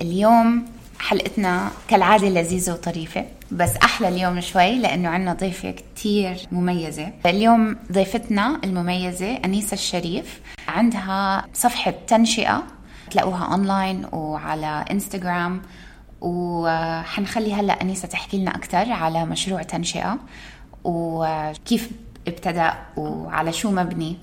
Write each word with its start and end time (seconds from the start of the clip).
اليوم 0.00 0.64
حلقتنا 0.98 1.70
كالعادة 1.88 2.28
لذيذة 2.28 2.72
وطريفة 2.72 3.24
بس 3.52 3.76
أحلى 3.76 4.08
اليوم 4.08 4.40
شوي 4.40 4.78
لأنه 4.78 5.08
عنا 5.08 5.32
ضيفة 5.32 5.70
كتير 5.70 6.36
مميزة. 6.52 7.12
اليوم 7.26 7.76
ضيفتنا 7.92 8.60
المميزة 8.64 9.36
أنيسة 9.44 9.74
الشريف. 9.74 10.40
عندها 10.68 11.46
صفحة 11.54 11.94
تنشئة 12.06 12.62
تلاقوها 13.10 13.44
أونلاين 13.44 14.06
وعلى 14.12 14.84
إنستغرام 14.90 15.62
وحنخلي 16.20 17.54
هلأ 17.54 17.82
أنيسة 17.82 18.08
تحكي 18.08 18.38
لنا 18.38 18.50
أكثر 18.50 18.92
على 18.92 19.26
مشروع 19.26 19.62
تنشئة 19.62 20.18
وكيف 20.84 21.90
ابتدأ 22.28 22.74
وعلى 22.96 23.52
شو 23.52 23.70
مبني. 23.70 24.16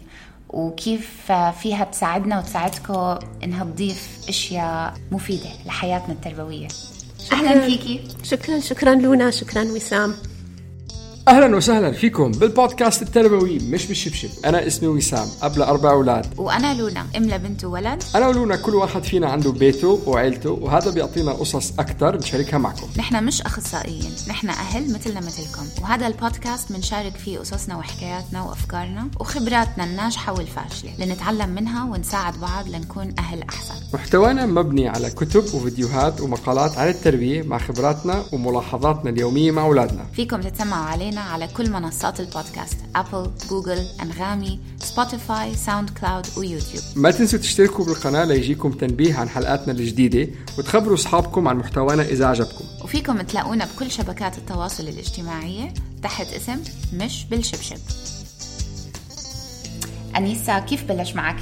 وكيف 0.50 1.31
فيها 1.31 1.86
تساعدنا 1.86 2.40
وتساعدكم 2.40 3.20
إنها 3.44 3.64
تضيف 3.64 4.20
أشياء 4.30 4.94
مفيدة 5.12 5.50
لحياتنا 5.66 6.14
التربوية. 6.14 6.67
أهلا 7.31 7.59
فيكي. 7.66 8.08
شكرا. 8.23 8.59
شكرا 8.59 8.95
لونا. 8.95 9.31
شكرا 9.31 9.64
وسام. 9.64 10.14
أهلا 11.28 11.56
وسهلا 11.56 11.92
فيكم 11.92 12.31
بالبودكاست 12.31 13.02
التربوي 13.02 13.58
مش 13.58 13.86
بالشبشب. 13.86 14.30
أنا 14.45 14.67
اسمي 14.67 14.88
وسام 14.88 15.28
اب 15.42 15.59
أربع 15.59 15.92
أولاد. 15.92 16.25
وأنا 16.38 16.73
لونا 16.73 17.06
ام 17.17 17.23
لبنت 17.23 17.66
وولد. 17.66 18.03
أنا 18.16 18.28
ولونا 18.28 18.56
كل 18.56 18.75
واحد 18.75 19.03
فينا 19.03 19.30
عنده 19.30 19.52
بيته 19.52 20.02
وعيلته 20.05 20.52
وهذا 20.52 20.92
بيعطينا 20.92 21.31
قصص 21.31 21.73
أكثر 21.80 22.17
نشاركها 22.17 22.58
معكم. 22.58 22.88
نحن 22.98 23.23
مش 23.23 23.42
أخصائيين 23.42 24.11
نحن 24.30 24.50
أهل 24.50 24.94
مثلنا 24.94 25.20
مثلكم. 25.20 25.83
وهذا 25.83 26.08
البودكاست 26.08 26.72
بنشارك 26.72 27.16
فيه 27.16 27.39
قصصنا 27.39 27.78
وحكاياتنا 27.78 28.42
وأفكارنا 28.44 29.08
وخبراتنا 29.20 29.83
الناجحة 29.83 30.33
والفاشلة 30.33 30.92
لنتعلم 31.00 31.50
منها 31.50 31.83
ونساعد 31.83 32.33
بعض 32.42 32.67
لنكون 32.67 33.14
أهل 33.20 33.44
أحسن. 33.44 33.75
محتوانا 33.94 34.45
مبني 34.45 34.88
على 34.88 35.09
كتب 35.09 35.44
وفيديوهات 35.53 36.22
ومقالات 36.22 36.77
عن 36.77 36.88
التربية 36.88 37.42
مع 37.44 37.58
خبراتنا 37.58 38.23
وملاحظاتنا 38.33 39.09
اليومية 39.09 39.52
مع 39.52 39.61
أولادنا. 39.61 40.05
فيكم 40.14 40.42
تتسمعوا 40.42 40.86
علينا 40.86 41.17
على 41.22 41.48
كل 41.48 41.70
منصات 41.70 42.20
البودكاست 42.20 42.78
أبل، 42.95 43.32
جوجل، 43.50 43.86
أنغامي، 44.02 44.60
سبوتيفاي، 44.80 45.55
ساوند 45.55 45.89
كلاود 45.89 46.26
ويوتيوب 46.38 46.83
ما 46.95 47.11
تنسوا 47.11 47.39
تشتركوا 47.39 47.86
بالقناة 47.86 48.26
ليجيكم 48.26 48.72
تنبيه 48.72 49.16
عن 49.16 49.30
حلقاتنا 49.30 49.73
الجديدة 49.73 50.33
وتخبروا 50.58 50.95
أصحابكم 50.95 51.48
عن 51.48 51.58
محتوانا 51.58 52.04
إذا 52.04 52.26
عجبكم. 52.26 52.66
وفيكم 52.83 53.22
تلاقونا 53.22 53.66
بكل 53.66 53.92
شبكات 53.92 54.38
التواصل 54.38 54.83
الاجتماعية 54.83 55.73
تحت 56.04 56.27
اسم 56.27 56.64
مش 56.94 57.26
بالشبشب. 57.26 57.77
أنيسا 60.17 60.60
كيف 60.60 60.83
بلش 60.83 61.14
معك 61.14 61.39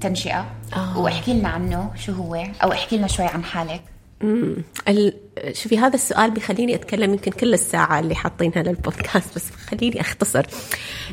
تنشئة؟ 0.00 0.46
آه. 0.72 0.98
واحكي 0.98 1.32
لنا 1.32 1.48
عنه 1.48 1.90
شو 1.96 2.12
هو؟ 2.12 2.34
أو 2.34 2.72
احكي 2.72 2.96
لنا 2.96 3.06
شوي 3.06 3.26
عن 3.26 3.44
حالك. 3.44 3.82
ال... 4.22 5.12
شوفي 5.52 5.78
هذا 5.78 5.94
السؤال 5.94 6.30
بيخليني 6.30 6.74
أتكلم 6.74 7.12
يمكن 7.12 7.30
كل 7.30 7.54
الساعة 7.54 8.00
اللي 8.00 8.14
حاطينها 8.14 8.62
للبودكاست 8.62 9.34
بس 9.36 9.50
خليني 9.50 10.00
أختصر 10.00 10.46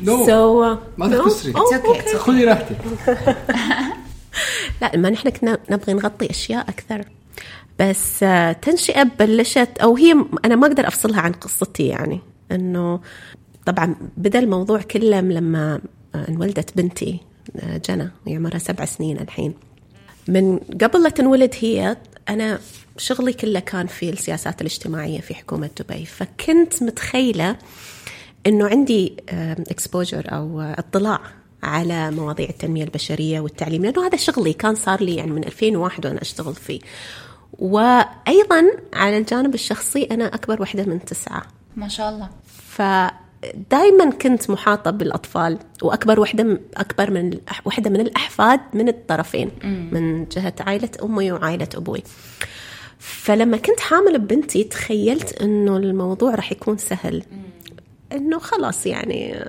No. 0.04 0.26
so, 0.26 0.30
ما 0.98 1.08
no? 1.08 1.24
تخسري. 1.24 1.52
Oh, 1.52 1.56
okay. 1.56 2.16
خذي 2.16 2.44
راحتك 2.44 2.76
لا 4.82 4.96
ما 4.96 5.10
نحن 5.10 5.28
كنا 5.28 5.58
نبغى 5.70 5.92
نغطي 5.92 6.30
أشياء 6.30 6.68
أكثر 6.68 7.04
بس 7.80 8.22
آه، 8.22 8.52
تنشئة 8.52 9.02
بلشت 9.02 9.78
أو 9.82 9.96
هي 9.96 10.24
أنا 10.44 10.56
ما 10.56 10.66
أقدر 10.66 10.88
أفصلها 10.88 11.20
عن 11.20 11.32
قصتي 11.32 11.86
يعني 11.86 12.20
إنه 12.52 13.00
طبعا 13.66 13.94
بدأ 14.16 14.38
الموضوع 14.38 14.80
كله 14.82 15.20
لما 15.20 15.80
آه، 16.14 16.28
انولدت 16.28 16.76
بنتي 16.76 17.20
آه، 17.56 17.80
جنى 17.88 18.10
هي 18.26 18.36
عمرها 18.36 18.58
سبع 18.58 18.84
سنين 18.84 19.20
الحين 19.20 19.54
من 20.28 20.58
قبل 20.58 21.02
لا 21.02 21.08
تنولد 21.08 21.54
هي 21.60 21.96
أنا 22.28 22.60
شغلي 22.96 23.32
كله 23.32 23.60
كان 23.60 23.86
في 23.86 24.10
السياسات 24.10 24.60
الاجتماعية 24.60 25.20
في 25.20 25.34
حكومة 25.34 25.70
دبي 25.80 26.04
فكنت 26.04 26.82
متخيلة 26.82 27.56
إنه 28.46 28.68
عندي 28.68 29.16
اكسبوجر 29.70 30.24
أو 30.32 30.60
آه، 30.60 30.76
اطلاع 30.78 31.20
على 31.62 32.10
مواضيع 32.10 32.48
التنمية 32.48 32.84
البشرية 32.84 33.40
والتعليم 33.40 33.84
لأنه 33.84 34.06
هذا 34.06 34.16
شغلي 34.16 34.52
كان 34.52 34.74
صار 34.74 35.02
لي 35.02 35.16
يعني 35.16 35.30
من 35.30 35.44
2001 35.44 36.06
وأنا 36.06 36.22
أشتغل 36.22 36.54
فيه. 36.54 36.80
وأيضا 37.58 38.64
على 38.94 39.18
الجانب 39.18 39.54
الشخصي 39.54 40.04
أنا 40.10 40.26
أكبر 40.26 40.62
وحدة 40.62 40.84
من 40.84 41.04
تسعة. 41.04 41.42
ما 41.76 41.88
شاء 41.88 42.10
الله. 42.10 42.28
فدائما 43.44 44.10
كنت 44.10 44.50
محاطة 44.50 44.90
بالأطفال 44.90 45.58
وأكبر 45.82 46.20
وحدة 46.20 46.60
أكبر 46.76 47.10
من 47.10 47.38
وحدة 47.64 47.90
من 47.90 48.00
الأحفاد 48.00 48.60
من 48.74 48.88
الطرفين 48.88 49.50
من 49.92 50.24
جهة 50.28 50.54
عائلة 50.60 50.90
أمي 51.02 51.32
وعائلة 51.32 51.68
أبوي. 51.74 52.02
فلما 52.98 53.56
كنت 53.56 53.80
حامل 53.80 54.18
ببنتي 54.18 54.64
تخيلت 54.64 55.42
إنه 55.42 55.76
الموضوع 55.76 56.34
راح 56.34 56.52
يكون 56.52 56.78
سهل. 56.78 57.22
إنه 58.12 58.38
خلاص 58.38 58.86
يعني 58.86 59.44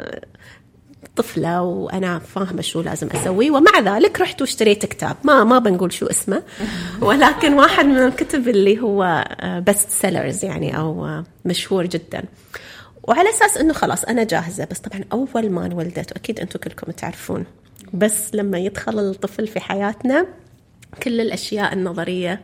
طفلة 1.15 1.61
وأنا 1.61 2.19
فاهمة 2.19 2.61
شو 2.61 2.81
لازم 2.81 3.07
أسوي. 3.07 3.49
ومع 3.49 3.79
ذلك 3.79 4.21
رحت 4.21 4.41
واشتريت 4.41 4.85
كتاب. 4.85 5.15
ما 5.23 5.43
ما 5.43 5.59
بنقول 5.59 5.93
شو 5.93 6.05
اسمه. 6.05 6.43
ولكن 7.01 7.53
واحد 7.53 7.85
من 7.85 7.97
الكتب 7.97 8.47
اللي 8.47 8.79
هو 8.79 9.25
بست 9.67 9.89
سيلرز 9.89 10.45
يعني 10.45 10.77
أو 10.77 11.05
آه، 11.05 11.23
مشهور 11.45 11.85
جدا. 11.85 12.23
وعلى 13.07 13.29
أساس 13.29 13.57
إنه 13.57 13.73
خلاص 13.73 14.03
أنا 14.03 14.23
جاهزة 14.23 14.67
بس 14.71 14.79
طبعا 14.79 15.03
أول 15.13 15.49
ما 15.49 15.65
انولدت 15.65 16.11
وأكيد 16.11 16.39
أنتم 16.39 16.59
كلكم 16.59 16.91
تعرفون 16.91 17.45
بس 17.93 18.35
لما 18.35 18.57
يدخل 18.57 18.99
الطفل 18.99 19.47
في 19.47 19.59
حياتنا 19.59 20.27
كل 21.03 21.21
الأشياء 21.21 21.73
النظرية 21.73 22.41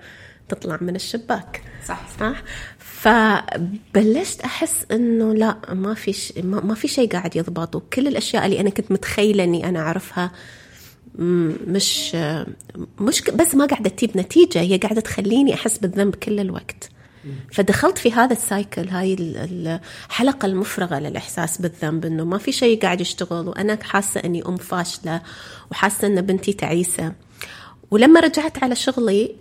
تطلع 0.49 0.77
من 0.81 0.95
الشباك. 0.95 1.61
صح. 1.87 2.07
صح 2.19 2.43
فبلشت 2.79 4.41
أحس 4.41 4.85
إنه 4.91 5.33
لا 5.33 5.57
ما 5.73 5.93
في 5.93 6.13
ش... 6.13 6.33
ما 6.43 6.75
في 6.75 6.87
شيء 6.87 7.09
قاعد 7.11 7.35
يضبط 7.35 7.75
وكل 7.75 8.07
الأشياء 8.07 8.45
اللي 8.45 8.59
أنا 8.59 8.69
كنت 8.69 8.91
متخيلة 8.91 9.43
إني 9.43 9.69
أنا 9.69 9.79
أعرفها 9.79 10.31
مش 11.15 12.15
مش 12.99 13.21
بس 13.21 13.55
ما 13.55 13.65
قاعدة 13.65 13.89
تجيب 13.89 14.17
نتيجة 14.17 14.61
هي 14.61 14.77
قاعدة 14.77 15.01
تخليني 15.01 15.53
أحس 15.53 15.77
بالذنب 15.77 16.15
كل 16.15 16.39
الوقت. 16.39 16.89
فدخلت 17.51 17.97
في 17.97 18.11
هذا 18.11 18.33
السايكل 18.33 18.87
هاي 18.89 19.13
ال- 19.13 19.79
الحلقة 20.09 20.45
المفرغة 20.45 20.99
للإحساس 20.99 21.61
بالذنب 21.61 22.05
إنه 22.05 22.25
ما 22.25 22.37
في 22.37 22.51
شيء 22.51 22.81
قاعد 22.81 23.01
يشتغل 23.01 23.47
وأنا 23.47 23.77
حاسة 23.83 24.19
إني 24.19 24.45
أم 24.45 24.57
فاشلة 24.57 25.21
وحاسة 25.71 26.07
إن 26.07 26.21
بنتي 26.21 26.53
تعيسة. 26.53 27.13
ولما 27.91 28.19
رجعت 28.19 28.63
على 28.63 28.75
شغلي 28.75 29.35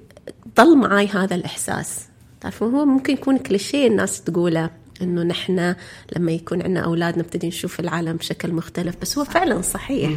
ضل 0.56 0.76
معاي 0.76 1.06
هذا 1.06 1.34
الإحساس. 1.34 1.98
تعرفون 2.40 2.74
هو 2.74 2.84
ممكن 2.84 3.12
يكون 3.12 3.38
كليشيه 3.38 3.86
الناس 3.86 4.20
تقوله 4.22 4.70
إنه 5.02 5.22
نحن 5.22 5.74
لما 6.16 6.32
يكون 6.32 6.62
عندنا 6.62 6.80
أولاد 6.80 7.18
نبتدي 7.18 7.48
نشوف 7.48 7.80
العالم 7.80 8.16
بشكل 8.16 8.52
مختلف 8.52 8.94
بس 9.02 9.18
هو 9.18 9.24
فعلا 9.24 9.62
صحيح. 9.62 10.10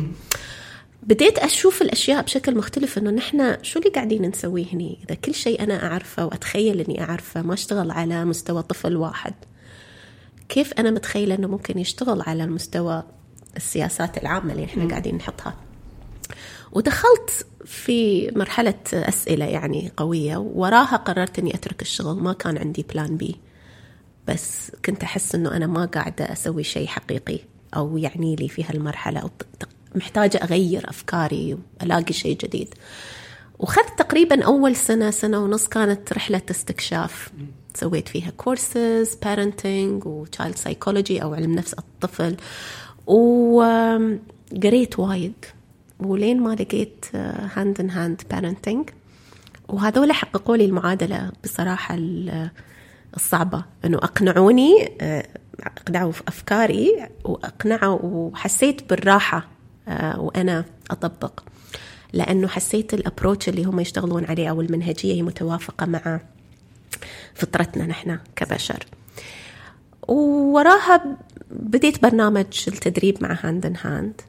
بديت 1.07 1.39
أشوف 1.39 1.81
الأشياء 1.81 2.21
بشكل 2.21 2.57
مختلف 2.57 2.97
إنه 2.97 3.11
نحن 3.11 3.57
شو 3.63 3.79
اللي 3.79 3.89
قاعدين 3.89 4.21
نسويه 4.25 4.65
هني؟ 4.73 4.99
إذا 5.05 5.15
كل 5.15 5.33
شيء 5.33 5.63
أنا 5.63 5.83
أعرفه 5.85 6.25
وأتخيل 6.25 6.81
إني 6.81 7.01
أعرفه 7.03 7.41
ما 7.41 7.53
أشتغل 7.53 7.91
على 7.91 8.25
مستوى 8.25 8.63
طفل 8.63 8.95
واحد 8.95 9.33
كيف 10.49 10.73
أنا 10.73 10.91
متخيلة 10.91 11.35
إنه 11.35 11.47
ممكن 11.47 11.79
يشتغل 11.79 12.21
على 12.21 12.43
المستوى 12.43 13.03
السياسات 13.57 14.17
العامة 14.17 14.53
اللي 14.53 14.65
إحنا 14.65 14.87
قاعدين 14.89 15.15
نحطها؟ 15.15 15.55
ودخلت 16.71 17.45
في 17.65 18.29
مرحلة 18.35 18.79
أسئلة 18.93 19.45
يعني 19.45 19.91
قوية 19.97 20.37
وراها 20.37 20.95
قررت 20.95 21.39
أني 21.39 21.55
أترك 21.55 21.81
الشغل 21.81 22.15
ما 22.15 22.33
كان 22.33 22.57
عندي 22.57 22.85
plan 22.93 23.17
B 23.17 23.35
بس 24.27 24.71
كنت 24.85 25.03
أحس 25.03 25.35
أنه 25.35 25.57
أنا 25.57 25.67
ما 25.67 25.85
قاعدة 25.85 26.31
أسوي 26.31 26.63
شيء 26.63 26.87
حقيقي 26.87 27.39
أو 27.75 27.97
يعني 27.97 28.35
لي 28.35 28.47
في 28.47 28.63
هالمرحلة 28.63 29.19
أو 29.19 29.29
محتاجة 29.95 30.37
أغير 30.37 30.89
أفكاري 30.89 31.57
وألاقي 31.81 32.13
شيء 32.13 32.37
جديد. 32.37 32.73
وخذت 33.59 33.99
تقريبا 33.99 34.43
أول 34.43 34.75
سنة 34.75 35.11
سنة 35.11 35.39
ونص 35.39 35.67
كانت 35.67 36.13
رحلة 36.13 36.41
استكشاف. 36.51 37.31
سويت 37.73 38.07
فيها 38.07 38.31
courses 38.37 39.15
parenting 39.15 40.05
و 40.05 40.14
child 40.14 40.55
psychology 40.55 41.23
أو 41.23 41.33
علم 41.33 41.55
نفس 41.55 41.73
الطفل. 41.73 42.35
وقريت 43.07 44.99
وايد. 44.99 45.33
ولين 45.99 46.41
ما 46.41 46.55
لقيت 46.55 47.05
Hand 47.55 47.79
in 47.79 47.89
Hand 47.89 48.21
Parenting 48.31 48.89
وهذول 49.67 50.11
حققوا 50.11 50.57
لي 50.57 50.65
المعادلة 50.65 51.31
بصراحة 51.43 51.95
الصعبة. 53.15 53.65
إنه 53.85 53.97
أقنعوني 53.97 54.91
أقنعوا 55.59 56.11
في 56.11 56.23
أفكاري 56.27 57.07
وأقنعوا 57.25 57.99
وحسيت 58.03 58.89
بالراحة. 58.89 59.52
وأنا 60.17 60.65
أطبق. 60.91 61.39
لأنه 62.13 62.47
حسيت 62.47 62.93
ال 62.93 63.00
approach 63.00 63.49
اللي 63.49 63.63
هم 63.63 63.79
يشتغلون 63.79 64.25
عليه 64.25 64.49
أو 64.49 64.61
المنهجية 64.61 65.13
هي 65.13 65.21
متوافقة 65.21 65.85
مع 65.85 66.19
فطرتنا 67.33 67.85
نحن 67.85 68.19
كبشر. 68.35 68.85
ووراها 70.07 71.17
بديت 71.51 72.01
برنامج 72.01 72.45
التدريب 72.67 73.23
مع 73.23 73.37
Hand 73.43 73.65
in 73.65 73.75
Hand 73.81 74.21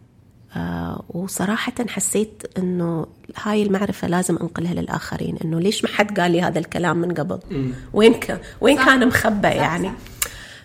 آه 0.57 1.05
وصراحة 1.09 1.73
حسيت 1.89 2.43
إنه 2.59 3.07
هاي 3.43 3.63
المعرفة 3.63 4.09
لازم 4.09 4.37
أنقلها 4.37 4.75
للآخرين. 4.75 5.39
إنه 5.45 5.61
ليش 5.61 5.85
ما 5.85 5.91
حد 5.91 6.21
قال 6.21 6.33
لي 6.33 6.43
هذا 6.43 6.59
الكلام 6.59 6.97
من 6.97 7.15
قبل؟ 7.15 7.39
وين 7.93 8.15
كان 8.15 8.39
وين 8.61 8.77
كان 8.77 9.09
مخبى 9.09 9.49
يعني؟ 9.49 9.91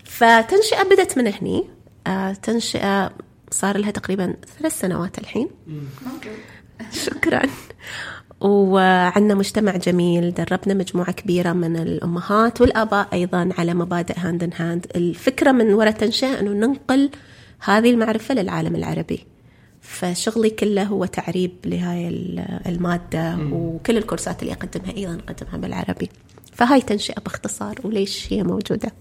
فتنشئة 0.04 0.84
بدت 0.84 1.18
من 1.18 1.28
هني. 1.28 1.64
آه 2.08 2.34
تنشئة 2.34 3.12
صار 3.60 3.78
لها 3.78 3.92
تقريبا 3.92 4.36
ثلاث 4.60 4.80
سنوات 4.80 5.18
الحين. 5.18 5.50
شكرا. 6.92 7.42
وعندنا 8.42 9.36
مجتمع 9.36 9.78
جميل 9.78 10.34
دربنا 10.34 10.74
مجموعة 10.74 11.12
كبيرة 11.12 11.54
من 11.54 11.78
الأمهات 11.78 12.62
والآباء 12.62 13.08
أيضا 13.14 13.50
على 13.58 13.74
مبادئ 13.74 14.20
Hand 14.20 14.44
in 14.44 14.54
Hand 14.56 14.86
الفكرة 14.96 15.52
من 15.52 15.74
وراء 15.74 15.92
تنشئة 15.92 16.40
أنه 16.40 16.52
ننقل 16.52 17.10
هذه 17.60 17.92
المعرفة 17.92 18.34
للعالم 18.36 18.76
العربي. 18.76 19.26
فشغلي 19.82 20.50
كله 20.50 20.84
هو 20.84 21.06
تعريب 21.06 21.52
لهاي 21.66 22.08
المادة 22.66 23.38
وكل 23.52 23.98
الكورسات 23.98 24.42
اللي 24.42 24.54
أقدمها 24.54 24.98
أيضا 24.98 25.18
أقدمها 25.28 25.58
بالعربي. 25.58 26.10
فهاي 26.54 26.82
تنشئة 26.82 27.22
باختصار 27.22 27.76
وليش 27.84 28.34
هي 28.34 28.44
موجودة؟ 28.44 28.92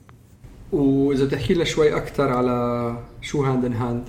وإذا 0.73 1.25
بتحكي 1.25 1.55
لنا 1.55 1.65
شوي 1.65 1.97
أكثر 1.97 2.29
على 2.29 2.97
شو 3.23 3.44
Hand 3.44 3.65
in 3.65 3.73
Hand 3.73 4.09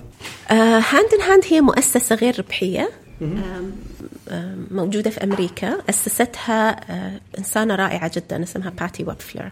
Hand 0.91 1.13
in 1.13 1.21
Hand 1.21 1.44
هي 1.50 1.61
مؤسسة 1.61 2.15
غير 2.15 2.39
ربحية 2.39 2.89
موجودة 4.71 5.09
في 5.09 5.23
أمريكا 5.23 5.77
أسستها 5.89 6.91
آه، 6.91 7.21
إنسانة 7.38 7.75
رائعة 7.75 8.11
جدا 8.15 8.44
اسمها 8.44 8.69
باتي 8.69 9.03
ويبفلر 9.03 9.51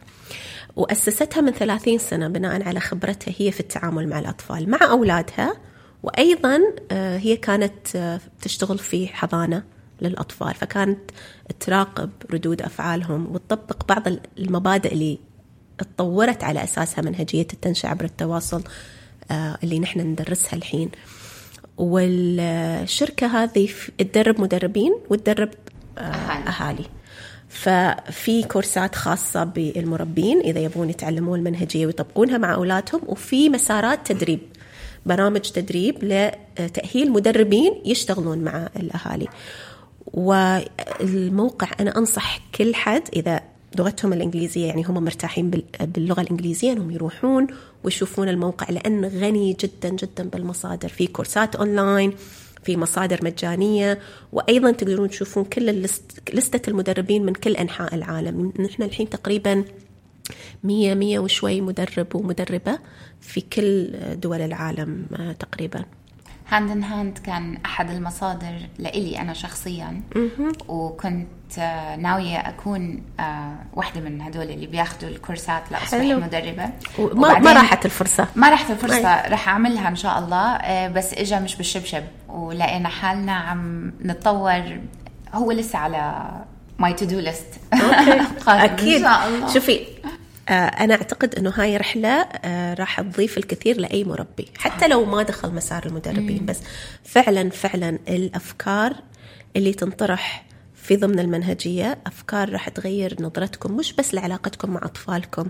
وأسستها 0.75 1.41
من 1.41 1.51
30 1.51 1.97
سنة 1.97 2.27
بناء 2.27 2.67
على 2.67 2.79
خبرتها 2.79 3.33
هي 3.37 3.51
في 3.51 3.59
التعامل 3.59 4.09
مع 4.09 4.19
الأطفال 4.19 4.69
مع 4.69 4.79
أولادها. 4.81 5.53
وأيضا 6.03 6.61
آه، 6.91 7.17
هي 7.17 7.37
كانت 7.37 7.95
آه، 7.95 8.19
تشتغل 8.41 8.77
في 8.77 9.07
حضانة 9.07 9.63
للأطفال 10.01 10.53
فكانت 10.53 10.99
تراقب 11.59 12.09
ردود 12.31 12.61
أفعالهم 12.61 13.27
وتطبق 13.31 13.85
بعض 13.85 14.03
المبادئ 14.39 14.93
اللي 14.93 15.19
تطورت 15.77 16.43
على 16.43 16.63
أساسها 16.63 17.01
منهجية 17.01 17.47
التنشئة 17.53 17.89
عبر 17.89 18.05
التواصل 18.05 18.63
اللي 19.31 19.79
نحن 19.79 19.99
ندرسها 19.99 20.53
الحين. 20.53 20.89
والشركة 21.77 23.27
هذه 23.27 23.69
تدرب 23.97 24.41
مدربين 24.41 24.95
وتدرب 25.09 25.49
آه، 25.97 26.01
أهالي, 26.01 26.49
أهالي. 26.49 26.85
ففي 27.49 28.43
كورسات 28.43 28.95
خاصة 28.95 29.43
بالمربين 29.43 30.39
إذا 30.39 30.59
يبغون 30.59 30.89
يتعلمون 30.89 31.39
المنهجية 31.39 31.85
ويطبقونها 31.85 32.37
مع 32.37 32.53
أولادهم 32.53 33.01
وفي 33.05 33.49
مسارات 33.49 34.11
تدريب 34.11 34.39
برامج 35.05 35.41
تدريب 35.41 36.03
لتأهيل 36.03 37.11
مدربين 37.11 37.81
يشتغلون 37.85 38.37
مع 38.37 38.69
الأهالي. 38.75 39.27
والموقع 40.05 41.67
أنا 41.79 41.97
أنصح 41.97 42.39
كل 42.55 42.75
حد 42.75 43.03
إذا 43.15 43.41
لغتهم 43.75 44.13
الإنجليزية 44.13 44.65
يعني 44.65 44.83
هم 44.83 45.03
مرتاحين 45.03 45.51
باللغة 45.81 46.21
الإنجليزية 46.21 46.71
أنهم 46.71 46.91
يروحون 46.91 47.47
ويشوفون 47.83 48.29
الموقع 48.29 48.69
لأنه 48.69 49.07
غني 49.07 49.53
جدا 49.59 49.89
جدا 49.89 50.29
بالمصادر. 50.29 50.89
في 50.89 51.07
كورسات 51.07 51.55
أونلاين 51.55 52.13
في 52.63 52.77
مصادر 52.77 53.19
مجانية 53.25 53.99
وأيضا 54.31 54.71
تقدرون 54.71 55.09
تشوفون 55.09 55.43
كل 55.43 55.69
ال 55.69 55.82
list 55.82 56.31
لستة 56.33 56.69
المدربين 56.69 57.25
من 57.25 57.33
كل 57.33 57.55
أنحاء 57.55 57.95
العالم. 57.95 58.53
نحن 58.59 58.83
الحين 58.83 59.09
تقريبا 59.09 59.63
مية 60.63 60.93
مية 60.93 61.19
وشوي 61.19 61.61
مدرب 61.61 62.15
ومدربة 62.15 62.79
في 63.21 63.41
كل 63.41 63.91
دول 64.19 64.41
العالم 64.41 65.05
آه، 65.19 65.31
تقريبا. 65.31 65.85
Hand 66.49 66.71
in 66.71 66.83
Hand 66.83 67.17
كان 67.17 67.57
أحد 67.65 67.89
المصادر 67.89 68.53
لإلي 68.79 69.21
أنا 69.21 69.33
شخصيا. 69.33 70.01
وكنت 70.67 71.27
آه، 71.59 71.95
ناوية 71.95 72.37
أكون 72.37 73.01
آه، 73.19 73.55
واحدة 73.73 74.01
من 74.01 74.21
هدول 74.21 74.43
اللي 74.43 74.65
بياخذوا 74.67 75.09
الكورسات 75.09 75.71
لأصبح 75.71 75.99
حلو. 75.99 76.19
مدربة. 76.19 76.69
ما, 76.99 77.39
ما 77.39 77.53
راحت 77.53 77.85
الفرصة. 77.85 78.27
ما 78.35 78.49
راحت 78.49 78.71
الفرصة. 78.71 79.27
راح 79.27 79.49
أعملها 79.49 79.87
إن 79.87 79.95
شاء 79.95 80.19
الله. 80.19 80.55
آه، 80.55 80.87
بس 80.87 81.13
اجى 81.13 81.39
مش 81.39 81.55
بالشبشب. 81.55 82.03
ولقينا 82.29 82.89
حالنا 82.89 83.33
عم 83.33 83.93
نتطور. 84.01 84.79
هو 85.33 85.51
لسه 85.51 85.79
على 85.79 86.31
my 86.79 86.93
to-do 86.93 87.19
list 87.19 87.47
أكيد. 88.47 89.07
شوفي 89.53 89.87
أنا 90.49 90.93
أعتقد 90.93 91.35
أنه 91.35 91.53
هاي 91.55 91.77
رحلة 91.77 92.09
آه، 92.09 92.73
راح 92.73 93.01
تضيف 93.01 93.37
الكثير 93.37 93.79
لأي 93.79 94.03
مربي 94.03 94.47
حتى 94.57 94.87
لو 94.87 95.05
ما 95.05 95.23
دخل 95.23 95.53
مسار 95.53 95.85
المدربين 95.85 96.45
بس 96.45 96.59
فعلا 97.03 97.49
فعلا 97.49 97.99
الأفكار 98.07 98.95
اللي 99.55 99.73
تنطرح 99.73 100.45
في 100.75 100.95
ضمن 100.95 101.19
المنهجية 101.19 101.97
أفكار 102.05 102.49
راح 102.49 102.69
تغير 102.69 103.15
نظرتكم 103.19 103.77
مش 103.77 103.93
بس 103.93 104.13
لعلاقتكم 104.13 104.69
مع 104.69 104.81
أطفالكم 104.83 105.47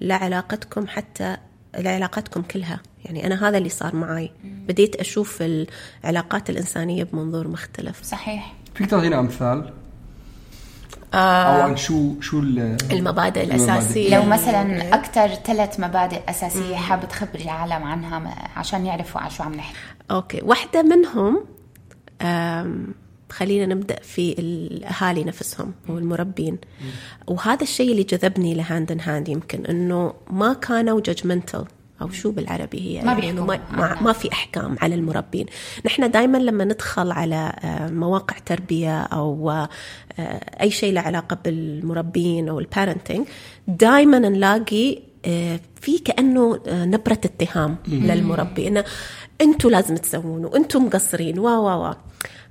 لعلاقتكم 0.00 0.86
حتى 0.86 1.36
لعلاقتكم 1.78 2.42
كلها. 2.42 2.80
يعني 3.04 3.26
أنا 3.26 3.48
هذا 3.48 3.58
اللي 3.58 3.68
صار 3.68 3.96
معي 3.96 4.30
بديت 4.44 4.96
أشوف 4.96 5.42
العلاقات 5.42 6.50
الإنسانية 6.50 7.04
بمنظور 7.04 7.48
مختلف. 7.48 8.02
صحيح. 8.02 8.54
فيك 8.74 8.90
تعطينا 8.90 9.20
أمثال؟ 9.20 9.72
أو 11.14 11.62
عن 11.62 11.76
شو 11.76 12.20
شو 12.20 12.38
المبادئ 12.90 13.44
الأساسية. 13.44 14.16
لو 14.16 14.24
مثلا 14.24 14.94
أكثر 14.94 15.28
ثلاث 15.28 15.80
مبادئ 15.80 16.20
أساسية 16.28 16.76
حابة 16.76 17.06
تخبري 17.06 17.44
العالم 17.44 17.84
عنها 17.84 18.48
عشان 18.56 18.86
يعرفوا 18.86 19.20
عن 19.20 19.30
شو 19.30 19.42
عم 19.42 19.54
نحكي. 19.54 19.76
أوكي. 20.10 20.40
واحدة 20.42 20.82
منهم 20.82 21.44
خلينا 23.30 23.74
نبدأ 23.74 24.00
في 24.02 24.34
الأهالي 24.38 25.24
نفسهم 25.24 25.72
والمربين. 25.88 26.58
وهذا 27.26 27.62
الشيء 27.62 27.90
اللي 27.90 28.02
جذبني 28.02 28.54
ل 28.54 28.62
Hand 28.62 28.92
in 28.92 29.00
Hand 29.00 29.28
يمكن 29.28 29.66
إنه 29.66 30.14
ما 30.30 30.52
كانوا 30.52 31.00
judgmental 31.00 31.64
أو 32.02 32.10
شو 32.10 32.30
بالعربي 32.30 32.80
هي؟ 32.80 33.04
ما, 33.04 33.12
يعني 33.12 33.40
ما, 33.40 33.60
ما, 33.72 34.02
ما 34.02 34.12
في 34.12 34.32
أحكام 34.32 34.76
على 34.80 34.94
المربين. 34.94 35.46
نحن 35.86 36.10
دائما 36.10 36.38
لما 36.38 36.64
ندخل 36.64 37.12
على 37.12 37.52
آه، 37.64 37.90
مواقع 37.90 38.36
تربية 38.46 39.02
أو 39.02 39.50
آه، 39.50 39.68
أي 40.60 40.70
شيء 40.70 40.92
له 40.92 41.00
علاقة 41.00 41.38
بالمربين 41.44 42.48
أو 42.48 42.58
ال 42.58 42.65
parenting 42.65 43.26
دائما 43.68 44.18
نلاقي 44.18 44.98
آه، 45.26 45.60
في 45.80 45.98
كأنه 45.98 46.60
نبرة 46.68 47.20
اتهام 47.24 47.76
للمربي 47.88 48.68
إنه 48.68 48.84
أنتم 49.40 49.70
لازم 49.70 49.96
تسوون 49.96 50.44
وأنتم 50.44 50.86
مقصرين. 50.86 51.38
و 51.38 51.48
و 51.48 51.88
و 51.88 51.94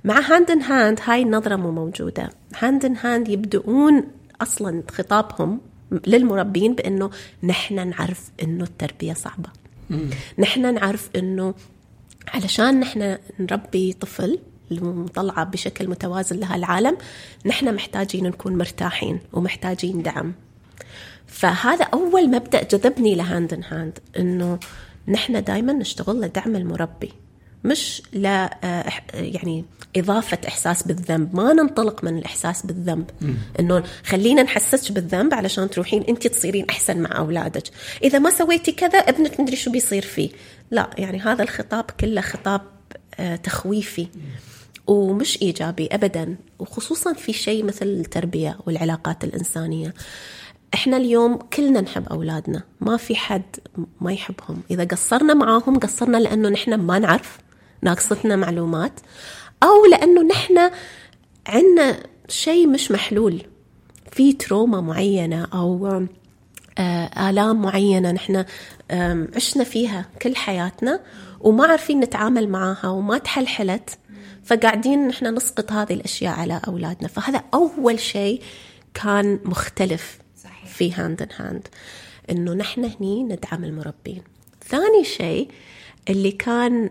مع 0.04 0.20
Hand 0.20 0.50
in 0.50 0.62
Hand 0.62 1.00
هاي 1.04 1.22
النظرة 1.22 1.56
مو 1.56 1.70
موجودة. 1.70 2.30
Hand 2.58 2.84
in 2.84 2.96
Hand 2.96 3.28
يبدؤون 3.28 4.02
أصلا 4.42 4.82
خطابهم 4.90 5.60
للمربين 6.06 6.74
بأنه 6.74 7.10
نحن 7.42 7.88
نعرف 7.88 8.30
إنه 8.42 8.64
التربية 8.64 9.12
صعبة. 9.12 9.48
نحن 10.38 10.74
نعرف 10.74 11.10
إنه 11.16 11.54
علشان 12.28 12.80
نحن 12.80 13.18
نربي 13.38 13.92
طفل 13.92 14.38
نطلعه 14.72 15.44
بشكل 15.44 15.88
متوازن 15.88 16.36
لهالعالم 16.36 16.96
نحن 17.46 17.74
محتاجين 17.74 18.26
نكون 18.26 18.58
مرتاحين 18.58 19.18
ومحتاجين 19.32 20.02
دعم. 20.02 20.34
فهذا 21.26 21.84
أول 21.84 22.30
مبدأ 22.30 22.62
جذبني 22.62 23.14
ل 23.14 23.22
Hand 23.22 23.52
in 23.52 23.64
Hand 23.64 23.98
إنه 24.18 24.58
نحن 25.08 25.44
دائما 25.44 25.72
نشتغل 25.72 26.20
لدعم 26.20 26.56
المربي. 26.56 27.12
مش 27.64 28.02
لا 28.12 28.58
آه، 28.64 28.92
يعني 29.14 29.64
إضافة 29.96 30.38
إحساس 30.48 30.82
بالذنب. 30.82 31.36
ما 31.36 31.52
ننطلق 31.52 32.04
من 32.04 32.18
الإحساس 32.18 32.66
بالذنب. 32.66 33.10
إنه 33.60 33.82
خلينا 34.04 34.42
نحسسك 34.42 34.92
بالذنب 34.92 35.34
علشان 35.34 35.70
تروحين 35.70 36.02
أنت 36.02 36.26
تصيرين 36.26 36.66
أحسن 36.70 36.98
مع 36.98 37.18
أولادك. 37.18 37.62
إذا 38.02 38.18
ما 38.18 38.30
سويتي 38.30 38.72
كذا 38.72 38.98
ابنك 38.98 39.40
مدري 39.40 39.56
شو 39.56 39.70
بيصير 39.70 40.02
فيه. 40.02 40.30
لا 40.70 40.90
يعني 40.98 41.20
هذا 41.20 41.42
الخطاب 41.42 41.84
كله 42.00 42.20
خطاب 42.20 42.60
آه، 43.18 43.36
تخويفي. 43.36 44.08
ومش 44.86 45.42
إيجابي 45.42 45.88
أبدا. 45.92 46.36
وخصوصا 46.58 47.12
في 47.12 47.32
شيء 47.32 47.64
مثل 47.64 47.86
التربية 47.86 48.58
والعلاقات 48.66 49.24
الإنسانية. 49.24 49.94
إحنا 50.74 50.96
اليوم 50.96 51.36
كلنا 51.36 51.80
نحب 51.80 52.08
أولادنا. 52.08 52.62
ما 52.80 52.96
في 52.96 53.16
حد 53.16 53.56
ما 54.00 54.12
يحبهم. 54.12 54.62
إذا 54.70 54.84
قصرنا 54.84 55.34
معاهم 55.34 55.78
قصرنا 55.78 56.16
لأنه 56.16 56.48
نحن 56.48 56.74
ما 56.74 56.98
نعرف. 56.98 57.38
ناقصتنا 57.82 58.36
معلومات 58.36 59.00
أو 59.62 59.86
لأنه 59.90 60.22
نحن 60.22 60.70
عندنا 61.46 62.02
شيء 62.28 62.66
مش 62.66 62.90
محلول. 62.90 63.42
في 64.12 64.32
تروما 64.32 64.80
معينة 64.80 65.48
أو 65.54 66.06
آه، 66.78 67.30
آلام 67.30 67.62
معينة 67.62 68.12
نحن 68.12 68.44
عشنا 69.36 69.64
فيها 69.64 70.06
كل 70.22 70.36
حياتنا 70.36 71.00
وما 71.40 71.66
عارفين 71.66 72.00
نتعامل 72.00 72.48
معاها 72.48 72.88
وما 72.88 73.18
تحلحلت 73.18 73.98
فقاعدين 74.44 75.08
نحن 75.08 75.34
نسقط 75.34 75.72
هذه 75.72 75.94
الأشياء 75.94 76.34
على 76.34 76.60
أولادنا. 76.68 77.08
فهذا 77.08 77.42
أول 77.54 78.00
شيء 78.00 78.42
كان 78.94 79.40
مختلف 79.44 80.18
صحيح. 80.42 80.66
في 80.66 80.92
Hand 80.92 81.22
in 81.22 81.28
Hand 81.36 81.68
إنه 82.30 82.52
نحن 82.52 82.84
هني 82.84 83.22
ندعم 83.22 83.64
المربين 83.64 84.22
ثاني 84.68 85.04
شيء 85.04 85.50
اللي 86.10 86.32
كان 86.32 86.90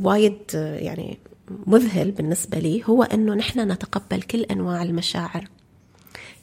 وايد 0.00 0.38
آه، 0.54 0.76
يعني 0.76 1.18
مذهل 1.66 2.10
بالنسبة 2.10 2.58
لي 2.58 2.82
هو 2.86 3.02
إنه 3.02 3.34
نحن 3.34 3.72
نتقبل 3.72 4.22
كل 4.22 4.40
أنواع 4.42 4.82
المشاعر. 4.82 5.48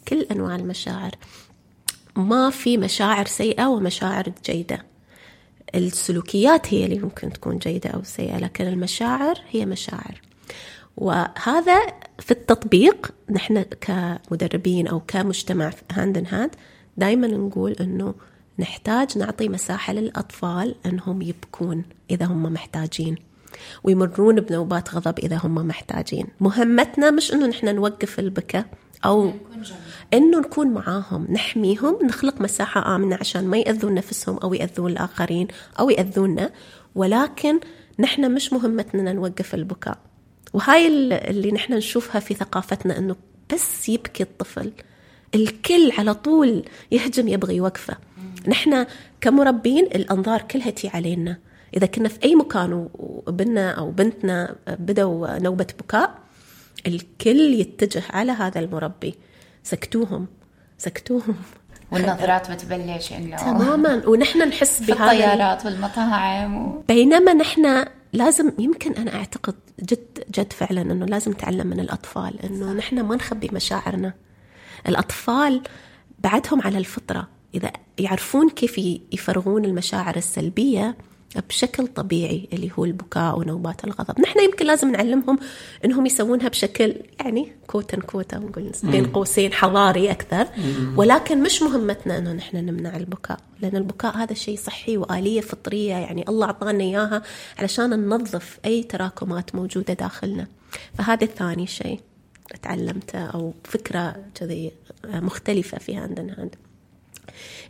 كل 0.07 0.21
أنواع 0.31 0.55
المشاعر. 0.55 1.11
ما 2.15 2.49
في 2.49 2.77
مشاعر 2.77 3.25
سيئة 3.25 3.65
ومشاعر 3.67 4.31
جيدة. 4.45 4.85
السلوكيات 5.75 6.73
هي 6.73 6.85
اللي 6.85 6.99
ممكن 6.99 7.33
تكون 7.33 7.57
جيدة 7.57 7.89
أو 7.89 8.03
سيئة 8.03 8.37
لكن 8.37 8.67
المشاعر 8.67 9.41
هي 9.49 9.65
مشاعر. 9.65 10.21
وهذا 10.97 11.79
في 12.19 12.31
التطبيق 12.31 13.13
نحن 13.29 13.61
كمدربين 13.61 14.87
أو 14.87 14.99
كمجتمع 14.99 15.73
Hand 15.91 16.17
in 16.17 16.25
Hand 16.25 16.55
دائما 16.97 17.27
نقول 17.27 17.71
أنه 17.71 18.13
نحتاج 18.59 19.17
نعطي 19.17 19.49
مساحة 19.49 19.93
للأطفال 19.93 20.75
أنهم 20.85 21.21
يبكون. 21.21 21.83
إذا 22.11 22.25
هم 22.25 22.43
محتاجين. 22.53 23.15
ويمرون 23.83 24.35
بنوبات 24.41 24.95
غضب 24.95 25.19
إذا 25.19 25.39
هم 25.43 25.55
محتاجين. 25.67 26.27
مهمتنا 26.39 27.11
مش 27.11 27.33
أنه 27.33 27.47
نحن 27.47 27.75
نوقف 27.75 28.19
البكاء 28.19 28.65
أو 29.05 29.31
إنه 30.13 30.39
نكون 30.39 30.67
معاهم 30.67 31.27
نحميهم 31.29 31.97
نخلق 32.03 32.41
مساحة 32.41 32.95
آمنة 32.95 33.15
عشان 33.15 33.47
ما 33.47 33.57
يأذون 33.57 33.93
نفسهم 33.93 34.37
أو 34.37 34.53
يأذون 34.53 34.91
الآخرين 34.91 35.47
أو 35.79 35.89
يأذونا. 35.89 36.51
ولكن 36.95 37.59
نحن 37.99 38.31
مش 38.31 38.53
مهمتنا 38.53 39.13
نوقف 39.13 39.55
البكاء. 39.55 39.97
وهاي 40.53 40.87
ال- 40.87 41.13
اللي 41.13 41.51
نحن 41.51 41.73
نشوفها 41.73 42.19
في 42.19 42.33
ثقافتنا 42.33 42.97
إنه 42.97 43.15
بس 43.53 43.89
يبكي 43.89 44.23
الطفل. 44.23 44.71
الكل 45.35 45.91
على 45.97 46.13
طول 46.13 46.63
يهجم 46.91 47.27
يبغي 47.27 47.55
يوقفه 47.55 47.97
نحن 48.47 48.85
كمربين 49.21 49.85
الأنظار 49.85 50.41
كلها 50.41 50.69
تي 50.69 50.87
علينا. 50.87 51.37
إذا 51.77 51.85
كنا 51.85 52.09
في 52.09 52.23
أي 52.23 52.35
مكان 52.35 52.87
وابننا 52.93 53.71
أو 53.71 53.91
بنتنا 53.91 54.55
بدوا 54.67 55.39
نوبة 55.39 55.67
بكاء 55.79 56.19
الكل 56.87 57.39
يتجه 57.39 58.03
على 58.09 58.31
هذا 58.31 58.59
المربي. 58.59 59.15
سكتوهم 59.63 60.27
سكتوهم. 60.77 61.35
والنظرات 61.91 62.51
بتبلش 62.51 63.13
إنه 63.13 63.37
تماما. 63.37 64.07
ونحن 64.07 64.47
نحس 64.47 64.83
في 64.83 64.91
بهذا 64.91 65.11
الطيارات 65.11 65.65
والمطاعم 65.65 66.67
و... 66.67 66.83
بينما 66.87 67.33
نحن 67.33 67.85
لازم 68.13 68.51
يمكن 68.59 68.93
أنا 68.93 69.15
أعتقد 69.15 69.55
جد 69.79 70.23
جد 70.31 70.53
فعلا 70.53 70.81
إنه 70.81 71.05
لازم 71.05 71.31
نتعلم 71.31 71.67
من 71.67 71.79
الأطفال 71.79 72.41
إنه 72.41 72.73
نحن 72.73 73.01
ما 73.01 73.15
نخبي 73.15 73.49
مشاعرنا. 73.53 74.13
الأطفال 74.87 75.61
بعدهم 76.19 76.61
على 76.61 76.77
الفطرة. 76.77 77.27
إذا 77.55 77.71
يعرفون 77.97 78.49
كيف 78.49 78.77
يفرغون 79.11 79.65
المشاعر 79.65 80.15
السلبية 80.15 80.95
بشكل 81.49 81.87
طبيعي 81.87 82.47
اللي 82.53 82.71
هو 82.79 82.85
البكاء 82.85 83.39
ونوبات 83.39 83.83
الغضب. 83.83 84.21
نحن 84.21 84.39
يمكن 84.39 84.65
لازم 84.65 84.91
نعلمهم 84.91 85.39
إنهم 85.85 86.05
يسوونها 86.05 86.47
بشكل 86.47 86.95
يعني 87.19 87.51
كوتا 87.67 87.99
كوتا 87.99 88.37
نقول 88.37 88.71
بين 88.83 89.05
قوسين 89.05 89.53
حضاري 89.53 90.11
أكثر. 90.11 90.47
ولكن 90.95 91.43
مش 91.43 91.61
مهمتنا 91.61 92.17
إنه 92.17 92.33
نحن 92.33 92.57
نمنع 92.57 92.97
البكاء 92.97 93.39
لأن 93.61 93.75
البكاء 93.75 94.17
هذا 94.17 94.33
شيء 94.33 94.57
صحي 94.57 94.97
وآلية 94.97 95.41
فطرية 95.41 95.93
يعني 95.93 96.25
الله 96.29 96.45
أعطانا 96.45 96.83
إياها 96.83 97.21
علشان 97.59 97.89
ننظف 97.89 98.59
أي 98.65 98.83
تراكمات 98.83 99.55
موجودة 99.55 99.93
داخلنا. 99.93 100.47
فهذا 100.97 101.25
ثاني 101.25 101.67
شيء 101.67 101.99
تعلمته 102.61 103.19
أو 103.19 103.53
فكرة 103.63 104.15
كذي 104.35 104.71
مختلفة 105.05 105.77
في 105.77 105.95
Hand 105.95 106.19
in 106.19 106.29
Hand 106.29 106.55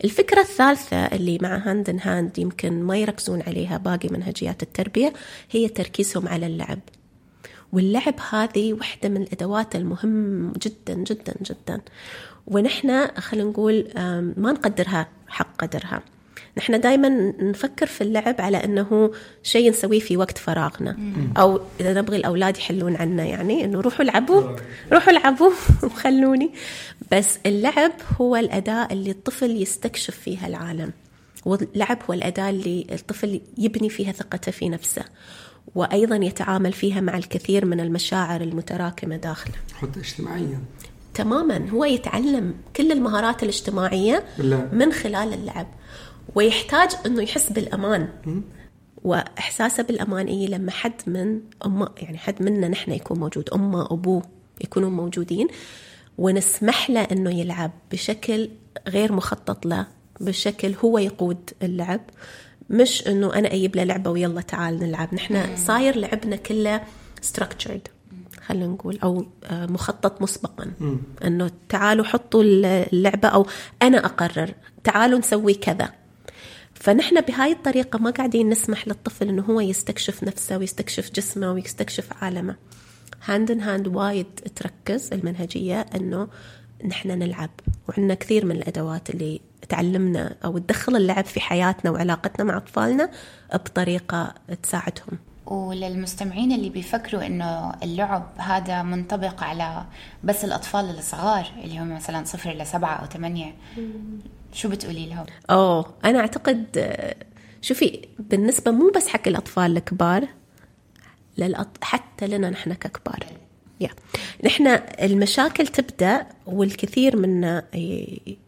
الفكرة 0.04 0.42
الثالثة 0.42 0.98
اللي 0.98 1.38
مع 1.42 1.58
Hand 1.58 1.90
in 1.90 2.00
Hand 2.00 2.40
يمكن 2.40 2.84
ما 2.84 2.98
يركزون 2.98 3.42
عليها 3.42 3.78
باقي 3.78 4.10
منهجيات 4.10 4.64
التربية 4.64 5.14
هي 5.52 5.68
تركيزهم 5.68 6.28
على 6.28 6.46
اللعب. 6.46 6.80
واللعب 7.74 8.16
هذه 8.32 8.74
واحدة 8.74 9.10
من 9.10 9.22
الأدوات 9.22 9.76
المهم 9.76 10.52
جدا 10.52 10.94
جدا 10.94 11.34
جدا. 11.42 11.82
ونحن 12.48 13.08
خلينا 13.08 13.50
نقول 13.50 13.88
ما 14.38 14.52
نقدرها 14.52 15.08
حق 15.28 15.56
قدرها. 15.56 16.02
نحن 16.58 16.80
دائما 16.80 17.34
نفكر 17.42 17.86
في 17.86 18.02
اللعب 18.02 18.36
على 18.42 18.58
إنه 18.64 19.12
شيء 19.44 19.70
نسويه 19.70 20.00
في 20.00 20.18
وقت 20.18 20.38
فراغنا. 20.38 20.98
أو 21.38 21.62
إذا 21.80 21.94
نبغي 21.94 22.18
الأولاد 22.18 22.58
يحلون 22.58 22.96
عنا 22.96 23.24
يعني 23.24 23.66
إنه 23.66 23.82
روحوا 23.82 24.02
العبوا 24.06 24.56
روحوا 24.94 25.12
العبوا 25.12 25.52
وخلوني. 25.84 26.52
بس 27.12 27.40
اللعب 27.46 27.92
هو 28.22 28.36
الأداة 28.36 28.88
اللي 28.92 29.12
الطفل 29.12 29.62
يستكشف 29.62 30.16
فيها 30.16 30.48
العالم. 30.48 30.92
واللعب 31.46 31.98
هو 32.10 32.14
الأداة 32.14 32.50
اللي 32.50 32.88
الطفل 32.92 33.42
يبني 33.58 33.90
فيها 33.90 34.12
ثقته 34.12 34.52
في 34.52 34.70
نفسه. 34.70 35.04
وأيضا 35.76 36.16
يتعامل 36.16 36.74
فيها 36.74 37.02
مع 37.02 37.18
الكثير 37.18 37.66
من 37.66 37.80
المشاعر 37.80 38.42
المتراكمة 38.42 39.16
داخله. 39.16 39.56
حتى 39.74 40.00
اجتماعيا. 40.00 40.60
تماما. 41.14 41.70
هو 41.70 41.86
يتعلم 41.86 42.54
كل 42.76 42.92
المهارات 42.92 43.44
الاجتماعية 43.44 44.24
بالله. 44.38 44.70
من 44.74 44.94
خلال 44.94 45.34
اللعب. 45.34 45.68
ويحتاج 46.36 46.90
إنه 47.06 47.22
يحس 47.22 47.52
بالأمان. 47.52 48.10
وإحساسه 49.04 49.84
بالأمان 49.84 50.28
يجي 50.28 50.48
لما 50.54 50.72
حد 50.72 50.94
من 51.08 51.40
أمه 51.66 51.90
يعني 51.98 52.18
حد 52.18 52.44
منا 52.44 52.68
نحن 52.68 52.92
يكون 52.92 53.20
موجود 53.20 53.50
أمه 53.50 53.86
أبوه 53.92 54.24
يكونوا 54.64 54.90
موجودين 54.90 55.48
ونسمح 56.18 56.90
له 56.90 57.02
إنه 57.02 57.40
يلعب 57.40 57.72
بشكل 57.92 58.50
غير 58.88 59.14
مخطط 59.14 59.66
له 59.66 59.88
بشكل 60.20 60.74
هو 60.84 60.98
يقود 60.98 61.50
اللعب. 61.64 62.02
مش 62.70 63.08
إنه 63.08 63.34
أنا 63.34 63.54
أجيب 63.54 63.76
له 63.76 63.84
لعبة 63.84 64.12
ويلا 64.12 64.42
تعال 64.42 64.80
نلعب. 64.80 65.14
نحن 65.16 65.56
صاير 65.56 65.98
لعبنا 65.98 66.36
كله 66.36 66.82
structured 67.32 67.90
خلينا 68.46 68.68
نقول 68.68 69.00
أو 69.04 69.26
آه، 69.44 69.66
مخطط 69.66 70.22
مسبقا. 70.22 70.72
إنه 71.24 71.52
تعالوا 71.70 72.06
حطوا 72.06 72.44
اللعبة 72.44 73.28
أو 73.28 73.46
أنا 73.82 74.06
أقرر 74.06 74.54
تعالوا 74.84 75.20
نسوي 75.20 75.54
كذا. 75.54 76.01
فنحن 76.82 77.22
بهاي 77.22 77.52
الطريقة 77.52 78.00
ما 78.00 78.12
قاعدين 78.12 78.50
نسمح 78.50 78.88
للطفل 78.88 79.28
إنه 79.28 79.42
هو 79.42 79.60
يستكشف 79.60 80.24
نفسه 80.24 80.58
ويستكشف 80.58 81.12
جسمه 81.12 81.52
ويستكشف 81.52 82.24
عالمه. 82.24 82.56
Hand 83.26 83.52
in 83.52 83.62
Hand 83.62 83.88
وايد 83.88 84.26
تركز 84.56 85.14
المنهجية 85.14 85.86
إنه 85.96 86.28
نحن 86.86 87.10
نلعب. 87.10 87.50
وعندنا 87.90 88.14
كثير 88.14 88.46
من 88.46 88.56
الأدوات 88.56 89.10
اللي 89.10 89.42
تعلمنا 89.70 90.36
أو 90.46 90.58
تدخل 90.58 90.96
اللعب 90.96 91.26
في 91.26 91.40
حياتنا 91.40 91.92
وعلاقتنا 91.92 92.46
مع 92.46 92.58
أطفالنا 92.58 93.12
بطريقة 93.54 94.34
تساعدهم. 94.64 95.20
وللمستمعين 95.46 96.52
اللي 96.52 96.70
بيفكروا 96.70 97.26
إنه 97.26 97.74
اللعب 97.84 98.28
هذا 98.38 98.84
منطبق 98.84 99.44
على 99.44 99.86
بس 100.24 100.46
الأطفال 100.46 100.98
الصغار 100.98 101.48
اللي 101.64 101.80
هم 101.80 101.96
مثلا 101.96 102.26
صفر 102.26 102.52
لسبعة 102.52 102.94
أو 102.94 103.06
ثمانية 103.06 103.54
شو 104.54 104.70
بتقولي 104.70 105.06
لهم؟ 105.06 105.26
أوه 105.50 105.94
أنا 106.06 106.20
أعتقد 106.20 106.94
شوفي 107.62 108.02
بالنسبة 108.20 108.72
مو 108.72 108.92
بس 108.96 109.08
حق 109.08 109.28
الأطفال 109.28 109.78
الكبار 109.78 110.28
للأط... 111.38 111.68
حتى 111.82 112.28
لنا 112.28 112.50
نحن 112.50 112.74
ككبار. 112.74 113.26
يا. 113.82 113.90
نحن 114.44 114.68
المشاكل 115.02 115.68
تبدأ 115.68 116.28
والكثير 116.46 117.18
منا 117.18 117.64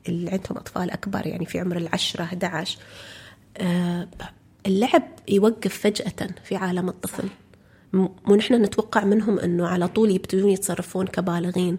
اللي 0.08 0.32
عندهم 0.32 0.58
أطفال 0.58 0.92
أكبر 0.92 1.28
يعني 1.28 1.46
في 1.46 1.60
عمر 1.60 1.78
العشرة 1.78 2.24
11 2.24 2.80
آه، 3.58 4.08
اللعب 4.66 5.04
يوقف 5.30 5.78
فجأة 5.78 6.28
في 6.44 6.56
عالم 6.56 6.90
الطفل. 6.90 7.28
ونحن 8.28 8.54
نتوقع 8.54 9.04
منهم 9.04 9.40
أنه 9.40 9.68
على 9.68 9.88
طول 9.88 10.12
يبتدون 10.12 10.50
يتصرفون 10.50 11.08
كبالغين 11.08 11.78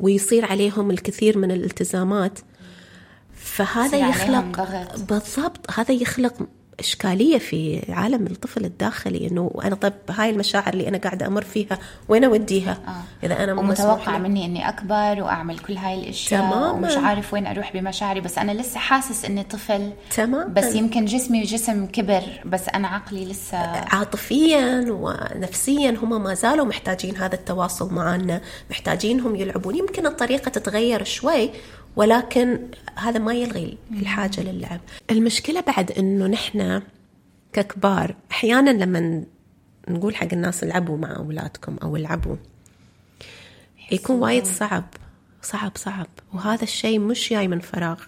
ويصير 0.00 0.44
عليهم 0.44 0.90
الكثير 0.90 1.38
من 1.38 1.50
الالتزامات. 1.50 2.38
فهذا 3.38 4.04
عليهم 4.04 4.10
يخلق. 4.10 4.96
بالضبط 5.08 5.70
هذا 5.78 5.94
يخلق 5.94 6.34
إشكالية 6.80 7.38
في 7.38 7.82
عالم 7.88 8.26
الطفل 8.26 8.64
الداخلي 8.64 9.28
إنه 9.28 9.50
أنا 9.64 9.74
طب 9.74 9.92
هاي 10.10 10.30
المشاعر 10.30 10.72
اللي 10.72 10.88
أنا 10.88 10.98
قاعدة 10.98 11.26
أمر 11.26 11.42
فيها 11.42 11.78
وين 12.08 12.24
أوديها؟ 12.24 12.78
آه. 12.88 13.26
إذا 13.26 13.44
أنا 13.44 13.54
ومتوقع. 13.54 14.18
مني 14.18 14.44
إني 14.44 14.68
أكبر 14.68 15.22
وأعمل 15.22 15.58
كل 15.58 15.76
هاي 15.76 15.94
الأشياء 15.94 16.40
تماماً. 16.40 16.70
ومش 16.70 16.96
عارف 16.96 17.34
وين 17.34 17.46
أروح 17.46 17.72
بمشاعري 17.72 18.20
بس 18.20 18.38
أنا 18.38 18.52
لسه 18.52 18.78
حاسس 18.78 19.24
إني 19.24 19.42
طفل 19.42 19.92
تماماً. 20.16 20.44
بس 20.44 20.74
يمكن 20.74 21.04
جسمي 21.04 21.42
جسم 21.42 21.86
كبر 21.86 22.22
بس 22.44 22.68
أنا 22.68 22.88
عقلي 22.88 23.24
لسه 23.24 23.58
عاطفيا 23.58 24.86
ونفسيا 24.88 25.90
هم 26.02 26.22
ما 26.22 26.34
زالوا 26.34 26.66
محتاجين 26.66 27.16
هذا 27.16 27.34
التواصل 27.34 27.94
معنا 27.94 28.40
محتاجينهم 28.70 29.36
يلعبون 29.36 29.76
يمكن 29.76 30.06
الطريقة 30.06 30.48
تتغير 30.48 31.04
شوي 31.04 31.50
ولكن 31.98 32.58
هذا 32.96 33.18
ما 33.18 33.34
يلغي 33.34 33.78
الحاجة 33.92 34.40
للعب. 34.40 34.80
المشكلة 35.10 35.60
بعد 35.60 35.92
أنه 35.92 36.26
نحن 36.26 36.82
ككبار 37.52 38.14
أحيانا 38.30 38.70
لما 38.70 39.24
نقول 39.88 40.16
حق 40.16 40.28
الناس 40.32 40.64
العبوا 40.64 40.96
مع 40.98 41.16
أولادكم 41.16 41.76
أو 41.82 41.96
العبوا 41.96 42.36
يكون 43.92 44.16
وايد 44.16 44.44
صعب 44.44 44.84
صعب 45.42 45.72
صعب. 45.76 46.06
وهذا 46.34 46.62
الشيء 46.62 46.98
مش 46.98 47.30
جاي 47.30 47.48
من 47.48 47.60
فراغ. 47.60 48.00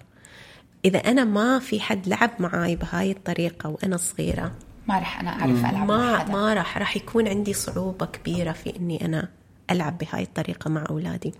إذا 0.84 0.98
أنا 0.98 1.24
ما 1.24 1.58
في 1.58 1.80
حد 1.80 2.08
لعب 2.08 2.30
معاي 2.38 2.76
بهاي 2.76 3.10
الطريقة 3.10 3.68
وأنا 3.68 3.96
صغيرة 3.96 4.52
ما 4.88 4.98
راح 4.98 5.20
أنا 5.20 5.30
أعرف 5.30 5.60
ألعب 5.60 5.74
مع 5.74 5.84
ما 5.84 6.18
حدا. 6.18 6.32
ما 6.32 6.54
راح 6.54 6.78
راح 6.78 6.96
يكون 6.96 7.28
عندي 7.28 7.52
صعوبة 7.52 8.06
كبيرة 8.06 8.52
في 8.52 8.76
إني 8.76 9.04
أنا 9.04 9.28
ألعب 9.70 9.98
بهاي 9.98 10.22
الطريقة 10.22 10.70
مع 10.70 10.84
أولادي. 10.90 11.34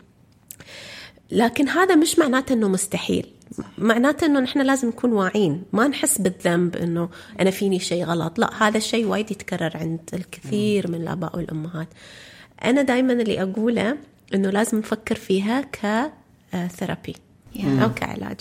لكن 1.31 1.69
هذا 1.69 1.95
مش 1.95 2.19
معناته 2.19 2.53
إنه 2.53 2.69
مستحيل. 2.69 3.27
معناته 3.79 4.27
إنه 4.27 4.41
نحن 4.41 4.61
لازم 4.61 4.89
نكون 4.89 5.13
واعين 5.13 5.63
ما 5.73 5.89
نحس 5.89 6.19
بالذنب 6.19 6.77
إنه 6.77 7.09
أنا 7.41 7.51
فيني 7.51 7.79
شيء 7.79 8.05
غلط. 8.05 8.39
لا 8.39 8.63
هذا 8.63 8.77
الشيء 8.79 9.07
وايد 9.07 9.31
يتكرر 9.31 9.77
عند 9.77 10.01
الكثير 10.15 10.91
من 10.91 10.95
الآباء 10.95 11.37
والأمهات. 11.37 11.89
أنا 12.65 12.83
دائما 12.83 13.13
اللي 13.13 13.43
أقوله 13.43 13.97
إنه 14.35 14.51
لازم 14.51 14.79
نفكر 14.79 15.15
فيها 15.15 15.65
كثيرابي 15.73 17.15
أو 17.65 17.95
كعلاج. 17.95 18.41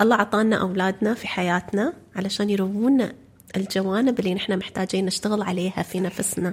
الله 0.00 0.16
عطانا 0.16 0.60
أولادنا 0.60 1.14
في 1.14 1.26
حياتنا 1.28 1.92
علشان 2.16 2.50
يروونا 2.50 3.12
الجوانب 3.56 4.20
اللي 4.20 4.34
نحن 4.34 4.58
محتاجين 4.58 5.06
نشتغل 5.06 5.42
عليها 5.42 5.82
في 5.82 6.00
نفسنا. 6.00 6.52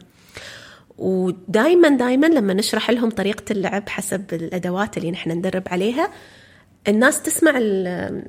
ودائما 0.98 1.90
دائما 1.90 2.28
لما 2.28 2.54
نشرح 2.54 2.90
لهم 2.90 3.10
طريقة 3.10 3.44
اللعب 3.52 3.90
حسب 3.90 4.34
الأدوات 4.34 4.98
اللي 4.98 5.12
نحن 5.12 5.32
ندرب 5.32 5.64
عليها 5.68 6.10
الناس 6.88 7.22
تسمع 7.22 7.54
ال- 7.58 8.24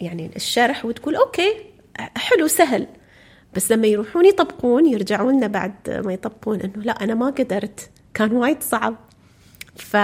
يعني 0.00 0.30
الشرح 0.36 0.84
وتقول 0.84 1.16
أوكي 1.16 1.54
حلو 2.16 2.46
سهل. 2.46 2.86
بس 3.54 3.72
لما 3.72 3.86
يروحون 3.86 4.24
يطبقون 4.26 4.86
يرجعون 4.86 5.36
لنا 5.36 5.46
بعد 5.46 5.72
ما 6.04 6.12
يطبقون 6.12 6.60
إنه 6.60 6.72
لا 6.76 6.92
أنا 7.04 7.14
ما 7.14 7.26
قدرت. 7.26 7.90
كان 8.14 8.32
وايد 8.32 8.62
صعب. 8.62 8.94
ف 9.76 9.96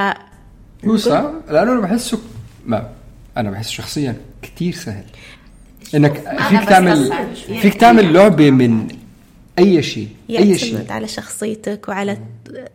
هو 0.84 0.96
صعب؟ 0.96 1.34
لأنه 1.48 1.72
أنا 1.72 1.80
بحسه 1.80 2.18
ما 2.66 2.90
أنا 3.36 3.50
بحس 3.50 3.68
شخصيا 3.68 4.16
كتير 4.42 4.72
سهل. 4.74 5.04
إنك 5.94 6.12
فيك 6.48 6.64
تعمل. 6.68 7.12
فيك 7.60 7.74
تعمل 7.74 8.12
لعبة 8.12 8.50
من 8.50 8.88
أي 9.58 9.82
شيء 9.82 10.08
أي 10.30 10.58
شيء. 10.58 10.74
يعتمد 10.74 10.90
على 10.90 11.08
شخصيتك 11.08 11.88
وعلى 11.88 12.18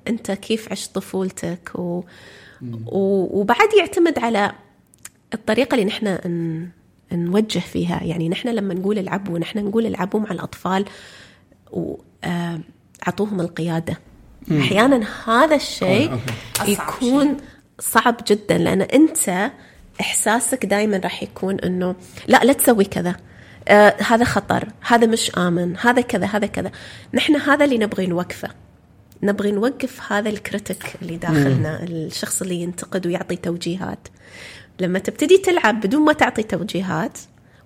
أنت 0.08 0.32
كيف 0.32 0.72
عشت 0.72 0.96
طفولتك 0.96 1.72
و... 1.76 2.04
و... 2.86 3.40
وبعد 3.40 3.70
يعتمد 3.80 4.20
على 4.20 4.52
الطريقة 5.34 5.76
اللي 5.76 5.86
نحن 5.86 6.08
ن... 6.08 6.70
نوجه 7.12 7.60
فيها. 7.60 8.04
يعني 8.04 8.30
نحن 8.30 8.50
لما 8.50 8.74
نقول 8.74 9.00
العبوا 9.00 9.40
نحن 9.40 9.60
نقول 9.60 9.86
العبوا 9.86 10.20
مع 10.20 10.32
الأطفال 10.32 10.86
واعطوهم 11.72 13.42
القيادة. 13.42 14.00
أحيانا 14.52 15.08
هذا 15.28 15.56
الشيء 15.56 16.20
يكون 16.68 17.38
صعب 17.80 18.18
جدا 18.28 18.58
لأن 18.58 18.82
أنت 18.82 19.52
إحساسك 20.02 20.66
دائما 20.66 20.98
راح 20.98 21.24
يكون 21.24 21.60
إنه 21.60 21.96
لا 22.28 22.44
لا 22.44 22.54
تسوي 22.54 22.86
كذا. 22.86 23.16
آه 23.68 23.96
هذا 24.08 24.24
خطر 24.24 24.68
هذا 24.88 25.08
مش 25.08 25.32
آمن 25.38 25.78
هذا 25.78 26.02
كذا 26.02 26.26
هذا 26.26 26.48
كذا. 26.48 26.72
نحن 27.14 27.36
هذا 27.36 27.66
اللي 27.66 27.78
نبغي 27.78 28.08
نوقفه. 28.08 28.50
نبغي 29.24 29.52
نوقف 29.52 30.12
هذا 30.12 30.30
ال 30.30 30.39
critic 30.39 30.96
اللي 31.02 31.18
داخلنا 31.18 31.84
الشخص 31.84 32.42
اللي 32.42 32.56
ينتقد 32.56 33.08
ويعطي 33.08 33.36
توجيهات. 33.36 34.08
لما 34.80 35.00
تبتدي 35.00 35.38
تلعب 35.38 35.82
بدون 35.82 36.02
ما 36.02 36.14
تعطي 36.14 36.44
توجيهات 36.44 37.18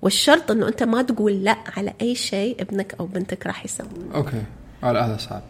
والشرط 0.02 0.52
إنه 0.52 0.68
أنت 0.68 0.84
ما 0.84 1.02
تقول 1.02 1.44
لا 1.44 1.58
على 1.78 1.94
أي 2.02 2.16
شيء 2.16 2.62
ابنك 2.62 2.96
أو 3.00 3.06
بنتك 3.06 3.48
راح 3.48 3.66
يسوي 3.66 3.88
okay. 4.16 4.44
هذا 4.84 5.18
صعب. 5.18 5.44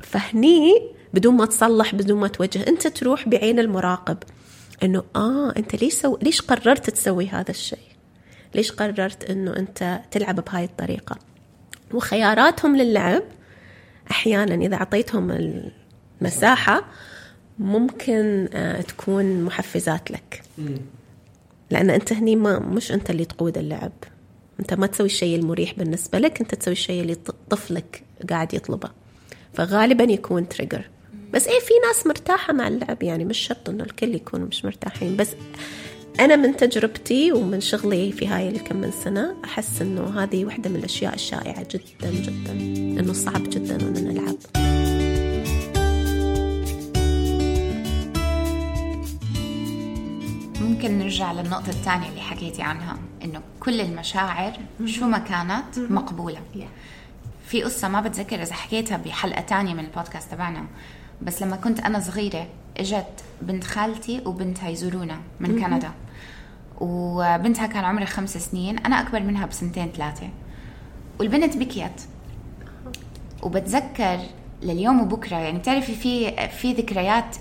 فهني 0.00 0.90
بدون 1.14 1.34
ما 1.34 1.46
تصلح 1.46 1.94
بدون 1.94 2.20
ما 2.20 2.28
توجه 2.28 2.66
أنت 2.68 2.86
تروح 2.86 3.28
بعين 3.28 3.58
المراقب. 3.58 4.18
إنه 4.82 5.02
آه 5.16 5.52
أنت 5.56 5.82
ليش 5.82 5.94
سو... 5.94 6.18
ليش 6.22 6.40
قررت 6.40 6.90
تسوي 6.90 7.28
هذا 7.28 7.50
الشيء؟ 7.50 7.89
ليش 8.54 8.72
قررت 8.72 9.30
إنه 9.30 9.56
أنت 9.56 10.00
تلعب 10.10 10.40
بهاي 10.44 10.64
الطريقة؟ 10.64 11.18
وخياراتهم 11.94 12.76
للعب 12.76 13.22
أحيانا 14.10 14.54
إذا 14.54 14.76
أعطيتهم 14.76 15.30
المساحة 16.20 16.84
ممكن 17.58 18.48
آه، 18.54 18.80
تكون 18.80 19.42
محفزات 19.44 20.10
لك. 20.10 20.42
لأن 21.70 21.90
أنت 21.90 22.12
هني 22.12 22.36
ما 22.36 22.58
مش 22.58 22.92
أنت 22.92 23.10
اللي 23.10 23.24
تقود 23.24 23.58
اللعب. 23.58 23.92
أنت 24.60 24.74
ما 24.74 24.86
تسوي 24.86 25.06
الشيء 25.06 25.38
المريح 25.38 25.74
بالنسبة 25.74 26.18
لك 26.18 26.40
أنت 26.40 26.54
تسوي 26.54 26.72
الشيء 26.72 27.02
اللي 27.02 27.16
طفلك 27.50 28.02
قاعد 28.30 28.54
يطلبه. 28.54 28.90
فغالبا 29.54 30.04
يكون 30.04 30.48
تريجر 30.48 30.84
بس 31.32 31.46
إيه 31.46 31.60
في 31.60 31.72
ناس 31.86 32.06
مرتاحة 32.06 32.52
مع 32.52 32.68
اللعب 32.68 33.02
يعني 33.02 33.24
مش 33.24 33.38
شرط 33.38 33.68
إنه 33.68 33.84
الكل 33.84 34.14
يكونوا 34.14 34.46
مش 34.46 34.64
مرتاحين 34.64 35.16
بس 35.16 35.28
أنا 36.20 36.36
من 36.36 36.56
تجربتي 36.56 37.32
ومن 37.32 37.60
شغلي 37.60 38.12
في 38.12 38.26
هاي 38.26 38.48
الكم 38.48 38.76
من 38.76 38.90
سنة 39.04 39.34
أحس 39.44 39.82
إنه 39.82 40.22
هذه 40.22 40.44
واحدة 40.44 40.70
من 40.70 40.76
الأشياء 40.76 41.14
الشائعة 41.14 41.66
جدا 41.70 42.10
جدا. 42.10 42.52
إنه 43.00 43.12
صعب 43.12 43.50
جدا 43.50 43.76
ان 43.76 43.92
نلعب. 43.92 44.36
ممكن 50.60 50.98
نرجع 50.98 51.32
للنقطة 51.32 51.68
الثانية 51.68 52.08
اللي 52.08 52.20
حكيتي 52.20 52.62
عنها 52.62 52.98
إنه 53.24 53.40
كل 53.60 53.80
المشاعر 53.80 54.52
شو 54.86 55.06
ما 55.06 55.18
كانت 55.18 55.78
مقبولة. 55.78 56.40
في 57.46 57.62
قصة 57.62 57.88
ما 57.88 58.00
بتذكر 58.00 58.42
إذا 58.42 58.52
حكيتها 58.54 58.96
بحلقة 58.96 59.40
تانية 59.40 59.74
من 59.74 59.84
البودكاست 59.84 60.30
تبعنا 60.30 60.66
بس 61.22 61.42
لما 61.42 61.56
كنت 61.56 61.80
أنا 61.80 62.00
صغيرة 62.00 62.46
إجت 62.80 63.24
بنت 63.42 63.64
خالتي 63.64 64.22
وبنتها 64.26 64.68
يزورونا 64.68 65.20
من 65.40 65.60
كندا. 65.60 65.90
وبنتها 66.80 67.66
كان 67.66 67.84
عمرها 67.84 68.04
خمس 68.06 68.38
سنين 68.38 68.78
أنا 68.78 69.00
أكبر 69.00 69.20
منها 69.20 69.46
بسنتين 69.46 69.88
ثلاثة. 69.96 70.28
والبنت 71.20 71.56
بكيت. 71.56 72.00
وبتذكر 73.42 74.18
لليوم 74.62 75.00
وبكرة 75.00 75.36
يعني 75.36 75.58
بتعرفي 75.58 75.94
في 75.94 76.48
في 76.48 76.72
ذكريات 76.72 77.36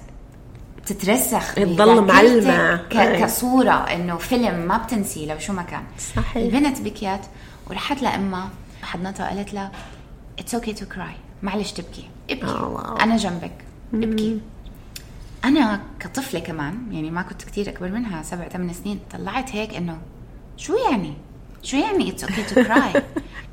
بتترسخ 0.82 1.54
تضل 1.56 2.02
بذاكرتك 2.02 2.08
معلمة. 2.14 2.76
ك- 2.78 2.96
أي. 2.96 3.22
كصورة 3.24 3.72
إنه 3.72 4.18
فيلم 4.18 4.68
ما 4.68 4.78
بتنسي 4.78 5.26
لو 5.26 5.40
شو 5.40 5.54
ما 5.54 5.62
كان. 5.64 5.84
صحيح. 6.16 6.36
البنت 6.36 6.82
بكيت 6.82 7.20
ورحت 7.70 8.02
لأمها 8.02 8.50
حضنتها 8.82 9.28
قالت 9.30 9.54
لها 9.54 9.72
it's 10.40 10.56
okay 10.56 10.74
to 10.74 10.86
cry 10.86 11.14
معلش 11.44 11.72
تبكي. 11.72 12.10
ابكي. 12.30 12.46
آه، 12.46 12.68
wow. 12.68 12.98
أنا 12.98 13.18
جنبك. 13.18 13.52
ابكي. 13.94 14.40
أنا 15.46 15.82
كطفلة 16.00 16.40
كمان 16.40 16.78
يعني 16.92 17.12
ما 17.12 17.22
كنت 17.22 17.42
كتير 17.42 17.70
أكبر 17.70 17.90
منها 17.90 18.24
سبع 18.24 18.48
ثمان 18.48 18.74
سنين 18.74 19.00
طلعت 19.12 19.56
هيك 19.56 19.76
إنه 19.76 19.98
شو 20.58 20.74
يعني؟ 20.92 21.14
شو 21.64 21.78
يعني؟ 21.78 22.10
it's 22.12 22.24
okay 22.24 22.44
to 22.44 22.56
cry 22.64 23.04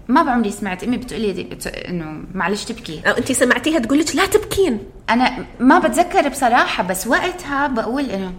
ما 0.08 0.22
بعمري 0.22 0.50
سمعت 0.50 0.84
أمي 0.84 0.96
بتقولي 0.96 1.32
دي- 1.32 1.42
بت- 1.44 1.66
إنه 1.66 2.22
معلش 2.34 2.64
تبكي. 2.64 3.00
أو 3.06 3.12
انت 3.12 3.32
سمعتيها 3.32 3.78
تقول 3.78 3.98
لك 3.98 4.16
لا 4.16 4.26
تبكين. 4.26 4.78
أنا 5.10 5.46
ما 5.60 5.78
بتذكر 5.78 6.28
بصراحة 6.28 6.82
بس 6.82 7.06
وقتها 7.06 7.66
بقول 7.66 8.10
إنه 8.10 8.32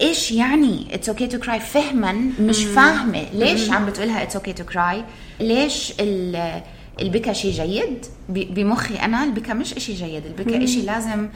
إيش 0.00 0.32
يعني 0.32 0.94
it's 0.94 1.08
okay 1.08 1.26
to 1.26 1.38
cry 1.38 1.60
فهما 1.60 2.12
مش 2.40 2.64
فاهمة 2.64 3.26
ليش 3.32 3.70
عم 3.70 3.86
بتقولها 3.86 4.22
it's 4.22 4.36
okay 4.36 4.52
to 4.52 4.64
cry 4.64 5.04
ليش 5.40 5.92
ال- 6.00 6.62
البكا 7.00 7.32
شيء 7.32 7.52
جيد؟ 7.52 8.06
بمخي 8.28 8.94
أنا 8.96 9.24
البكا 9.24 9.54
مش 9.54 9.74
إشي 9.74 9.92
جيد 9.94 10.26
البكا 10.26 10.64
إشي 10.64 10.82
لازم 10.82 11.28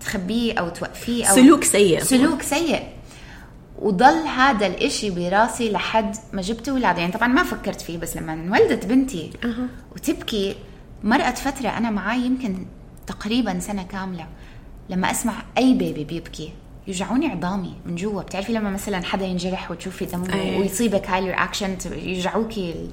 تخبيه 0.00 0.52
أو 0.54 0.68
توقفيه 0.68 1.26
أو 1.26 1.34
سلوك 1.34 1.64
سيء. 1.64 2.02
سلوك 2.02 2.42
سيء. 2.42 2.82
وضل 3.78 4.14
هذا 4.36 4.66
الإشي 4.66 5.10
براسي 5.10 5.70
لحد 5.70 6.16
ما 6.32 6.42
جبت 6.42 6.68
أولاد 6.68 6.98
يعني 6.98 7.12
طبعا 7.12 7.28
ما 7.28 7.42
فكرت 7.42 7.80
فيه 7.80 7.98
بس 7.98 8.16
لما 8.16 8.32
انولدت 8.32 8.86
بنتي 8.86 9.30
وتبكي 9.92 10.56
مرقت 11.04 11.38
فترة 11.38 11.68
أنا 11.68 11.90
معاي 11.90 12.20
يمكن 12.20 12.66
تقريبا 13.06 13.58
سنة 13.58 13.82
كاملة 13.82 14.26
لما 14.90 15.10
أسمع 15.10 15.42
أي 15.58 15.74
baby 15.74 16.04
بيبكي 16.04 16.52
يوجعوني 16.86 17.26
عظامي 17.26 17.74
من 17.86 17.96
جوا. 17.96 18.22
بتعرفي 18.22 18.52
لما 18.52 18.70
مثلا 18.70 19.04
حدا 19.04 19.26
ينجرح 19.26 19.70
وتشوفي 19.70 20.04
دمه 20.04 20.34
أيه. 20.34 20.58
ويصيبك 20.58 21.10
هاي 21.10 21.18
ال 21.18 21.24
reaction 21.24 21.76
يوجعوكي 21.92 22.72
ال... 22.72 22.90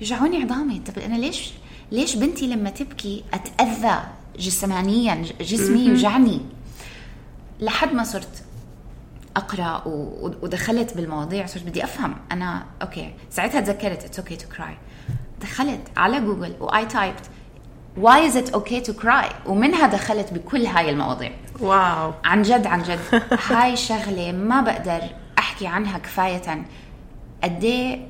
يوجعوني 0.00 0.42
عظامي. 0.42 0.78
طب 0.78 0.98
أنا 0.98 1.14
ليش 1.14 1.50
ليش 1.92 2.16
بنتي 2.16 2.46
لما 2.46 2.70
تبكي 2.70 3.24
أتأذى 3.34 4.00
جسمانيا 4.38 5.24
جسمي 5.40 5.80
يوجعني 5.80 6.40
لحد 7.60 7.92
ما 7.92 8.04
صرت 8.04 8.44
أقرأ 9.36 9.82
ودخلت 10.42 10.96
بالمواضيع 10.96 11.46
صرت 11.46 11.62
بدي 11.62 11.84
أفهم. 11.84 12.14
أنا 12.32 12.64
okay. 12.82 13.14
ساعتها 13.30 13.60
تذكرت 13.60 14.04
it's 14.04 14.18
okay 14.18 14.36
to 14.36 14.48
cry 14.48 14.76
دخلت 15.40 15.80
على 15.96 16.20
جوجل 16.20 16.54
why 16.60 16.86
typed 16.86 17.30
why 17.96 18.26
is 18.26 18.36
it 18.36 18.50
okay 18.50 18.80
to 18.80 18.92
cry 18.92 19.28
ومنها 19.46 19.86
دخلت 19.86 20.32
بكل 20.32 20.66
هاي 20.66 20.90
المواضيع. 20.90 21.32
wow. 21.60 22.12
عن 22.24 22.42
جد 22.42 22.66
عن 22.66 22.82
جد. 22.82 23.22
هاي 23.50 23.76
شغلة 23.76 24.32
ما 24.32 24.60
بقدر 24.60 25.02
أحكي 25.38 25.66
عنها 25.66 25.98
كفاية. 25.98 26.64
قد 27.44 27.64
إيه 27.64 28.08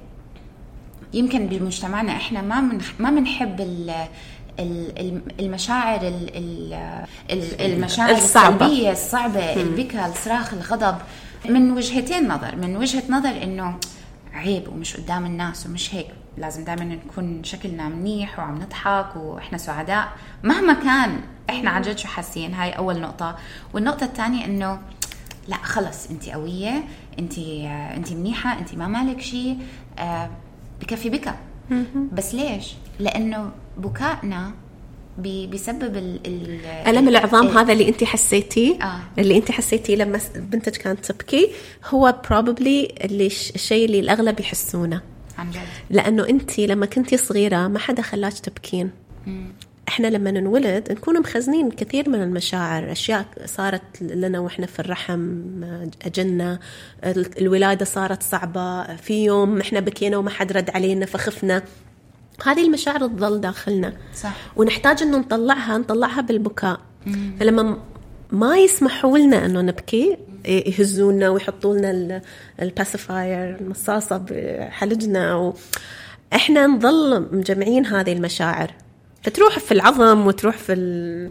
يمكن 1.12 1.46
بمجتمعنا 1.46 2.12
إحنا 2.12 2.42
ما 2.42 2.60
من 2.60 2.80
ما 2.98 3.10
بنحب 3.10 3.60
المشاعر 5.40 6.00
ال- 6.00 6.36
ال- 6.36 7.06
ال- 7.30 7.60
المشاعر 7.60 8.10
الصعبة. 8.10 8.66
السلبية 8.66 8.92
الصعبة 8.92 9.52
البكاء 9.62 10.08
الصراخ 10.08 10.52
الغضب. 10.54 10.98
من 11.48 11.70
وجهتين 11.72 12.28
نظر 12.28 12.56
من 12.56 12.76
وجهة 12.76 13.02
نظر 13.08 13.42
إنه 13.42 13.76
عيب 14.34 14.68
ومش 14.68 14.96
قدام 14.96 15.26
الناس 15.26 15.66
ومش 15.66 15.94
هيك. 15.94 16.06
لازم 16.38 16.64
دائما 16.64 16.84
نكون 16.84 17.44
شكلنا 17.44 17.88
منيح 17.88 18.38
وعم 18.38 18.54
نضحك 18.62 19.16
وإحنا 19.16 19.58
سعداء. 19.58 20.08
مهما 20.42 20.72
كان 20.72 21.20
إحنا 21.50 21.70
عن 21.70 21.82
جد 21.82 21.98
شو 21.98 22.08
حاسين؟ 22.08 22.54
هاي 22.54 22.70
أول 22.70 23.00
نقطة. 23.00 23.36
والنقطة 23.74 24.04
الثانية 24.04 24.44
إنه 24.44 24.78
لا 25.48 25.56
خلص 25.56 26.10
انت 26.10 26.28
قوية 26.28 26.84
انت 27.18 27.38
انت 27.96 28.12
منيحة 28.12 28.58
انت 28.58 28.74
ما 28.74 28.86
مالك 28.88 29.20
شيء. 29.20 29.58
آه، 29.98 30.30
بكفي 30.80 31.10
بكى 31.10 31.32
بس 32.12 32.34
ليش؟ 32.34 32.74
لأنه 32.98 33.50
بكائنا 33.78 34.52
بيسبب 35.18 35.96
ال 35.96 36.20
ال 36.26 36.60
ألم 36.86 37.08
العظام 37.08 37.46
ال- 37.46 37.58
هذا 37.58 37.72
اللي 37.72 37.88
أنت 37.88 38.04
حسيتيه؟ 38.04 38.82
آه. 38.82 39.00
اللي 39.18 39.36
أنت 39.36 39.50
حسيتيه 39.50 39.96
لما 39.96 40.20
بنتك 40.36 40.72
كانت 40.76 41.04
تبكي 41.12 41.48
هو 41.90 42.14
probably 42.26 43.04
اللي 43.04 43.26
الشيء 43.26 43.84
اللي 43.84 44.00
الأغلب 44.00 44.40
يحسونه. 44.40 45.00
عن 45.38 45.50
جد. 45.50 45.58
لأنه 45.90 46.28
أنت 46.28 46.58
لما 46.58 46.86
كنتي 46.86 47.16
صغيرة 47.16 47.68
ما 47.68 47.78
حدا 47.78 48.02
خلاك 48.02 48.32
تبكين. 48.38 48.90
إحنا 49.88 50.06
لما 50.06 50.30
ننولد 50.30 50.92
نكون 50.92 51.20
مخزنين 51.20 51.70
كثير 51.70 52.08
من 52.10 52.22
المشاعر 52.22 52.92
أشياء 52.92 53.24
صارت 53.46 53.82
لنا 54.02 54.38
وإحنا 54.40 54.66
في 54.66 54.78
الرحم 54.80 55.40
اجلنا 56.06 56.58
ال- 57.04 57.38
الولادة 57.38 57.84
صارت 57.84 58.22
صعبة 58.22 58.96
في 58.96 59.24
يوم 59.24 59.60
إحنا 59.60 59.80
بكينا 59.80 60.16
وما 60.16 60.30
حد 60.30 60.52
رد 60.52 60.70
علينا 60.70 61.06
فخفنا. 61.06 61.62
هذه 62.46 62.66
المشاعر 62.66 63.06
تظل 63.08 63.40
داخلنا. 63.40 63.92
صح. 64.14 64.36
ونحتاج 64.56 65.02
إنه 65.02 65.18
نطلعها 65.18 65.78
نطلعها 65.78 66.20
بالبكاء. 66.20 66.80
فلما 67.40 67.62
م- 67.62 67.78
ما 68.32 68.56
يسمحوا 68.58 69.18
لنا 69.18 69.46
إنه 69.46 69.60
نبكي 69.60 70.16
يهزونا 70.44 71.28
ويحطوا 71.30 71.74
لنا 71.78 71.90
ال- 71.90 72.22
الباسيفاير 72.62 73.56
المصاصة 73.60 74.16
بحلجنا 74.30 75.34
و... 75.36 75.54
إحنا 76.32 76.66
نظل 76.66 77.28
مجمعين 77.36 77.86
هذه 77.86 78.12
المشاعر. 78.12 78.70
فتروح 79.22 79.58
في 79.58 79.72
العظم 79.72 80.26
وتروح 80.26 80.56
في 80.56 80.72
ال... 80.72 81.30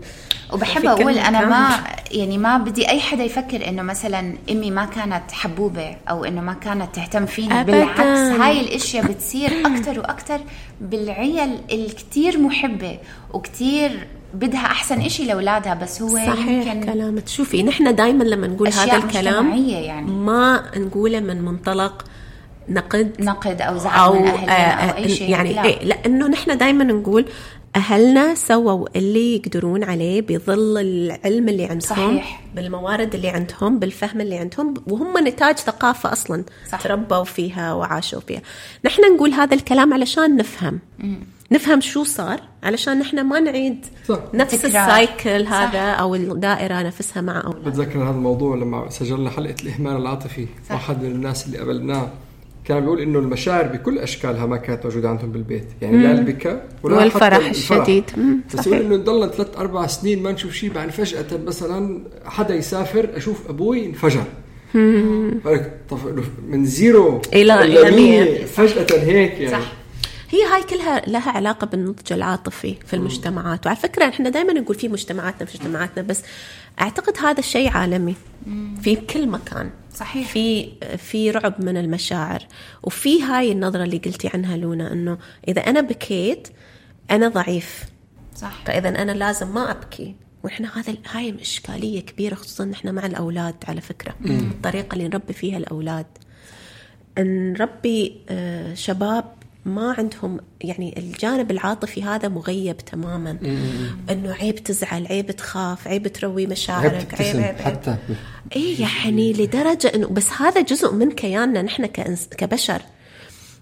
وبحب 0.53 0.85
أقول 0.85 1.17
أنا. 1.17 1.45
ما 1.45 1.83
يعني 2.11 2.37
ما 2.37 2.57
بدي 2.57 2.89
أي 2.89 2.99
حدا 2.99 3.23
يفكر 3.23 3.67
إنه 3.67 3.81
مثلا 3.81 4.35
أمي 4.51 4.71
ما 4.71 4.85
كانت 4.85 5.31
حبوبة 5.31 5.97
أو 6.09 6.25
إنه 6.25 6.41
ما 6.41 6.53
كانت 6.53 6.95
تهتم 6.95 7.25
فيني 7.25 7.61
أبداً. 7.61 7.71
بالعكس 7.71 8.41
هاي 8.41 8.61
الأشياء 8.61 9.05
بتصير 9.05 9.51
أكثر 9.65 9.99
وأكثر 9.99 10.41
بالعيال 10.81 11.59
الكتير 11.71 12.37
محبة 12.39 12.97
وكتير 13.33 14.07
بدها 14.33 14.65
أحسن 14.65 15.01
إشي 15.01 15.25
لأولادها 15.25 15.73
بس 15.73 16.01
هو 16.01 16.15
صحيح 16.15 16.47
يمكن 16.47 16.83
كلامك 16.83 17.27
شوفي 17.27 17.63
نحن 17.63 17.95
دائما 17.95 18.23
لما 18.23 18.47
نقول 18.47 18.67
هذا 18.67 18.97
الكلام 18.97 19.53
يعني. 19.67 20.11
ما 20.11 20.63
نقوله 20.77 21.19
من 21.19 21.41
منطلق 21.41 22.05
نقد 22.69 23.11
نقد 23.19 23.61
أو 23.61 23.77
زعل 23.77 24.11
من 24.11 24.27
أهلنا 24.27 24.91
أو 24.91 24.97
أي 24.97 25.09
شيء 25.09 25.29
يعني 25.29 25.53
لا. 25.53 25.65
إيه 25.65 25.83
لأنه 25.83 26.27
نحن 26.27 26.57
دائما 26.57 26.83
نقول 26.83 27.25
أهلنا 27.75 28.35
سووا 28.35 28.87
اللي 28.95 29.35
يقدرون 29.35 29.83
عليه 29.83 30.21
بظل 30.21 30.77
العلم 30.77 31.49
اللي 31.49 31.63
عندهم 31.63 31.79
صحيح. 31.79 32.43
بالموارد 32.55 33.15
اللي 33.15 33.29
عندهم 33.29 33.79
بالفهم 33.79 34.21
اللي 34.21 34.37
عندهم 34.37 34.73
وهم 34.87 35.27
نتاج 35.27 35.57
ثقافة 35.57 36.11
أصلا 36.13 36.43
صح. 36.71 36.81
تربوا 36.81 37.23
فيها 37.23 37.73
وعاشوا 37.73 38.19
فيها 38.19 38.41
نحن 38.85 39.01
نقول 39.15 39.31
هذا 39.31 39.55
الكلام 39.55 39.93
علشان 39.93 40.37
نفهم 40.37 40.79
نفهم 41.51 41.81
شو 41.81 42.03
صار 42.03 42.41
علشان 42.63 42.99
نحن 42.99 43.21
ما 43.21 43.39
نعيد 43.39 43.85
صح. 44.07 44.19
نفس 44.33 44.61
تكرار. 44.61 44.83
السايكل 44.85 45.45
صح. 45.45 45.53
هذا 45.53 45.91
أو 45.91 46.15
الدائرة 46.15 46.81
نفسها 46.81 47.21
مع 47.21 47.43
أولاد 47.45 47.63
بتذكر 47.63 48.03
هذا 48.03 48.09
الموضوع 48.09 48.55
لما 48.55 48.89
سجلنا 48.89 49.29
حلقة 49.29 49.55
الإهمال 49.63 49.95
العاطفي 49.95 50.47
صح. 50.69 50.75
واحد 50.75 51.03
من 51.03 51.11
الناس 51.11 51.45
اللي 51.45 51.57
قابلناه 51.57 52.09
كان 52.75 52.81
بيقول 52.83 52.99
إنه 53.01 53.19
المشاعر 53.19 53.63
بكل 53.67 53.99
أشكالها 53.99 54.45
ما 54.45 54.57
كانت 54.57 54.85
موجودة 54.85 55.09
عندهم 55.09 55.31
بالبيت. 55.31 55.65
يعني 55.81 55.97
لا 56.03 56.11
البكاء 56.11 56.65
ولا 56.83 56.95
والفرح 56.97 57.33
حتى 57.33 57.49
الشديد. 57.49 58.03
مم، 58.17 58.39
بس 58.55 58.67
يقول 58.67 58.79
إنه 58.81 58.95
ضلنا 58.97 59.27
ثلاث 59.27 59.57
أربع 59.57 59.87
سنين 59.87 60.23
ما 60.23 60.31
نشوف 60.31 60.53
شيء 60.53 60.71
بعدين 60.73 60.91
فجأة 60.91 61.25
مثلا 61.45 62.01
حدا 62.25 62.55
يسافر 62.55 63.09
أشوف 63.17 63.49
أبوي 63.49 63.85
انفجر. 63.85 64.23
هيك 65.45 65.71
طف- 65.89 66.07
إنه 66.07 66.23
من 66.49 66.65
زيرو. 66.65 67.21
إلى- 67.21 67.33
إلى 67.35 67.91
مية. 67.91 68.45
فجأة 68.45 68.99
هيك 69.03 69.31
يعني. 69.39 69.51
صح. 69.63 69.71
هي 70.29 70.43
هاي 70.43 70.63
كلها 70.63 71.01
لها 71.07 71.31
علاقة 71.31 71.67
بالنضج 71.67 72.13
العاطفي 72.13 72.75
في 72.87 72.93
المجتمعات. 72.93 73.65
وعلى 73.65 73.77
فكرة 73.77 74.05
إحنا 74.05 74.29
دائما 74.29 74.53
نقول 74.53 74.75
في 74.75 74.87
مجتمعاتنا 74.87 75.45
في 75.45 75.57
مجتمعاتنا 75.57 76.03
بس 76.03 76.21
أعتقد 76.81 77.13
هذا 77.25 77.39
الشيء 77.39 77.69
عالمي. 77.69 78.15
في 78.81 78.95
كل 78.95 79.27
مكان. 79.27 79.69
صحيح. 79.93 80.27
في 80.31 80.71
في 80.97 81.31
رعب 81.31 81.63
من 81.63 81.77
المشاعر. 81.77 82.47
وفي 82.83 83.23
هاي 83.23 83.51
النظرة 83.51 83.83
اللي 83.83 83.97
قلتي 83.97 84.29
عنها 84.33 84.57
لونا 84.57 84.93
إنه 84.93 85.17
إذا 85.47 85.61
أنا 85.61 85.81
بكيت 85.81 86.47
أنا 87.11 87.27
ضعيف. 87.27 87.85
صح. 88.35 88.63
فإذا 88.65 88.89
أنا 88.89 89.11
لازم 89.11 89.53
ما 89.53 89.71
أبكي. 89.71 90.15
وإحنا 90.43 90.79
هذا 90.79 90.95
هاي 91.11 91.35
اشكاليه 91.41 92.01
كبيرة 92.01 92.35
خصوصا 92.35 92.65
نحن 92.65 92.95
مع 92.95 93.05
الأولاد 93.05 93.55
على 93.67 93.81
فكرة. 93.81 94.15
الطريقة 94.25 94.93
اللي 94.95 95.07
نربي 95.07 95.33
فيها 95.33 95.57
الأولاد. 95.57 96.05
نربي 97.19 98.17
آه، 98.29 98.73
شباب 98.73 99.33
ما 99.65 99.95
عندهم 99.97 100.39
يعني 100.61 100.95
الجانب 100.97 101.51
العاطفي 101.51 102.03
هذا 102.03 102.27
مغيب 102.27 102.77
تماما. 102.77 103.37
إنه 104.09 104.33
عيب 104.33 104.55
تزعل 104.55 105.07
عيب 105.07 105.31
تخاف 105.31 105.87
عيب 105.87 106.07
تروي 106.07 106.47
مشاعرك 106.47 107.21
عيب 107.21 107.37
عيب, 107.37 107.45
عيب. 107.45 107.55
حتى. 107.55 107.95
إيه 108.55 108.81
يعني 108.81 109.33
لدرجة 109.33 109.91
إنه 109.95 110.07
بس 110.07 110.27
هذا 110.39 110.61
جزء 110.61 110.93
من 110.93 111.11
كياننا 111.11 111.61
نحن 111.61 111.85
كبشر. 112.37 112.81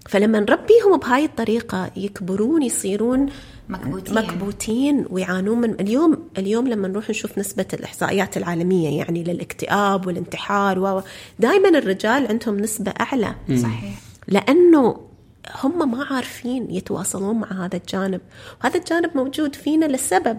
فلما 0.08 0.40
نربيهم 0.40 0.98
بهاي 1.02 1.24
الطريقة 1.24 1.90
يكبرون 1.96 2.62
يصيرون 2.62 3.26
مكبوتين. 3.68 4.14
مكبوتين 4.14 5.06
ويعانون 5.10 5.60
من 5.60 5.80
اليوم 5.80 6.28
اليوم 6.38 6.68
لما 6.68 6.88
نروح 6.88 7.10
نشوف 7.10 7.38
نسبة 7.38 7.66
الإحصائيات 7.72 8.36
العالمية 8.36 8.98
يعني 8.98 9.24
للاكتئاب 9.24 10.06
والانتحار 10.06 10.78
و 10.78 11.02
دائما 11.38 11.68
الرجال 11.68 12.26
عندهم 12.26 12.56
نسبة 12.56 12.92
أعلى. 13.00 13.34
صحيح. 13.48 13.98
لأنه 14.28 15.09
هم 15.62 15.90
ما 15.90 16.04
عارفين 16.04 16.70
يتواصلون 16.70 17.36
مع 17.36 17.64
هذا 17.64 17.76
الجانب. 17.76 18.20
وهذا 18.62 18.78
الجانب 18.78 19.10
موجود 19.14 19.54
فينا 19.54 19.86
لسبب. 19.86 20.38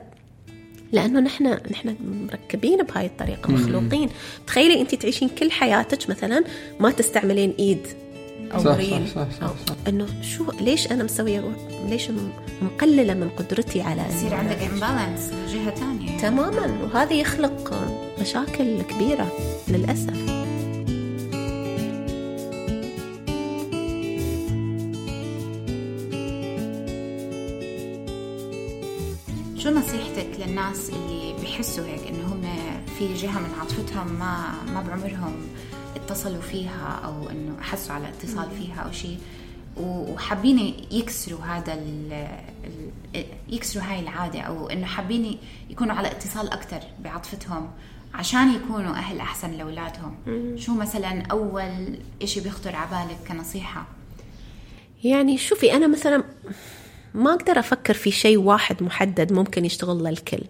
لأنه 0.92 1.20
نحن 1.20 1.58
نحن 1.72 1.96
مركبين 2.32 2.84
بهاي 2.84 3.06
الطريقة 3.06 3.52
مخلوقين. 3.52 4.10
تخيلي 4.48 4.82
انت 4.82 4.96
تعيشين 4.96 5.30
كل 5.30 5.52
حياتك 5.52 6.10
مثلا 6.10 6.44
ما 6.80 6.92
تستعملين 6.92 7.56
إيد 7.60 7.88
أو 8.54 8.60
صح، 8.60 8.76
ريل 8.76 9.08
صح، 9.08 9.16
صح، 9.16 9.28
صح، 9.40 9.44
أو 9.44 9.54
صح. 9.68 9.76
إنه 9.88 10.08
شو 10.22 10.52
ليش 10.62 10.92
أنا 10.92 11.04
مسوية؟ 11.04 11.56
ليش 11.90 12.08
مقللة 12.62 13.14
من 13.14 13.30
قدرتي 13.30 13.82
على 13.82 14.06
يصير 14.10 14.34
عندك 14.34 14.58
امبالانس 14.58 15.32
من 15.34 15.48
جهة 15.54 15.76
ثانية. 15.76 16.18
تماما. 16.18 16.78
وهذا 16.84 17.14
يخلق 17.14 17.74
مشاكل 18.22 18.82
كبيرة 18.82 19.32
للأسف. 19.68 20.51
شو 29.64 29.70
نصيحتك 29.70 30.28
للناس 30.40 30.90
اللي 30.90 31.34
بيحسوا 31.42 31.86
هيك 31.86 32.08
إنه 32.08 32.34
هم 32.34 32.42
في 32.98 33.14
جهة 33.14 33.40
من 33.40 33.50
عاطفتهم 33.60 34.08
ما 34.20 34.54
ما 34.74 34.82
بعمرهم 34.82 35.34
اتصلوا 35.96 36.42
فيها 36.42 37.02
أو 37.06 37.30
إنه 37.30 37.62
حسوا 37.62 37.96
على 37.96 38.10
اتصال 38.10 38.52
فيها 38.52 38.82
أو 38.82 38.92
شيء؟ 38.92 39.18
وحابين 39.78 40.74
يكسروا 40.92 41.40
هذا 41.40 41.74
ال 41.74 42.28
يكسروا 43.50 43.86
هاي 43.86 44.00
العادة 44.00 44.42
أو 44.42 44.70
إنه 44.70 44.86
حابين 44.86 45.38
يكونوا 45.70 45.96
على 45.96 46.12
اتصال 46.12 46.52
أكثر 46.52 46.80
بعاطفتهم 47.04 47.72
عشان 48.14 48.54
يكونوا 48.54 48.96
أهل 48.96 49.20
أحسن 49.20 49.52
لأولادهم. 49.52 50.16
شو 50.58 50.74
مثلا 50.74 51.22
أول 51.22 52.00
إشي 52.22 52.40
بيخطر 52.40 52.76
على 52.76 52.90
بالك 52.90 53.28
كنصيحة؟ 53.28 53.88
يعني 55.04 55.38
شوفي 55.38 55.74
أنا 55.74 55.88
مثلا 55.88 56.24
ما 57.14 57.34
أقدر 57.34 57.60
أفكر 57.60 57.94
في 57.94 58.12
شيء 58.12 58.38
واحد 58.38 58.84
محدد 58.84 59.34
ممكن 59.34 59.66
يشتغل 59.66 60.04
للكل. 60.04 60.44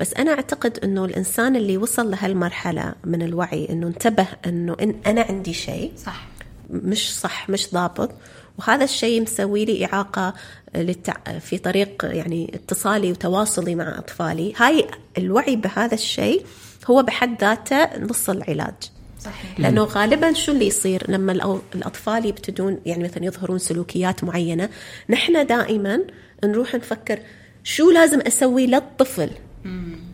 بس 0.00 0.14
أنا 0.14 0.30
أعتقد 0.30 0.78
أنه 0.78 1.04
الإنسان 1.04 1.56
اللي 1.56 1.76
وصل 1.76 2.10
لهالمرحلة 2.10 2.94
من 3.04 3.22
الوعي 3.22 3.68
أنه 3.70 3.86
انتبه 3.86 4.26
أنه 4.46 4.76
إن 4.82 4.94
أنا 5.06 5.20
عندي 5.20 5.52
شيء 5.54 5.92
صح. 5.96 6.26
مش 6.70 7.18
صح 7.20 7.50
مش 7.50 7.72
ضابط. 7.72 8.10
وهذا 8.58 8.84
الشيء 8.84 9.22
مسوي 9.22 9.64
لي 9.64 9.84
إعاقة 9.84 10.34
للتع... 10.74 11.38
في 11.38 11.58
طريق 11.58 12.04
يعني 12.04 12.50
اتصالي 12.54 13.10
وتواصلي 13.10 13.74
مع 13.74 13.98
أطفالي. 13.98 14.52
هاي 14.56 14.86
الوعي 15.18 15.56
بهذا 15.56 15.94
الشيء 15.94 16.46
هو 16.90 17.02
بحد 17.02 17.40
ذاته 17.40 17.98
نص 17.98 18.30
العلاج. 18.30 18.74
صحيح. 19.24 19.60
لأنه 19.60 19.84
غالبا 19.84 20.32
شو 20.32 20.52
اللي 20.52 20.66
يصير 20.66 21.10
لما 21.10 21.60
الأطفال 21.74 22.26
يبتدون 22.26 22.80
يعني 22.86 23.04
مثلا 23.04 23.24
يظهرون 23.24 23.58
سلوكيات 23.58 24.24
معينة 24.24 24.68
نحن 25.10 25.46
دائما 25.46 26.00
نروح 26.44 26.74
نفكر 26.74 27.18
شو 27.64 27.90
لازم 27.90 28.20
أسوي 28.20 28.66
للطفل. 28.66 29.30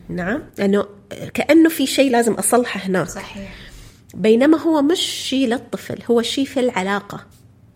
نعم؟ 0.08 0.42
لأنه 0.58 0.86
كأنه 1.34 1.68
في 1.68 1.86
شيء 1.86 2.10
لازم 2.10 2.32
أصلحه 2.32 2.80
هناك. 2.80 3.08
صحيح. 3.08 3.54
بينما 4.14 4.58
هو 4.58 4.82
مش 4.82 5.00
شيء 5.00 5.48
للطفل 5.48 5.98
هو 6.10 6.22
شيء 6.22 6.44
في 6.44 6.60
العلاقة 6.60 7.26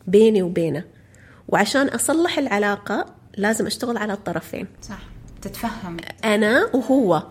بيني 0.07 0.43
وبينه. 0.43 0.85
وعشان 1.49 1.89
أصلح 1.89 2.39
العلاقة 2.39 3.07
لازم 3.37 3.67
أشتغل 3.67 3.97
على 3.97 4.13
الطرفين. 4.13 4.67
صح. 4.83 4.99
تتفهم. 5.43 5.97
أنا 6.25 6.71
وهو. 6.75 7.23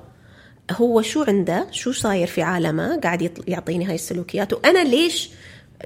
هو 0.71 1.01
شو 1.01 1.23
عنده؟ 1.23 1.67
شو 1.71 1.91
صاير 1.91 2.27
في 2.27 2.41
عالمه؟ 2.41 2.99
قاعد 2.99 3.43
يعطيني 3.47 3.85
هاي 3.85 3.95
السلوكيات. 3.95 4.53
وأنا 4.53 4.83
ليش 4.83 5.29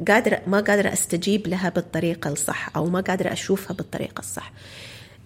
قادرة 0.08 0.42
ما 0.48 0.60
قادرة 0.60 0.94
أستجيب 0.94 1.48
لها 1.48 1.70
بالطريقة 1.70 2.30
الصح 2.30 2.76
أو 2.76 2.86
ما 2.86 3.02
قادرة 3.02 3.34
أشوفها 3.34 3.74
بالطريقة 3.74 4.20
الصح. 4.20 4.52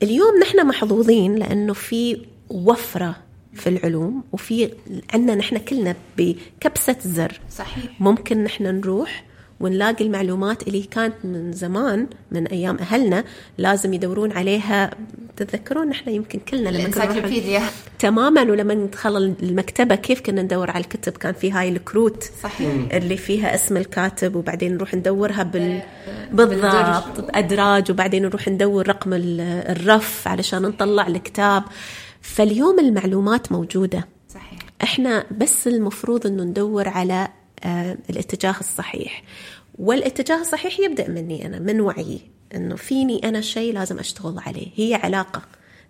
اليوم 0.04 0.40
نحن 0.42 0.68
محظوظين 0.68 1.36
لأنه 1.36 1.74
في 1.74 2.26
وفرة 2.50 3.16
في 3.54 3.70
العلوم 3.70 4.24
وفي 4.32 4.74
عندنا 5.14 5.36
نحن 5.36 5.58
كلنا 5.58 5.96
بكبسة 6.18 6.96
زر. 7.06 7.40
صحيح. 7.50 8.02
ممكن 8.02 8.44
نحن 8.44 8.64
نروح 8.64 9.24
ونلاقي 9.62 10.06
المعلومات 10.06 10.68
اللي 10.68 10.82
كانت 10.82 11.14
من 11.24 11.52
زمان 11.52 12.08
من 12.32 12.48
أيام 12.48 12.78
أهلنا 12.78 13.24
لازم 13.58 13.94
يدورون 13.94 14.32
عليها. 14.32 14.92
تتذكرون 15.38 15.88
نحن 15.88 16.10
يمكن 16.10 16.40
كلنا 16.40 16.70
لما 16.70 16.80
الإنسايكلوبيديا. 16.80 17.62
تماما 18.00 18.42
ولما 18.42 18.74
ندخل 18.74 19.18
المكتبة 19.44 19.96
كيف 19.96 20.22
كنا 20.22 20.42
ندور 20.42 20.72
على 20.72 20.84
الكتب؟ 20.84 21.12
كان 21.18 21.34
في 21.34 21.52
هاي 21.52 21.70
الكروت 21.70 22.24
صحيح. 22.44 22.72
اللي 22.94 23.18
فيها 23.18 23.56
اسم 23.56 23.78
الكاتب 23.78 24.36
وبعدين 24.36 24.76
نروح 24.76 24.94
ندورها 24.96 25.44
بال 25.44 25.82
بالضبط 26.32 27.36
ادراج 27.36 27.92
وبعدين 27.92 28.24
نروح 28.24 28.48
ندور 28.48 28.88
رقم 28.88 29.14
ال- 29.14 29.42
الرف 29.70 30.28
علشان 30.28 30.62
نطلع 30.62 31.08
الكتاب. 31.08 31.64
فاليوم 32.22 32.80
المعلومات 32.80 33.52
موجودة. 33.52 34.08
صحيح. 34.30 34.60
إحنا 34.84 35.24
بس 35.38 35.68
المفروض 35.68 36.28
إنه 36.28 36.44
ندور 36.44 36.88
على 36.88 37.14
آه، 37.14 37.30
الاتجاه 38.10 38.56
الصحيح. 38.60 39.24
والاتجاه 39.80 40.42
الصحيح 40.42 40.80
يبدأ 40.80 41.10
مني 41.10 41.46
أنا 41.46 41.60
من 41.60 41.82
وعيي 41.82 42.22
إنه 42.56 42.76
فيني 42.76 43.20
أنا 43.24 43.42
شيء 43.42 43.74
لازم 43.74 44.00
أشتغل 44.00 44.40
عليه. 44.40 44.68
هي 44.76 44.96
علاقة. 44.96 45.42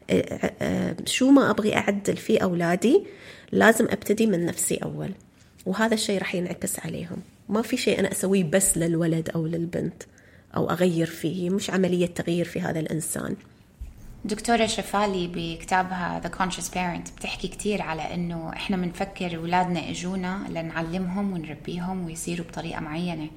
آه، 0.10 0.54
آه، 0.62 0.96
شو 1.06 1.32
ما 1.32 1.50
أبغي 1.50 1.76
أعدل 1.76 2.18
في 2.18 2.44
أولادي 2.44 3.04
لازم 3.52 3.86
أبتدي 3.90 4.28
من 4.28 4.46
نفسي 4.46 4.76
أول. 4.76 5.12
وهذا 5.66 5.94
الشيء 5.94 6.20
راح 6.20 6.36
ينعكس 6.36 6.80
عليهم. 6.80 7.18
ما 7.50 7.62
في 7.62 7.78
شيء 7.78 8.00
أنا 8.00 8.12
أسويه 8.12 8.44
بس 8.44 8.78
للولد 8.78 9.30
أو 9.30 9.48
للبنت 9.48 10.04
أو 10.56 10.70
أغير 10.70 11.08
فيه. 11.08 11.50
مش 11.50 11.70
عملية 11.70 12.06
تغيير 12.06 12.46
في 12.46 12.62
هذا 12.62 12.80
الإنسان. 12.80 13.36
دكتورة 14.26 14.66
شفالي 14.66 15.28
بكتابها 15.36 16.22
The 16.24 16.30
Conscious 16.40 16.66
Parent 16.74 17.12
بتحكي 17.18 17.48
كتير 17.48 17.82
على 17.82 18.14
إنه 18.14 18.54
إحنا 18.54 18.78
بنفكر 18.78 19.36
أولادنا 19.38 19.90
اجونا 19.90 20.46
لنعلمهم 20.50 21.34
ونربيهم 21.34 22.06
ويصيروا 22.06 22.46
بطريقة 22.46 22.80
معينة. 22.82 23.28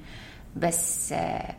بس 0.57 1.13
آه، 1.13 1.55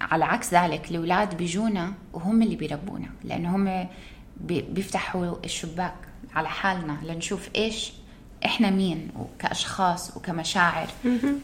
على 0.00 0.24
عكس 0.24 0.54
ذلك 0.54 0.90
الأولاد 0.90 1.36
بيجونا 1.36 1.92
وهم 2.12 2.42
اللي 2.42 2.56
بيربونا 2.56 3.08
لأنه 3.24 3.56
هم 3.56 3.88
بي- 4.36 4.62
بيفتحوا 4.62 5.34
الشباك 5.44 5.94
على 6.34 6.48
حالنا 6.48 6.98
لنشوف 7.02 7.48
إيش 7.56 7.92
إحنا 8.44 8.70
مين 8.70 9.10
كاشخاص 9.38 10.16
وكمشاعر. 10.16 10.86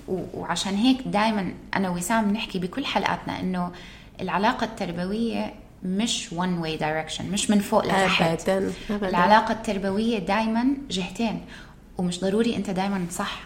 وعشان 0.08 0.74
هيك 0.74 1.02
دائما 1.06 1.54
أنا 1.76 1.90
وسام 1.90 2.28
بنحكي 2.28 2.58
بكل 2.58 2.84
حلقاتنا 2.86 3.40
إنه 3.40 3.72
العلاقة 4.20 4.64
التربوية 4.64 5.54
مش 5.84 6.28
one 6.34 6.64
way 6.64 6.80
direction 6.80 7.22
مش 7.32 7.50
من 7.50 7.60
فوق 7.60 7.84
لتحت 7.86 8.48
أبداً، 8.48 8.72
أبداً. 8.90 9.08
العلاقة 9.08 9.52
التربوية 9.52 10.18
دائما 10.18 10.66
جهتين 10.90 11.40
ومش 11.98 12.20
ضروري 12.20 12.56
أنت 12.56 12.70
دائما 12.70 13.06
صح 13.10 13.40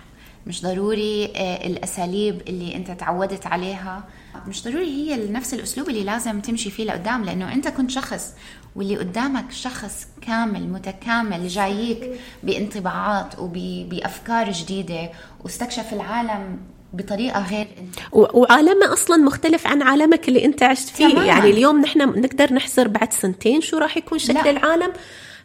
مش 0.47 0.63
ضروري 0.63 1.33
آه، 1.37 1.67
الأساليب 1.67 2.43
اللي 2.49 2.77
أنت 2.77 2.91
تعودت 2.91 3.47
عليها 3.47 4.05
مش 4.47 4.65
ضروري 4.65 4.87
هي 4.87 5.31
نفس 5.33 5.55
الأسلوب 5.55 5.89
اللي 5.89 6.05
لازم 6.05 6.41
تمشي 6.41 6.71
فيه 6.71 6.85
لقدام 6.85 7.25
لأنه 7.25 7.53
أنت 7.53 7.69
كنت 7.69 7.91
شخص 7.91 8.35
واللي 8.77 8.97
قدامك 8.97 9.53
شخص 9.53 10.07
كامل 10.23 10.69
متكامل 10.69 11.49
جاييك 11.49 12.11
بانطباعات 12.43 13.39
وبافكار 13.39 14.53
جديدة 14.53 15.11
واستكشف 15.45 15.93
العالم 15.93 16.59
بطريقة 16.93 17.47
غير 17.47 17.69
انت 17.79 17.97
و- 18.13 18.41
وعالمة 18.41 18.93
أصلا 18.93 19.17
مختلف 19.17 19.67
عن 19.67 19.83
عالمك 19.83 20.29
اللي 20.29 20.45
أنت 20.45 20.63
عشت 20.63 20.89
فيه. 20.89 21.09
تماماً. 21.09 21.25
يعني 21.27 21.51
اليوم 21.51 21.81
نحن 21.81 21.99
نقدر 21.99 22.53
نحسر 22.55 22.89
بعد 22.89 23.13
سنتين 23.13 23.61
شو 23.61 23.79
راح 23.79 23.97
يكون 23.97 24.19
شكل 24.19 24.35
لا. 24.35 24.51
العالم. 24.51 24.93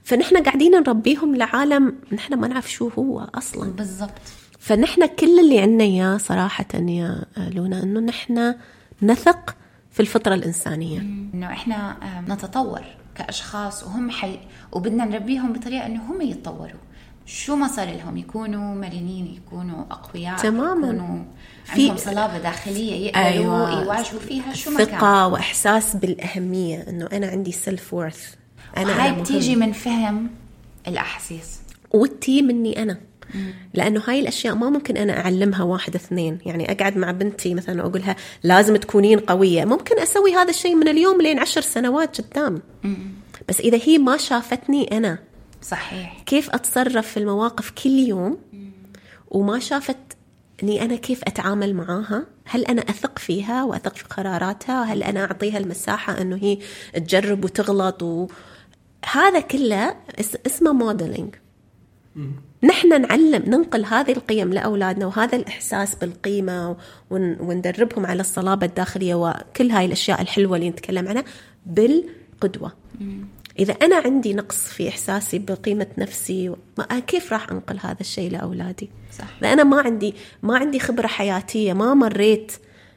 فنحن 0.03 0.38
قاعدين 0.43 0.71
نربيهم 0.71 1.36
لعالم 1.36 1.95
نحن 2.12 2.34
ما 2.34 2.47
نعرف 2.47 2.71
شو 2.71 2.89
هو 2.99 3.27
أصلا. 3.36 3.71
بالضبط. 3.71 4.10
فنحن 4.60 5.06
كل 5.06 5.39
اللي 5.39 5.60
عندنا 5.60 5.84
إياه 5.84 6.17
صراحة 6.17 6.65
يا 6.73 7.25
لونا 7.38 7.84
إنه 7.84 7.99
نحن 7.99 8.56
نثق 9.01 9.56
في 9.91 9.99
الفطرة 9.99 10.34
الإنسانية. 10.36 10.99
إنه 10.99 11.47
إحنا 11.47 11.95
نتطور 12.29 12.82
كأشخاص 13.15 13.84
وهم 13.84 14.10
حي 14.12 14.39
وبدنا 14.71 15.06
نربيهم 15.06 15.53
بطريقة 15.53 15.86
إنه 15.86 16.01
هم 16.12 16.21
يتطوروا. 16.21 16.79
شو 17.25 17.55
ما 17.55 17.67
صار 17.67 17.88
لهم 17.88 18.17
يكونوا 18.17 18.75
مرنين 18.75 19.36
يكونوا 19.45 19.83
أقوياء 19.91 20.38
تماماً. 20.38 20.88
يكونوا 20.88 21.23
في- 21.65 21.81
عندهم 21.81 21.97
صلابة 21.97 22.38
داخلية 22.38 23.05
يقدروا 23.07 23.25
أيوة. 23.67 23.83
يواجهوا 23.83 24.19
فيها 24.19 24.53
شو 24.53 24.71
ما 24.71 24.83
كان 24.83 24.99
ثقه 24.99 25.27
وإحساس 25.27 25.95
بالأهمية 25.95 26.86
إنه 26.89 27.09
أنا 27.13 27.27
عندي 27.27 27.51
سيلف 27.51 27.93
وورث 27.93 28.33
أنا 28.77 29.05
هاي 29.05 29.21
بتيجي. 29.21 29.55
من 29.55 29.71
فهم 29.71 30.29
الأحاسيس. 30.88 31.59
والتي 31.91 32.41
مني 32.41 32.81
أنا. 32.83 32.97
لأنه 33.73 34.01
هاي 34.07 34.19
الأشياء 34.19 34.55
ما 34.55 34.69
ممكن 34.69 34.97
أنا 34.97 35.19
أعلمها 35.19 35.63
واحد 35.63 35.95
اثنين. 35.95 36.38
يعني 36.45 36.71
أقعد 36.71 36.97
مع 36.97 37.12
بنتي 37.12 37.53
مثلا 37.55 37.83
وأقولها 37.83 38.15
لازم 38.43 38.75
تكونين 38.75 39.19
قوية. 39.19 39.65
ممكن 39.65 39.99
أسوي 39.99 40.36
هذا 40.36 40.49
الشيء 40.49 40.75
من 40.75 40.88
اليوم 40.88 41.21
لين 41.21 41.39
عشر 41.39 41.62
سنوات 41.62 42.21
قدام. 42.21 42.62
بس 43.49 43.59
إذا 43.59 43.79
هي 43.83 43.97
ما 43.97 44.17
شافتني 44.17 44.97
أنا 44.97 45.17
صحيح. 45.63 46.21
كيف 46.26 46.49
أتصرف 46.49 47.08
في 47.08 47.17
المواقف 47.17 47.71
كل 47.71 47.89
يوم؟ 47.89 48.38
وما 49.32 49.60
شافت 49.60 49.97
إني 50.63 50.82
أنا 50.86 50.95
كيف 50.95 51.23
أتعامل 51.23 51.73
معاها؟ 51.76 52.26
هل 52.45 52.65
أنا 52.65 52.82
أثق 52.82 53.19
فيها 53.19 53.63
وأثق 53.63 53.95
في 53.95 54.04
قراراتها؟ 54.04 54.84
هل 54.84 55.04
أنا 55.04 55.23
أعطيها 55.26 55.58
المساحة 55.58 56.21
إنه 56.21 56.36
هي 56.36 56.58
تجرب 56.93 57.45
وتغلط؟ 57.45 58.04
و... 58.04 58.28
هذا 59.12 59.39
كله 59.39 59.95
اس- 60.19 60.38
اسمه 60.47 60.73
modeling 60.73 61.36
نحن 62.63 63.02
نعلم 63.02 63.43
ننقل 63.47 63.86
هذه 63.86 64.12
القيم 64.12 64.54
لأولادنا 64.54 65.06
وهذا 65.06 65.36
الإحساس 65.36 65.95
بالقيمة 65.95 66.78
ون... 67.10 67.38
وندربهم 67.39 68.06
على 68.06 68.21
الصلابة 68.21 68.65
الداخلية 68.65 69.15
وكل 69.15 69.71
هاي 69.71 69.86
الأشياء 69.86 70.21
الحلوة 70.21 70.56
اللي 70.58 70.69
نتكلم 70.69 71.08
عنها 71.08 71.23
بالقدوة. 71.65 72.71
إذا 73.59 73.73
أنا 73.73 73.95
عندي 73.95 74.33
نقص 74.33 74.67
في 74.67 74.89
إحساسي 74.89 75.39
بقيمة 75.39 75.87
نفسي 75.97 76.55
ما 76.77 76.99
كيف 76.99 77.33
راح 77.33 77.51
أنقل 77.51 77.79
هذا 77.79 78.01
الشيء 78.01 78.31
لأولادي؟ 78.31 78.89
صح. 79.17 79.27
لأ 79.41 79.53
أنا 79.53 79.63
ما 79.63 79.81
عندي 79.81 80.15
ما 80.43 80.57
عندي 80.57 80.79
خبرة 80.79 81.07
حياتية 81.07 81.73
ما 81.73 81.93
مريت 81.93 82.51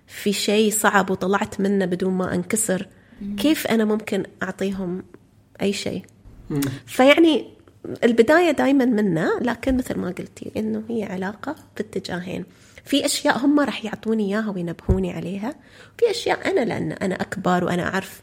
في 0.07 0.33
شيء 0.33 0.71
صعب 0.71 1.11
وطلعت 1.11 1.61
منه 1.61 1.85
بدون 1.85 2.15
ما 2.15 2.35
أنكسر 2.35 2.89
كيف 3.37 3.67
أنا 3.67 3.85
ممكن 3.85 4.25
أعطيهم 4.43 5.03
أي 5.63 5.73
شيء؟ 5.73 6.03
فيعني 6.87 7.49
البداية 8.05 8.51
دائما 8.51 8.85
منا 8.85 9.31
لكن 9.41 9.77
مثل 9.77 9.99
ما 9.99 10.09
قلتي 10.09 10.51
إنه 10.57 10.83
هي 10.89 11.05
علاقة 11.05 11.57
باتجاهين. 11.77 12.45
في 12.85 13.05
أشياء 13.05 13.39
هم 13.39 13.61
راح 13.61 13.85
يعطوني 13.85 14.35
إياها 14.35 14.51
وينبهوني 14.51 15.13
عليها 15.13 15.55
في 15.99 16.11
أشياء 16.11 16.51
أنا 16.51 16.61
لأن 16.61 16.93
أنا 16.93 17.15
أكبر 17.15 17.65
وأنا 17.65 17.83
أعرف 17.95 18.23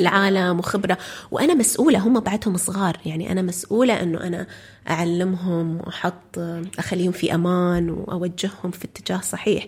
العالم 0.00 0.58
وخبرة. 0.58 0.98
وأنا 1.30 1.54
مسؤولة 1.54 1.98
هم 1.98 2.20
بعدهم 2.20 2.56
صغار. 2.56 2.96
يعني 3.06 3.32
أنا 3.32 3.42
مسؤولة 3.42 4.02
أنه 4.02 4.20
أنا 4.20 4.46
أعلمهم 4.90 5.76
وأحط 5.76 6.38
أخليهم 6.78 7.12
في 7.12 7.34
أمان 7.34 7.90
وأوجههم 7.90 8.70
في 8.70 8.84
اتجاه 8.84 9.20
صحيح. 9.20 9.66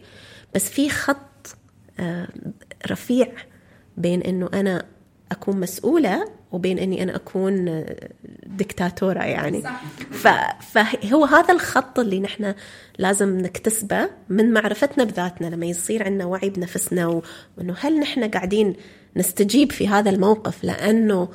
بس 0.55 0.71
في 0.71 0.91
خط 0.91 1.57
آه، 2.01 2.29
رفيع 2.91 3.33
بين 3.97 4.23
أنه 4.23 4.51
أنا 4.55 4.85
أكون 5.33 5.61
مسؤولة 5.61 6.29
وبين 6.53 6.79
أني 6.79 7.03
أنا 7.03 7.17
أكون 7.17 7.69
آه، 7.69 8.09
دكتاتورة 8.47 9.23
يعني. 9.23 9.63
فهو 10.61 11.25
هذا 11.25 11.55
الخط 11.55 11.99
اللي 11.99 12.21
نحن 12.21 12.55
لازم 12.99 13.39
نكتسبه 13.39 14.11
من 14.29 14.53
معرفتنا 14.53 15.05
بذاتنا 15.05 15.47
لما 15.47 15.67
يصير 15.67 16.05
عندنا 16.05 16.25
وعي 16.25 16.51
بنفسنا 16.51 17.23
وأنه 17.59 17.75
هل 17.81 18.01
نحن 18.01 18.31
قاعدين 18.31 18.77
نستجيب 19.17 19.73
في 19.73 19.89
هذا 19.89 20.11
الموقف 20.11 20.65
لأنه 20.65 21.29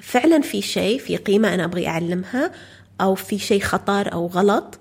فعلا 0.00 0.40
في 0.40 0.62
شيء 0.62 0.98
في 0.98 1.16
قيمة 1.16 1.54
أنا 1.54 1.64
أبغي 1.64 1.88
أعلمها 1.88 2.52
أو 3.00 3.14
في 3.14 3.38
شيء 3.38 3.60
خطر 3.60 4.12
أو 4.12 4.26
غلط 4.26 4.78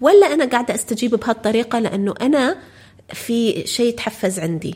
ولا 0.00 0.26
أنا 0.26 0.44
قاعدة 0.44 0.74
أستجيب 0.74 1.14
بهالطريقة 1.14 1.78
لأنه 1.78 2.14
أنا 2.20 2.56
في 3.12 3.66
شيء 3.66 3.96
تحفز 3.96 4.38
عندي. 4.38 4.74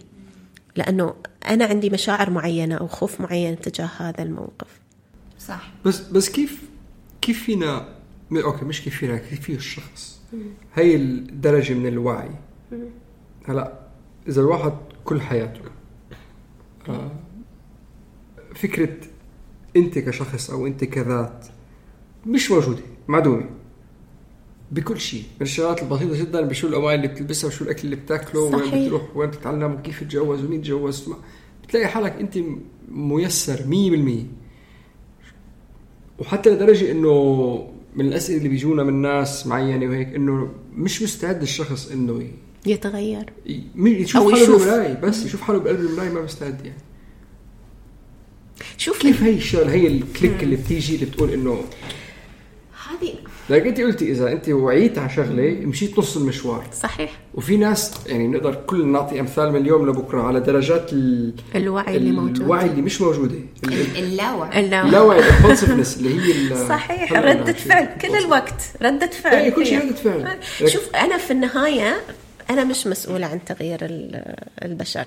لأنه 0.76 1.14
أنا 1.48 1.64
عندي 1.64 1.90
مشاعر 1.90 2.30
معينة 2.30 2.74
أو 2.74 2.86
خوف 2.86 3.20
معين 3.20 3.60
تجاه 3.60 3.90
هذا 3.98 4.22
الموقف. 4.22 4.80
صح. 5.38 5.72
بس 5.84 6.00
بس 6.00 6.30
كيف 6.30 6.62
كيف 7.20 7.42
فينا 7.44 7.88
أوكي 8.32 8.64
مش 8.64 8.82
كيف 8.82 8.96
فينا 8.96 9.16
كيف 9.16 9.40
فيه 9.40 9.56
الشخص؟ 9.56 10.20
هي 10.74 10.96
الدرجة 10.96 11.74
من 11.74 11.86
الوعي. 11.86 12.30
هلا 13.48 13.72
إذا 14.28 14.40
الواحد 14.40 14.72
كل 15.04 15.20
حياته 15.20 15.60
فكرة 18.54 18.96
أنت 19.76 19.98
كشخص 19.98 20.50
أو 20.50 20.66
أنت 20.66 20.84
كذات 20.84 21.46
مش 22.26 22.50
موجودة 22.50 22.82
معدومة. 23.08 23.50
بكل 24.72 25.00
شيء 25.00 25.20
من 25.22 25.42
الشغلات 25.42 25.82
البسيطة 25.82 26.16
جدا 26.18 26.40
بشو 26.40 26.66
الأواني 26.68 26.94
اللي 26.96 27.08
بتلبسها 27.08 27.48
وشو 27.48 27.64
الأكل 27.64 27.80
اللي 27.84 27.96
بتاكله 27.96 28.40
وين 28.40 28.58
صحيح. 28.58 28.84
بتروح 28.86 29.16
وين 29.16 29.30
بتتعلم 29.30 29.72
وكيف 29.72 30.00
تتجوز 30.00 30.44
ومين 30.44 30.60
تتجوز 30.60 31.08
ما- 31.08 31.16
بتلاقي 31.64 31.86
حالك 31.86 32.12
أنت 32.12 32.38
ميسر 32.88 33.60
100% 33.66 34.26
وحتى 36.18 36.50
لدرجة 36.50 36.90
إنه 36.90 37.14
من 37.96 38.06
الأسئلة 38.06 38.38
اللي 38.38 38.48
بيجونا 38.48 38.82
من 38.82 38.94
ناس 39.02 39.46
معينة 39.46 39.86
وهيك 39.86 40.08
إنه 40.14 40.50
مش 40.74 41.02
مستعد 41.02 41.42
الشخص 41.42 41.90
إنه 41.90 42.22
يتغير. 42.66 43.24
ي- 43.46 43.60
م- 43.74 43.86
يشوف 43.86 44.22
أو 44.22 44.30
حاله 44.30 44.42
يشوف. 44.42 44.62
بالمراية؟ 44.68 44.94
بس 44.94 45.24
يشوف 45.26 45.40
حاله 45.40 45.58
بقلب 45.58 45.80
المراية 45.80 46.10
ما 46.10 46.20
مستعد 46.22 46.60
يعني. 46.66 46.78
شوف 48.76 48.98
كيف 48.98 49.22
هي 49.22 49.34
الشغله 49.34 49.72
هي 49.72 49.86
الكليك 49.86 50.42
اللي 50.42 50.56
بتيجي 50.56 50.94
اللي 50.94 51.06
بتقول 51.06 51.30
إنه 51.32 51.60
هذه 52.90 53.14
لكن 53.50 53.66
أنت 53.68 53.80
قلتي 53.80 54.10
إذا 54.10 54.32
أنت 54.32 54.48
وعيت 54.48 54.98
على 54.98 55.10
شغلة 55.10 55.50
مشيت 55.66 55.98
نص 55.98 56.16
المشوار. 56.16 56.66
صحيح. 56.82 57.20
وفي 57.34 57.56
ناس 57.56 57.92
يعني 58.06 58.28
نقدر 58.28 58.54
كل 58.54 58.86
نعطي 58.86 59.20
أمثال 59.20 59.52
من 59.52 59.60
اليوم 59.60 59.88
لبكرة 59.90 60.22
على 60.22 60.40
درجات 60.40 60.92
ال... 60.92 61.34
الوعي 61.54 61.96
اللي 61.96 62.12
موجود. 62.12 62.36
الوعي 62.40 62.66
اللي 62.66 62.82
مش 62.82 63.00
موجودة. 63.00 63.34
ال- 63.64 63.72
ال- 63.72 63.96
اللاوعي. 63.96 64.60
اللا- 64.60 64.86
اللاوعي 64.86 65.20
الامبulsiveness 65.22 65.96
اللي 65.98 66.20
هي 66.20 66.56
صحيح 66.68 67.12
ردة 67.12 67.52
فعل. 67.52 67.98
كل 67.98 68.16
الوقت 68.16 68.62
ردة 68.82 69.06
فعل 69.10 69.34
إيه، 69.36 69.50
كل 69.50 69.66
شيء. 69.66 69.78
ردة 69.86 69.94
فعل. 69.94 70.38
شوف 70.70 70.94
أنا 70.94 71.18
في 71.18 71.30
النهاية 71.30 71.96
أنا 72.50 72.64
مش 72.64 72.86
مسؤولة 72.86 73.26
عن 73.26 73.44
تغيير 73.44 73.78
ال- 73.82 74.34
البشر. 74.62 75.04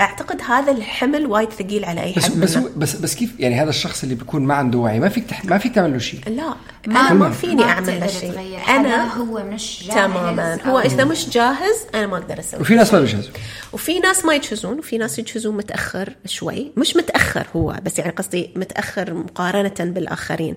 أعتقد 0.00 0.40
هذا 0.42 0.72
الحمل 0.72 1.26
وايد 1.26 1.50
ثقيل 1.50 1.84
على 1.84 2.02
أي 2.02 2.12
بس 2.16 2.24
حد 2.24 2.40
بس. 2.40 2.56
هو- 2.56 2.68
بس 2.76 2.96
بس 2.96 3.14
كيف 3.14 3.40
يعني 3.40 3.54
هذا 3.62 3.70
الشخص 3.70 4.02
اللي 4.02 4.14
بيكون 4.14 4.42
ما 4.44 4.54
عنده 4.54 4.78
وعي؟ 4.78 5.00
ما 5.00 5.08
فيك 5.08 5.24
تح... 5.24 5.44
ما 5.44 5.58
فيك 5.58 5.74
تعمل 5.74 5.92
له 5.92 5.98
شيء. 5.98 6.20
لا. 6.28 6.54
ما- 6.88 7.00
أنا 7.00 7.12
ما 7.14 7.28
ما 7.28 7.34
فيني 7.34 7.62
أعمل 7.62 7.82
بتقدر 7.86 8.00
له 8.00 8.06
شيء 8.06 8.58
حدا 8.58 8.96
هو 9.02 9.42
مش 9.44 9.84
جاهز 9.86 9.94
تماما. 9.94 10.58
هو 10.66 10.78
إذا 10.78 11.04
مش 11.04 11.28
جاهز 11.28 11.76
أنا 11.94 12.06
ما 12.06 12.16
أقدر 12.18 12.38
أسوي. 12.40 12.60
وفي 12.60 12.74
ناس 12.74 12.94
ما 12.94 13.00
بيجهزوا. 13.00 13.32
وفي 13.72 13.98
ناس 13.98 14.24
ما 14.24 14.34
يجهزون 14.34 14.78
وفي 14.78 14.98
ناس 14.98 15.18
يجهزون 15.18 15.56
متأخر 15.56 16.16
شوي. 16.26 16.72
مش 16.76 16.96
متأخر 16.96 17.46
هو 17.56 17.76
بس 17.82 17.98
يعني 17.98 18.10
قصدي 18.12 18.50
متأخر 18.56 19.14
مقارنة 19.14 19.74
بالآخرين. 19.92 20.54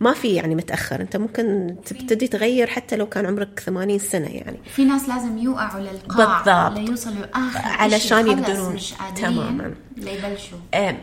ما 0.00 0.14
في 0.14 0.34
يعني 0.34 0.54
متأخر. 0.54 1.00
أنت 1.00 1.16
ممكن 1.16 1.76
تبتدي 1.86 2.28
تغير 2.28 2.66
حتى 2.66 2.96
لو 2.96 3.06
كان 3.06 3.26
عمرك 3.26 3.60
80 3.66 3.98
سنة 3.98 4.28
يعني. 4.28 4.58
في 4.74 4.84
ناس 4.84 5.08
لازم 5.08 5.38
يوقعوا 5.38 5.80
للقاع 5.80 6.70
بالضبط. 6.70 6.78
ليوصلوا 6.88 7.24
اخر 7.34 7.60
علشان 7.64 8.26
يقدرون. 8.26 8.76
تماماً. 9.16 9.74
ليبلشوا 9.96 10.58
آه، 10.74 10.96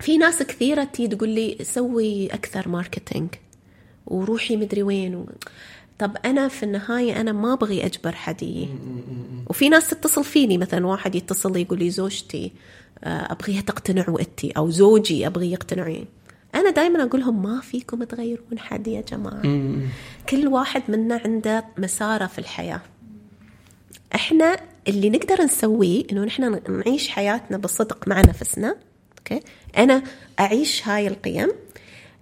في 0.00 0.18
ناس 0.18 0.42
كثيرة 0.42 0.84
تي 0.84 1.08
تقول 1.08 1.28
لي 1.28 1.58
سوي 1.62 2.26
أكثر 2.26 2.68
marketing. 2.68 3.28
وروحي 4.06 4.56
مدري 4.56 4.82
وين 4.82 5.14
و... 5.14 5.26
طب 5.98 6.16
أنا 6.24 6.48
في 6.48 6.62
النهاية 6.62 7.20
أنا 7.20 7.32
ما 7.32 7.52
أبغي 7.52 7.86
أجبر 7.86 8.12
حد. 8.12 8.68
وفي 9.46 9.68
ناس 9.68 9.90
تتصل 9.90 10.24
فيني 10.24 10.58
مثلا 10.58 10.86
واحد 10.86 11.14
يتصل 11.14 11.52
لي 11.52 11.62
يقول 11.62 11.78
لي 11.78 11.90
زوجتي 11.90 12.52
آه، 13.04 13.32
أبغيها 13.32 13.60
تقتنع 13.60 14.10
وقتي 14.10 14.50
أو 14.50 14.70
زوجي 14.70 15.26
أبغي 15.26 15.52
يقتنع 15.52 15.96
أنا 16.54 16.70
دائما 16.70 17.02
أقول 17.02 17.20
لهم 17.20 17.42
ما 17.42 17.60
فيكم 17.60 18.04
تغيرون 18.04 18.58
حد 18.58 18.88
يا 18.88 19.00
جماعة. 19.00 19.42
كل 20.28 20.48
واحد 20.48 20.82
منا 20.88 21.20
عنده 21.24 21.64
مساره 21.78 22.26
في 22.26 22.38
الحياة. 22.38 22.80
إحنا 24.14 24.56
اللي 24.88 25.10
نقدر 25.10 25.42
نسويه 25.42 26.04
إنه 26.12 26.24
نحن 26.24 26.60
نعيش 26.68 27.08
حياتنا 27.08 27.56
بصدق 27.56 28.08
مع 28.08 28.20
نفسنا 28.20 28.76
أوكي؟ 29.18 29.40
أنا 29.78 30.02
أعيش 30.40 30.88
هاي 30.88 31.06
القيم. 31.06 31.48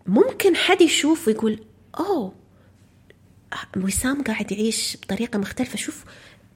ممكن 0.06 0.56
حد 0.56 0.80
يشوف 0.80 1.28
ويقول 1.28 1.58
أوه. 1.98 2.32
وسام 3.76 4.22
قاعد 4.22 4.52
يعيش 4.52 4.96
بطريقة 5.02 5.38
مختلفة. 5.38 5.76
شوف 5.76 6.04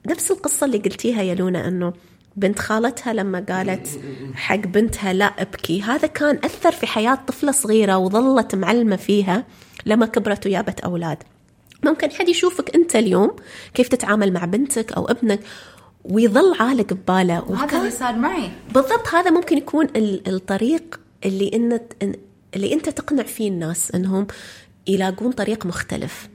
نفس 0.07 0.31
القصة 0.31 0.65
اللي 0.65 0.77
قلتيها 0.77 1.21
يا 1.21 1.35
لونا 1.35 1.67
إنه 1.67 1.93
بنت 2.35 2.59
خالتها 2.59 3.13
لما 3.13 3.45
قالت 3.49 3.87
حق 4.33 4.55
بنتها 4.55 5.13
لا 5.13 5.25
أبكي. 5.25 5.81
هذا 5.81 6.07
كان 6.07 6.39
أثر 6.43 6.71
في 6.71 6.87
حياة 6.87 7.15
طفلة 7.15 7.51
صغيرة 7.51 7.97
وظلت 7.97 8.55
معلمة 8.55 8.95
فيها 8.95 9.45
لما 9.85 10.05
كبرت 10.05 10.47
وجابت 10.47 10.79
أولاد. 10.79 11.17
ممكن 11.83 12.11
حد 12.11 12.29
يشوفك 12.29 12.75
أنت 12.75 12.95
اليوم 12.95 13.35
كيف 13.73 13.87
تتعامل 13.87 14.33
مع 14.33 14.45
بنتك 14.45 14.91
أو 14.91 15.05
ابنك 15.05 15.39
ويظل 16.03 16.55
عالق 16.59 16.93
بباله. 16.93 17.43
وهذا 17.51 17.77
اللي 17.77 17.91
صار 17.91 18.15
معي. 18.15 18.49
بالضبط 18.73 19.07
هذا 19.07 19.29
ممكن 19.29 19.57
يكون 19.57 19.85
ال- 19.85 20.33
الطريق 20.35 20.99
اللي 21.25 21.51
إن 21.53 21.79
اللي 22.55 22.73
أنت 22.73 22.89
تقنع 22.89 23.23
فيه 23.23 23.49
الناس 23.49 23.91
إنهم 23.95 24.27
يلاقون 24.89 25.31
طريق 25.31 25.65
مختلف. 25.65 26.29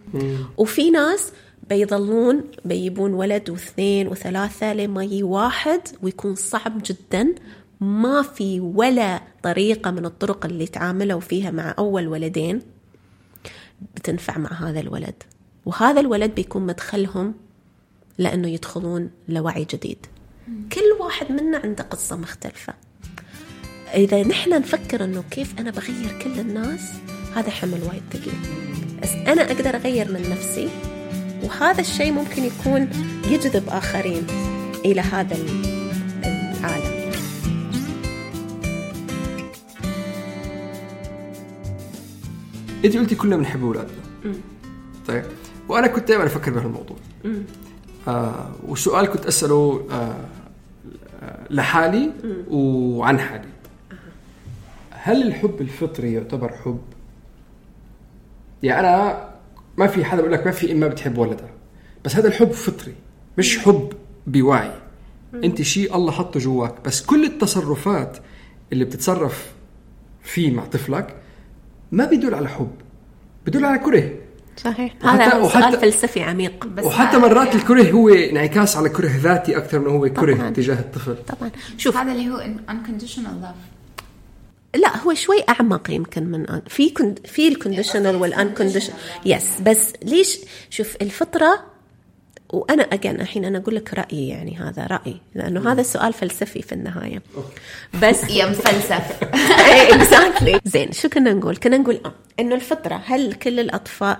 وفي 0.56 0.90
ناس 0.90 1.32
بيظلون 1.70 2.44
بيجيبون 2.64 3.14
ولد 3.14 3.50
واثنين 3.50 4.08
وثلاثة 4.08 4.74
لما 4.74 5.04
يجي 5.04 5.22
واحد 5.22 5.80
ويكون 6.02 6.34
صعب 6.34 6.82
جدا. 6.84 7.34
ما 7.80 8.22
في 8.22 8.60
ولا 8.60 9.20
طريقة 9.42 9.90
من 9.90 10.06
الطرق 10.06 10.46
اللي 10.46 10.66
تعاملوا 10.66 11.20
فيها 11.20 11.50
مع 11.50 11.74
أول 11.78 12.08
ولدين 12.08 12.62
بتنفع 13.96 14.38
مع 14.38 14.52
هذا 14.52 14.80
الولد. 14.80 15.22
وهذا 15.66 16.00
الولد 16.00 16.34
بيكون 16.34 16.66
مدخلهم 16.66 17.34
لأنه 18.18 18.48
يدخلون 18.48 19.10
لوعي 19.28 19.66
جديد. 19.74 20.06
كل 20.72 21.02
واحد 21.04 21.32
منا 21.32 21.58
عنده 21.58 21.84
قصة 21.84 22.16
مختلفة. 22.16 22.74
إذا 23.94 24.22
نحن 24.22 24.50
نفكر 24.50 25.04
أنه 25.04 25.24
كيف 25.30 25.58
أنا 25.58 25.70
بغير 25.70 26.18
كل 26.22 26.40
الناس 26.40 26.92
هذا 27.34 27.50
حمل 27.50 27.80
وايد 27.88 28.02
ثقيل. 28.12 28.34
بس 29.02 29.10
أنا 29.10 29.42
أقدر 29.42 29.76
أغير 29.76 30.12
من 30.12 30.30
نفسي 30.30 30.68
وهذا 31.42 31.80
الشيء 31.80 32.12
ممكن 32.12 32.44
يكون 32.44 32.88
يجذب 33.30 33.68
آخرين 33.68 34.26
إلى 34.84 35.00
هذا 35.00 35.36
ال- 35.36 35.64
العالم. 36.24 36.94
انت 42.84 42.96
قلتي 42.96 43.14
كلنا 43.14 43.36
بنحب 43.36 43.64
أولادنا. 43.64 44.04
طيب 45.06 45.24
وأنا 45.68 45.86
كنت 45.86 46.08
دائما 46.08 46.24
أفكر 46.26 46.50
بهالموضوع. 46.50 46.96
آه 48.08 48.50
والسؤال 48.66 49.06
كنت 49.06 49.26
أسأله 49.26 49.86
آه 49.90 50.16
لحالي 51.50 52.10
وعن 52.50 53.18
حالي. 53.18 53.48
هل 54.90 55.26
الحب 55.26 55.60
الفطري 55.60 56.12
يعتبر 56.12 56.52
حب؟ 56.64 56.78
يعني 58.64 58.80
أنا 58.88 59.28
ما 59.76 59.86
في 59.86 60.04
حدا 60.04 60.16
بيقول 60.16 60.32
لك 60.32 60.46
ما 60.46 60.52
في 60.52 60.72
ام 60.72 60.76
ما 60.80 60.88
بتحب 60.88 61.18
ولدها 61.18 61.50
بس 62.04 62.16
هذا 62.16 62.28
الحب 62.28 62.50
فطري 62.52 62.94
مش 63.38 63.58
حب 63.58 63.92
بوعي. 64.26 64.70
أنت 65.34 65.62
شيء 65.62 65.96
الله 65.96 66.12
حطه 66.12 66.40
جواك. 66.40 66.74
بس 66.84 67.02
كل 67.02 67.24
التصرفات 67.24 68.16
اللي 68.72 68.84
بتتصرف 68.84 69.52
فيه 70.22 70.50
مع 70.50 70.64
طفلك 70.64 71.16
ما 71.92 72.04
بيدل 72.04 72.34
على 72.34 72.48
حب 72.48 72.70
بدل 73.46 73.64
على 73.64 73.78
كره. 73.78 74.10
صحيح. 74.56 74.94
هذا 75.02 75.30
سؤال 75.30 75.50
وحتى- 75.50 75.76
فلسفي 75.80 76.22
عميق. 76.22 76.66
بس 76.66 76.84
وحتى 76.84 77.18
مرات 77.18 77.54
الكره 77.54 77.90
هو 77.90 78.08
انعكاس 78.08 78.76
على 78.76 78.88
كره 78.88 79.10
ذاتي 79.16 79.56
أكثر 79.56 79.78
من 79.78 79.86
هو 79.86 80.08
كره 80.08 80.34
طبعاً. 80.34 80.50
تجاه 80.50 80.74
الطفل. 80.74 81.16
طبعا. 81.16 81.50
شوف. 81.78 81.96
هذا 81.96 82.12
اللي 82.12 82.30
هو 82.30 82.44
unconditional 82.68 83.44
love. 83.44 83.73
لا 84.74 84.96
هو 84.96 85.14
شوي 85.14 85.44
أعمق 85.48 85.90
يمكن 85.90 86.24
من 86.24 86.60
في 86.68 86.94
في 87.24 87.48
ال 87.48 87.54
conditional 87.54 88.16
وال 88.16 88.27
unconditional 88.27 88.96
yes 89.26 89.60
بس 89.60 89.92
ليش؟ 90.02 90.38
شوف 90.70 90.96
الفطرة 91.02 91.74
وأنا 92.52 92.82
اجين 92.82 93.20
الحين 93.20 93.44
أنا 93.44 93.58
أقول 93.58 93.74
لك 93.74 93.94
رأيي 93.94 94.28
يعني 94.28 94.56
هذا 94.56 94.86
رأيي 94.86 95.20
لأنه 95.34 95.72
هذا 95.72 95.82
سؤال 95.82 96.12
فلسفي 96.12 96.62
في 96.62 96.72
النهاية. 96.72 97.22
بس 98.02 98.30
يا 98.30 98.46
مفلسف 98.46 99.22
اكزاكتلي 99.92 100.60
زين 100.64 100.92
شو 100.92 101.08
كنا 101.08 101.32
نقول؟ 101.32 101.56
كنا 101.56 101.76
نقول 101.76 102.00
آه 102.04 102.12
إنه 102.40 102.54
الفطرة 102.54 103.02
هل 103.06 103.32
كل 103.34 103.60
الاطفال 103.60 104.16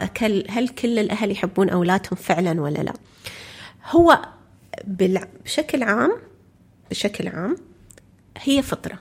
هل 0.50 0.68
كل 0.68 0.98
الأهل 0.98 1.30
يحبون 1.30 1.68
أولادهم 1.68 2.16
فعلا 2.16 2.60
ولا 2.60 2.78
لا؟ 2.78 2.92
هو 3.90 4.18
بشكل 4.84 5.82
عام 5.82 6.12
بشكل 6.90 7.28
عام 7.28 7.56
هي 8.38 8.62
فطرة. 8.62 8.98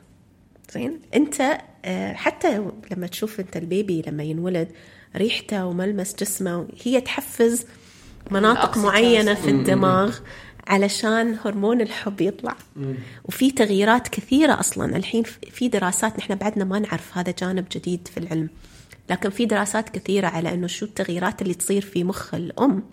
زين؟ 0.74 0.99
انت 1.15 1.57
آه، 1.86 2.13
حتى 2.13 2.65
لما 2.91 3.07
تشوف 3.07 3.39
انت 3.39 3.57
البيبي 3.57 4.03
لما 4.07 4.24
ينولد 4.24 4.67
ريحته 5.15 5.65
وملمس 5.65 6.15
جسمه 6.15 6.67
هي 6.84 7.01
تحفز 7.01 7.65
مناطق. 8.32 8.78
معينة 8.78 9.34
في 9.34 9.49
الدماغ 9.49 10.17
علشان 10.67 11.38
هرمون 11.45 11.82
الحب 11.82 12.21
يطلع. 12.21 12.55
وفي 13.26 13.51
تغييرات 13.51 14.07
كثيرة 14.07 14.59
أصلا. 14.59 14.97
الحين 14.97 15.24
في 15.51 15.67
دراسات 15.67 16.19
نحن 16.19 16.36
بعدنا 16.36 16.65
ما 16.65 16.80
نعرف 16.80 17.17
هذا 17.17 17.34
جانب 17.39 17.65
جديد 17.71 18.07
في 18.07 18.17
العلم. 18.17 18.49
لكن 19.09 19.30
في 19.30 19.45
دراسات 19.45 19.89
كثيرة 19.89 20.28
على 20.28 20.53
إنه 20.53 20.67
شو 20.67 20.86
التغييرات 20.86 21.41
اللي 21.41 21.53
تصير 21.53 21.82
في 21.82 22.03
مخ 22.03 22.34
الأم. 22.34 22.84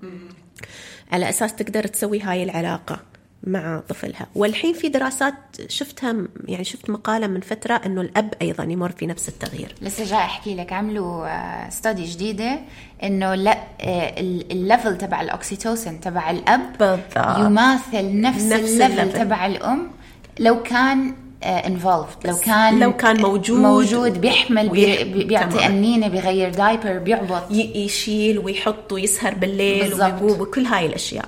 على 1.13 1.29
أساس 1.29 1.55
تقدر 1.55 1.87
تسوي 1.87 2.21
هاي 2.21 2.43
العلاقة. 2.43 3.10
مع 3.45 3.83
طفلها 3.89 4.27
والحين 4.35 4.75
في 4.75 4.89
دراسات 4.89 5.35
شفتها 5.69 6.15
يعني 6.49 6.65
شفت 6.65 6.91
مقالة 6.91 7.27
من 7.27 7.41
فترة 7.41 7.75
إنه 7.87 8.01
الأب 8.01 8.35
أيضا 8.43 8.65
يمر 8.65 8.91
في 8.93 9.07
نفس 9.07 9.29
التغيير 9.29 9.75
لسه 9.83 10.05
جاي 10.05 10.19
أحكي 10.19 10.55
لك 10.55 10.73
عملوا 10.73 11.27
study 11.71 12.05
جديدة 12.05 12.59
إنه 13.03 13.35
لا 13.35 13.59
آه، 13.81 14.21
ال- 14.21 14.53
level 14.53 14.99
تبع 14.99 15.21
ال 15.21 15.30
oxytocin 15.30 16.01
تبع 16.01 16.31
الأب 16.31 16.61
بالضبط. 16.81 17.39
يماثل 17.39 18.21
نفس, 18.21 18.43
نفس 18.43 18.81
ال 18.81 18.85
level. 18.85 19.13
تبع 19.13 19.47
الأم 19.47 19.91
لو 20.39 20.63
كان 20.63 21.15
involved 21.43 22.27
لو 22.27 22.37
كان 22.37 22.79
لو 22.79 22.97
كان 22.97 23.21
موجود 23.23 23.61
موجود 23.61 24.21
بيحمل 24.21 24.71
ويح- 24.71 25.03
بيعطي 25.03 25.51
تمام. 25.59 25.73
أنينة 25.73 26.09
بيغير 26.09 26.55
diaper 26.55 26.99
بيعبط 26.99 27.51
يشيل 27.51 28.39
ويحط 28.39 28.93
ويسهر 28.93 29.35
بالليل 29.35 29.89
بالضبط. 29.89 30.23
ويقوم 30.23 30.41
وكل 30.41 30.65
هاي 30.65 30.87
الأشياء 30.87 31.25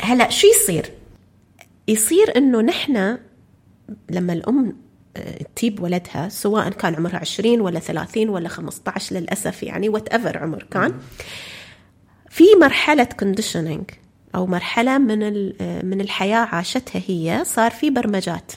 هلا 0.00 0.30
شو 0.30 0.46
يصير؟ 0.46 0.90
يصير 1.88 2.36
إنه 2.36 2.60
نحن 2.60 3.18
لما 4.10 4.32
الأم 4.32 4.76
آه، 5.16 5.38
تجيب 5.56 5.80
ولدها 5.80 6.28
سواء 6.28 6.68
كان 6.68 6.94
عمرها 6.94 7.18
20 7.18 7.60
ولا 7.60 7.78
30 7.78 8.28
ولا 8.28 8.48
15 8.48 9.16
للأسف 9.16 9.62
يعني 9.62 9.88
whatever 9.88 10.38
عمر 10.38 10.66
كان 10.70 10.94
في 12.30 12.44
مرحلة 12.60 13.04
conditioning 13.04 13.84
أو 14.34 14.46
مرحلة 14.46 14.98
من 14.98 15.22
آه، 15.60 15.84
من 15.84 16.00
الحياة 16.00 16.38
عاشتها 16.38 17.02
هي 17.06 17.42
صار 17.46 17.70
في 17.70 17.90
برمجات. 17.90 18.52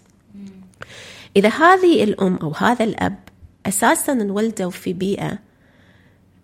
إذا 1.36 1.50
هذه 1.50 2.04
الأم 2.04 2.36
أو 2.36 2.52
هذا 2.52 2.84
الأب 2.86 3.20
أساسا 3.66 4.14
انولدوا 4.14 4.72
في 4.72 4.94
بيئة 4.94 5.40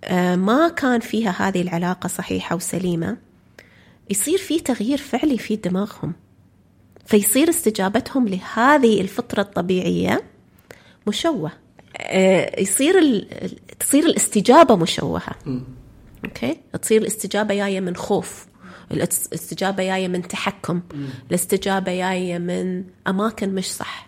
آه، 0.03 0.35
ما 0.35 0.69
كان 0.69 0.99
فيها 0.99 1.31
هذه 1.31 1.61
العلاقة 1.61 2.07
صحيحة 2.07 2.55
وسليمة 2.55 3.17
يصير 4.09 4.37
في 4.37 4.59
تغيير 4.59 4.97
فعلي 4.97 5.37
في 5.37 5.55
دماغهم. 5.55 6.13
فيصير 7.05 7.49
استجابتهم 7.49 8.27
لهذه 8.27 9.01
الفطرة 9.01 9.41
الطبيعية 9.41 10.23
مشوه. 11.07 11.51
آه، 11.97 12.61
يصير 12.61 12.99
ال... 12.99 13.27
تصير 13.79 14.05
الاستجابة 14.05 14.75
مشوهة. 14.75 15.35
okay؟ 16.25 16.57
تصير 16.81 17.01
الاستجابة 17.01 17.55
جاية 17.55 17.79
من 17.79 17.95
خوف. 17.95 18.45
الاس- 18.91 19.27
الاستجابة 19.27 19.83
جاية 19.83 20.07
من 20.07 20.27
تحكم. 20.27 20.81
الاستجابة 21.29 21.95
جاية 21.95 22.37
من 22.37 22.83
أماكن 23.07 23.55
مش 23.55 23.71
صح. 23.73 24.07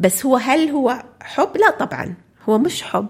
بس 0.00 0.26
هو 0.26 0.36
هل 0.36 0.68
هو 0.68 1.04
حب؟ 1.22 1.56
لا 1.56 1.70
طبعا. 1.70 2.14
هو 2.48 2.58
مش 2.58 2.82
حب. 2.82 3.08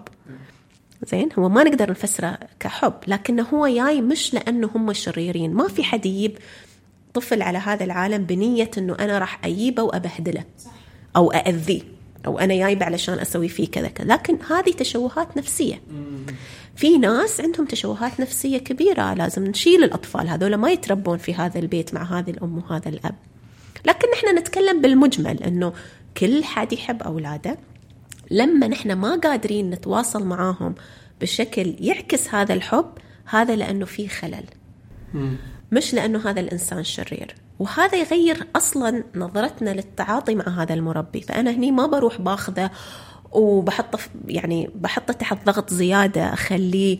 زين؟ 1.07 1.29
هو 1.39 1.49
ما 1.49 1.63
نقدر 1.63 1.89
نفسره 1.89 2.37
كحب 2.59 2.93
لكنه 3.07 3.43
هو 3.43 3.67
جاي 3.67 4.01
مش 4.01 4.33
لأنه 4.33 4.69
هم 4.75 4.93
شريرين. 4.93 5.53
ما 5.53 5.67
في 5.67 5.83
حد 5.83 6.05
يجيب 6.05 6.37
طفل 7.13 7.41
على 7.41 7.57
هذا 7.57 7.83
العالم 7.83 8.23
بنية 8.23 8.71
أنه 8.77 8.95
أنا 8.99 9.19
راح 9.19 9.45
أجيبه 9.45 9.83
وأبهدله 9.83 10.43
أو 11.15 11.31
أأذيه 11.31 11.81
أو 12.25 12.39
أنا 12.39 12.55
جايبه 12.55 12.85
علشان 12.85 13.19
أسوي 13.19 13.47
فيه 13.47 13.67
كذا 13.67 13.87
كذا. 13.87 14.07
لكن 14.07 14.37
هذه 14.49 14.71
تشوهات 14.71 15.37
نفسية. 15.37 15.81
في 16.75 16.97
ناس 16.97 17.41
عندهم 17.41 17.65
تشوهات 17.65 18.19
نفسية 18.19 18.57
كبيرة 18.57 19.13
لازم 19.13 19.43
نشيل 19.43 19.83
الأطفال 19.83 20.29
هذول 20.29 20.55
ما 20.55 20.71
يتربون 20.71 21.17
في 21.17 21.33
هذا 21.33 21.59
البيت 21.59 21.93
مع 21.93 22.19
هذه 22.19 22.29
الأم 22.29 22.57
وهذا 22.57 22.89
الأب. 22.89 23.15
لكن 23.85 24.07
نحن 24.11 24.37
نتكلم 24.37 24.81
بالمجمل 24.81 25.43
أنه 25.43 25.73
كل 26.17 26.43
حد 26.43 26.73
يحب 26.73 27.03
أولاده. 27.03 27.57
لما 28.31 28.67
نحن 28.67 28.93
ما 28.93 29.15
قادرين 29.15 29.69
نتواصل 29.69 30.25
معاهم 30.25 30.75
بشكل 31.21 31.75
يعكس 31.79 32.35
هذا 32.35 32.53
الحب 32.53 32.89
هذا 33.25 33.55
لأنه 33.55 33.85
في 33.85 34.07
خلل. 34.07 34.45
مش 35.71 35.93
لأنه 35.93 36.29
هذا 36.29 36.39
الإنسان 36.39 36.83
شرير. 36.83 37.35
وهذا 37.59 37.97
يغير 37.97 38.47
أصلا 38.55 39.03
نظرتنا 39.15 39.69
للتعاطي 39.69 40.35
مع 40.35 40.47
هذا 40.47 40.73
المربي. 40.73 41.21
فأنا 41.21 41.51
هني 41.51 41.71
ما 41.71 41.85
بروح 41.85 42.21
باخذه 42.21 42.71
وبحطه 43.31 43.99
يعني 44.27 44.69
بحطه 44.75 45.13
تحت 45.13 45.45
ضغط 45.45 45.73
زيادة 45.73 46.33
أخليه 46.33 46.99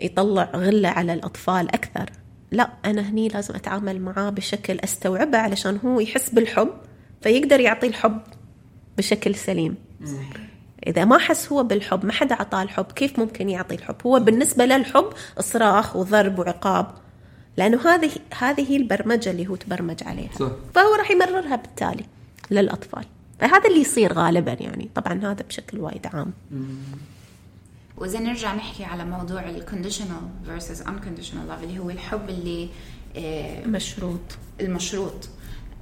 يطلع 0.00 0.50
غلة 0.54 0.88
على 0.88 1.14
الأطفال 1.14 1.68
أكثر. 1.68 2.10
لا 2.50 2.70
أنا 2.84 3.08
هني 3.08 3.28
لازم 3.28 3.54
أتعامل 3.54 4.00
معاه 4.00 4.30
بشكل 4.30 4.78
أستوعبه 4.78 5.38
علشان 5.38 5.78
هو 5.84 6.00
يحس 6.00 6.30
بالحب 6.30 6.70
فيقدر 7.22 7.60
يعطي 7.60 7.86
الحب 7.86 8.20
بشكل 8.98 9.34
سليم. 9.34 9.74
إذا 10.86 11.04
ما 11.04 11.18
حس 11.18 11.52
هو 11.52 11.62
بالحب 11.62 12.06
ما 12.06 12.12
حدا 12.12 12.34
عطاه 12.34 12.62
الحب 12.62 12.84
كيف 12.84 13.18
ممكن 13.18 13.48
يعطي 13.48 13.74
الحب؟ 13.74 13.96
هو 14.06 14.20
بالنسبة 14.20 14.64
له 14.64 14.76
الحب 14.76 15.06
صراخ 15.40 15.96
وضرب 15.96 16.38
وعقاب 16.38 16.86
لأنه 17.56 17.80
هذه 17.94 18.10
هذه 18.38 18.70
هي 18.70 18.76
البرمجة 18.76 19.30
اللي 19.30 19.46
هو 19.46 19.56
تبرمج 19.56 20.04
عليها. 20.04 20.32
صح. 20.32 20.50
فهو 20.74 20.94
راح 20.94 21.10
يمررها 21.10 21.56
بالتالي 21.56 22.04
للأطفال. 22.50 23.04
فهذا 23.40 23.68
اللي 23.68 23.80
يصير 23.80 24.12
غالبا 24.12 24.52
يعني. 24.60 24.90
طبعا 24.94 25.18
هذا 25.18 25.44
بشكل 25.48 25.78
وايد 25.80 26.06
عام. 26.06 26.32
وإذا 27.96 28.18
نرجع 28.18 28.54
نحكي 28.54 28.84
على 28.84 29.04
موضوع 29.04 29.48
ال 29.48 29.55
conditional 29.55 30.28
versus 30.46 30.84
unconditional 30.84 31.50
love 31.50 31.62
اللي 31.62 31.78
هو 31.78 31.90
الحب 31.90 32.28
اللي 32.28 32.68
آه، 33.16 33.66
مشروط. 33.66 34.20
المشروط. 34.60 35.28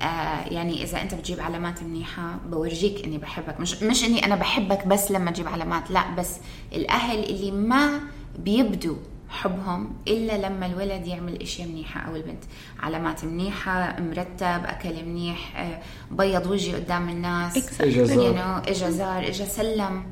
آه 0.02 0.44
يعني 0.50 0.82
إذا 0.82 1.02
أنت 1.02 1.14
بتجيب 1.14 1.40
علامات 1.40 1.82
منيحة 1.82 2.36
بورجيك 2.50 3.04
إني 3.04 3.18
بحبك. 3.18 3.60
مش 3.60 3.82
مش 3.82 4.04
إني 4.04 4.24
أنا 4.24 4.34
بحبك 4.34 4.86
بس 4.86 5.10
لما 5.10 5.30
تجيب 5.30 5.48
علامات 5.48 5.90
لا 5.90 6.14
بس 6.14 6.36
الأهل 6.72 7.24
اللي 7.24 7.50
ما 7.50 8.00
بيبدوا 8.38 8.96
حبهم 9.28 9.96
إلا 10.08 10.46
لما 10.48 10.66
الولد 10.66 11.06
يعمل 11.06 11.42
إشياء 11.42 11.68
منيحة 11.68 12.00
أو 12.00 12.16
البنت. 12.16 12.44
علامات 12.80 13.24
منيحة 13.24 14.00
مرتب 14.00 14.64
أكل 14.64 15.04
منيح 15.04 15.60
آه 15.60 15.80
بيض 16.10 16.46
وجهي 16.46 16.74
قدام 16.74 17.08
الناس 17.08 17.80
إجا 17.80 18.04
زار. 18.04 18.60
اجا 18.68 19.28
اجا 19.28 19.44
سلم. 19.44 20.04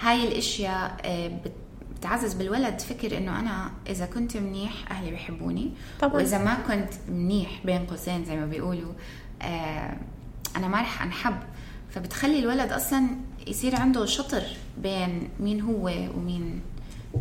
هاي 0.00 0.28
الأشياء 0.28 0.96
بت- 2.02 2.06
بتعزز 2.06 2.34
بالولد 2.34 2.80
فكر 2.80 3.16
إنه 3.18 3.40
أنا 3.40 3.70
إذا 3.88 4.06
كنت 4.06 4.36
منيح 4.36 4.90
أهلي 4.90 5.10
بيحبوني 5.10 5.70
طبعاً. 6.00 6.14
وإذا 6.14 6.38
ما 6.44 6.54
كنت 6.54 6.92
منيح 7.08 7.60
بين 7.64 7.86
قوسين 7.86 8.24
زي 8.24 8.36
ما 8.36 8.46
بيقولوا 8.46 8.92
آه، 9.42 9.96
أنا 10.56 10.68
ما 10.68 10.80
رح 10.80 11.02
أنحب. 11.02 11.34
فبتخلي 11.90 12.38
الولد 12.38 12.72
أصلا 12.72 13.02
يصير 13.46 13.76
عنده 13.76 14.06
شطر 14.06 14.42
بين 14.82 15.28
مين 15.40 15.60
هو 15.60 15.86
ومين 16.16 16.60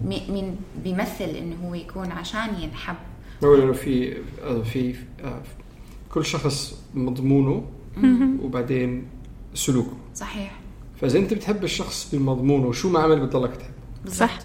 مي- 0.06 0.24
مين 0.30 0.56
بيمثل 0.84 1.24
إنه 1.24 1.56
هو 1.68 1.74
يكون 1.76 2.12
عشان 2.12 2.56
ينحب. 2.60 2.96
هو 3.44 3.56
لأنه 3.56 3.74
في 3.74 4.18
آه، 4.44 4.62
في 4.62 4.96
آه، 5.24 5.42
كل 6.14 6.26
شخص 6.26 6.80
مضمونه 6.94 7.66
وبعدين 8.42 9.08
سلوكه. 9.54 9.98
صحيح. 10.16 10.52
فإذا 11.02 11.20
أنت 11.20 11.34
بتحب 11.34 11.64
الشخص 11.64 12.16
بمضمونه 12.16 12.72
شو 12.72 12.90
ما 12.90 13.00
عمل 13.00 13.20
بتضلك 13.26 13.56
تحب. 13.56 13.72
صح. 14.14 14.40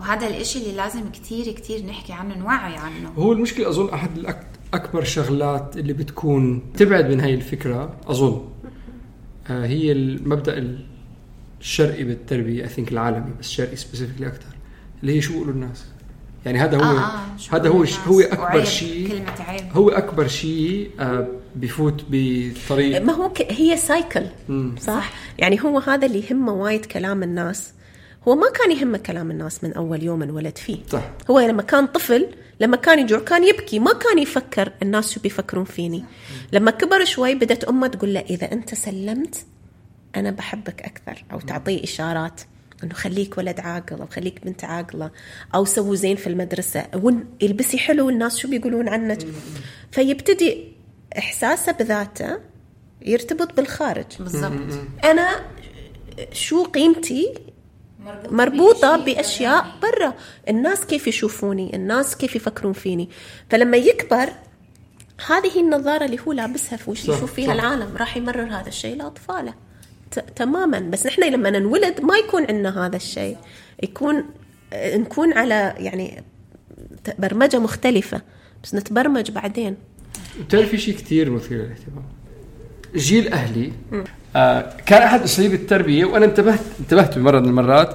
وهذا 0.00 0.26
الإشي 0.26 0.58
اللي 0.58 0.72
لازم 0.76 1.10
كتير 1.10 1.52
كتير 1.52 1.86
نحكي 1.86 2.12
عنه 2.12 2.38
نوعي 2.38 2.76
عنه. 2.76 3.08
هو 3.18 3.32
المشكلة 3.32 3.68
أظن 3.68 3.88
أحد 3.94 4.10
الأك- 4.26 4.74
أكبر 4.74 5.04
شغلات 5.04 5.76
اللي 5.76 5.92
بتكون 5.92 6.62
تبعد 6.76 7.10
من 7.10 7.20
هاي 7.20 7.34
الفكرة 7.34 7.96
أظن 8.06 8.48
آه، 9.50 9.66
هي 9.66 9.92
المبدأ 9.92 10.76
الشرقي 11.60 12.04
بالتربية 12.04 12.62
I 12.64 12.68
think 12.68 12.92
العالمي 12.92 13.30
بس 13.40 13.48
شرقي 13.50 13.76
specifically 13.76 14.26
أكثر 14.26 14.56
اللي 15.02 15.16
هي 15.16 15.20
شو 15.20 15.32
بيقولوا 15.32 15.52
الناس. 15.54 15.84
يعني 16.46 16.58
هذا 16.58 16.76
هو 16.76 16.82
آه، 16.82 17.00
آه، 17.00 17.56
هذا 17.56 17.68
هو 17.68 17.84
هو 18.06 18.20
أكبر 18.20 18.64
شيء. 18.64 19.24
هو 19.72 19.88
أكبر 19.90 20.26
شيء 20.28 20.90
آه، 21.00 21.28
بفوت 21.56 22.04
بطريق 22.10 23.02
ما 23.02 23.12
هو 23.12 23.28
ك... 23.32 23.42
هي 23.52 23.76
cycle 23.76 24.26
صح. 24.80 25.12
يعني 25.38 25.62
هو 25.62 25.78
هذا 25.78 26.06
اللي 26.06 26.24
يهمه 26.30 26.52
وايد 26.52 26.84
كلام 26.84 27.22
الناس. 27.22 27.72
هو 28.28 28.34
ما 28.34 28.50
كان 28.50 28.72
يهمه 28.72 28.98
كلام 28.98 29.30
الناس 29.30 29.64
من 29.64 29.72
أول 29.72 30.02
يوم 30.02 30.22
انولد 30.22 30.58
فيه. 30.58 30.78
صح. 30.90 31.10
هو 31.30 31.40
لما 31.40 31.62
كان 31.62 31.86
طفل 31.86 32.28
لما 32.60 32.76
كان 32.76 32.98
يجوع 32.98 33.18
كان 33.18 33.44
يبكي 33.44 33.78
ما 33.78 33.92
كان 33.92 34.18
يفكر 34.18 34.72
الناس 34.82 35.12
شو 35.12 35.20
بيفكرون 35.20 35.64
فيني. 35.64 36.04
لما 36.52 36.70
كبر 36.70 37.04
شوي 37.04 37.34
بدت 37.34 37.64
أمه 37.64 37.86
تقول 37.86 38.14
له 38.14 38.20
إذا 38.20 38.52
أنت 38.52 38.74
سلمت 38.74 39.46
أنا 40.16 40.30
بحبك 40.30 40.82
أكثر 40.82 41.24
أو 41.32 41.40
تعطيه 41.40 41.84
إشارات 41.84 42.40
إنه 42.84 42.94
خليك 42.94 43.38
ولد 43.38 43.60
عاقل 43.60 44.00
أو 44.00 44.06
خليك 44.06 44.44
بنت 44.44 44.64
عاقلة 44.64 45.10
أو 45.54 45.64
سووا 45.64 45.94
زين 45.94 46.16
في 46.16 46.26
المدرسة 46.26 46.86
البسي 47.42 47.78
حلو 47.78 48.10
الناس 48.10 48.38
شو 48.38 48.48
بيقولون 48.48 48.88
عنك. 48.88 49.18
فيبتدي 49.92 50.72
إحساسه 51.18 51.72
بذاته 51.72 52.38
يرتبط 53.02 53.56
بالخارج. 53.56 54.06
بالضبط. 54.20 54.78
أنا 55.04 55.40
شو 56.32 56.64
قيمتي 56.64 57.34
مربوطة 58.30 58.96
بأشياء 58.96 59.66
برا. 59.82 60.14
الناس 60.48 60.84
كيف 60.84 61.06
يشوفوني؟ 61.06 61.76
الناس 61.76 62.16
كيف 62.16 62.36
يفكرون 62.36 62.72
فيني؟ 62.72 63.08
فلما 63.50 63.76
يكبر 63.76 64.28
هذه 65.26 65.60
النظارة 65.60 66.04
اللي 66.04 66.18
هو 66.26 66.32
لابسها 66.32 66.76
في 66.76 66.90
وش 66.90 67.02
يشوف 67.02 67.32
فيها 67.32 67.46
صح. 67.46 67.52
العالم. 67.52 67.96
راح 67.96 68.16
يمرر 68.16 68.44
هذا 68.44 68.68
الشيء 68.68 68.96
لأطفاله. 68.96 69.54
تماما. 70.36 70.78
بس 70.78 71.06
نحن 71.06 71.32
لما 71.32 71.50
ننولد 71.50 72.00
ما 72.00 72.16
يكون 72.16 72.46
عندنا 72.48 72.86
هذا 72.86 72.96
الشيء. 72.96 73.36
يكون 73.82 74.24
نكون 74.74 75.32
على 75.32 75.74
يعني 75.78 76.24
برمجة 77.18 77.58
مختلفة. 77.58 78.22
بس 78.62 78.74
نتبرمج 78.74 79.30
بعدين. 79.30 79.76
بتعرف 80.40 80.68
في 80.68 80.78
شيء 80.78 80.94
كثير 80.94 81.30
مثير 81.30 81.58
للاهتمام؟ 81.58 82.04
جيل 82.96 83.32
أهلي 83.32 83.72
كان 84.86 85.02
أحد 85.02 85.20
أساليب 85.22 85.54
التربية 85.54 86.04
وأنا 86.04 86.24
انتبهت 86.24 86.60
انتبهت 86.80 87.18
بمرة 87.18 87.40
من 87.40 87.48
المرات 87.48 87.94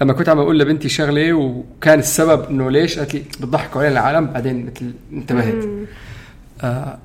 لما 0.00 0.12
كنت 0.12 0.28
عم 0.28 0.38
أقول 0.38 0.58
لبنتي 0.58 0.88
شغلة 0.88 1.32
وكان 1.32 1.98
السبب 1.98 2.50
إنه 2.50 2.70
ليش؟ 2.70 2.98
قالت 2.98 3.14
لي 3.14 3.20
بتضحكوا 3.40 3.80
علينا 3.82 4.00
العالم 4.00 4.26
بعدين 4.26 4.66
مثل 4.66 4.92
انتبهت. 5.12 5.64
آه 6.62 6.98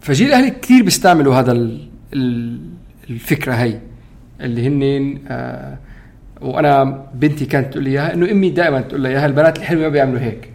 فجيل 0.00 0.32
أهلي 0.32 0.50
كثير 0.50 0.82
بيستعملوا 0.84 1.34
هذا 1.34 1.52
ال- 1.52 1.88
ال- 2.14 2.60
الفكرة 3.10 3.52
هي 3.52 3.78
اللي 4.40 4.66
هن 4.68 5.18
آه 5.28 5.76
وأنا 6.40 7.04
بنتي 7.14 7.46
كانت 7.46 7.72
تقول 7.72 7.84
لي 7.84 7.90
إياها 7.90 8.14
إنه 8.14 8.30
أمي 8.30 8.50
دائما 8.50 8.80
تقول 8.80 9.00
لي 9.00 9.08
إياها 9.08 9.26
البنات 9.26 9.58
الحلوة 9.58 9.82
ما 9.82 9.88
بيعملوا 9.88 10.20
هيك. 10.20 10.50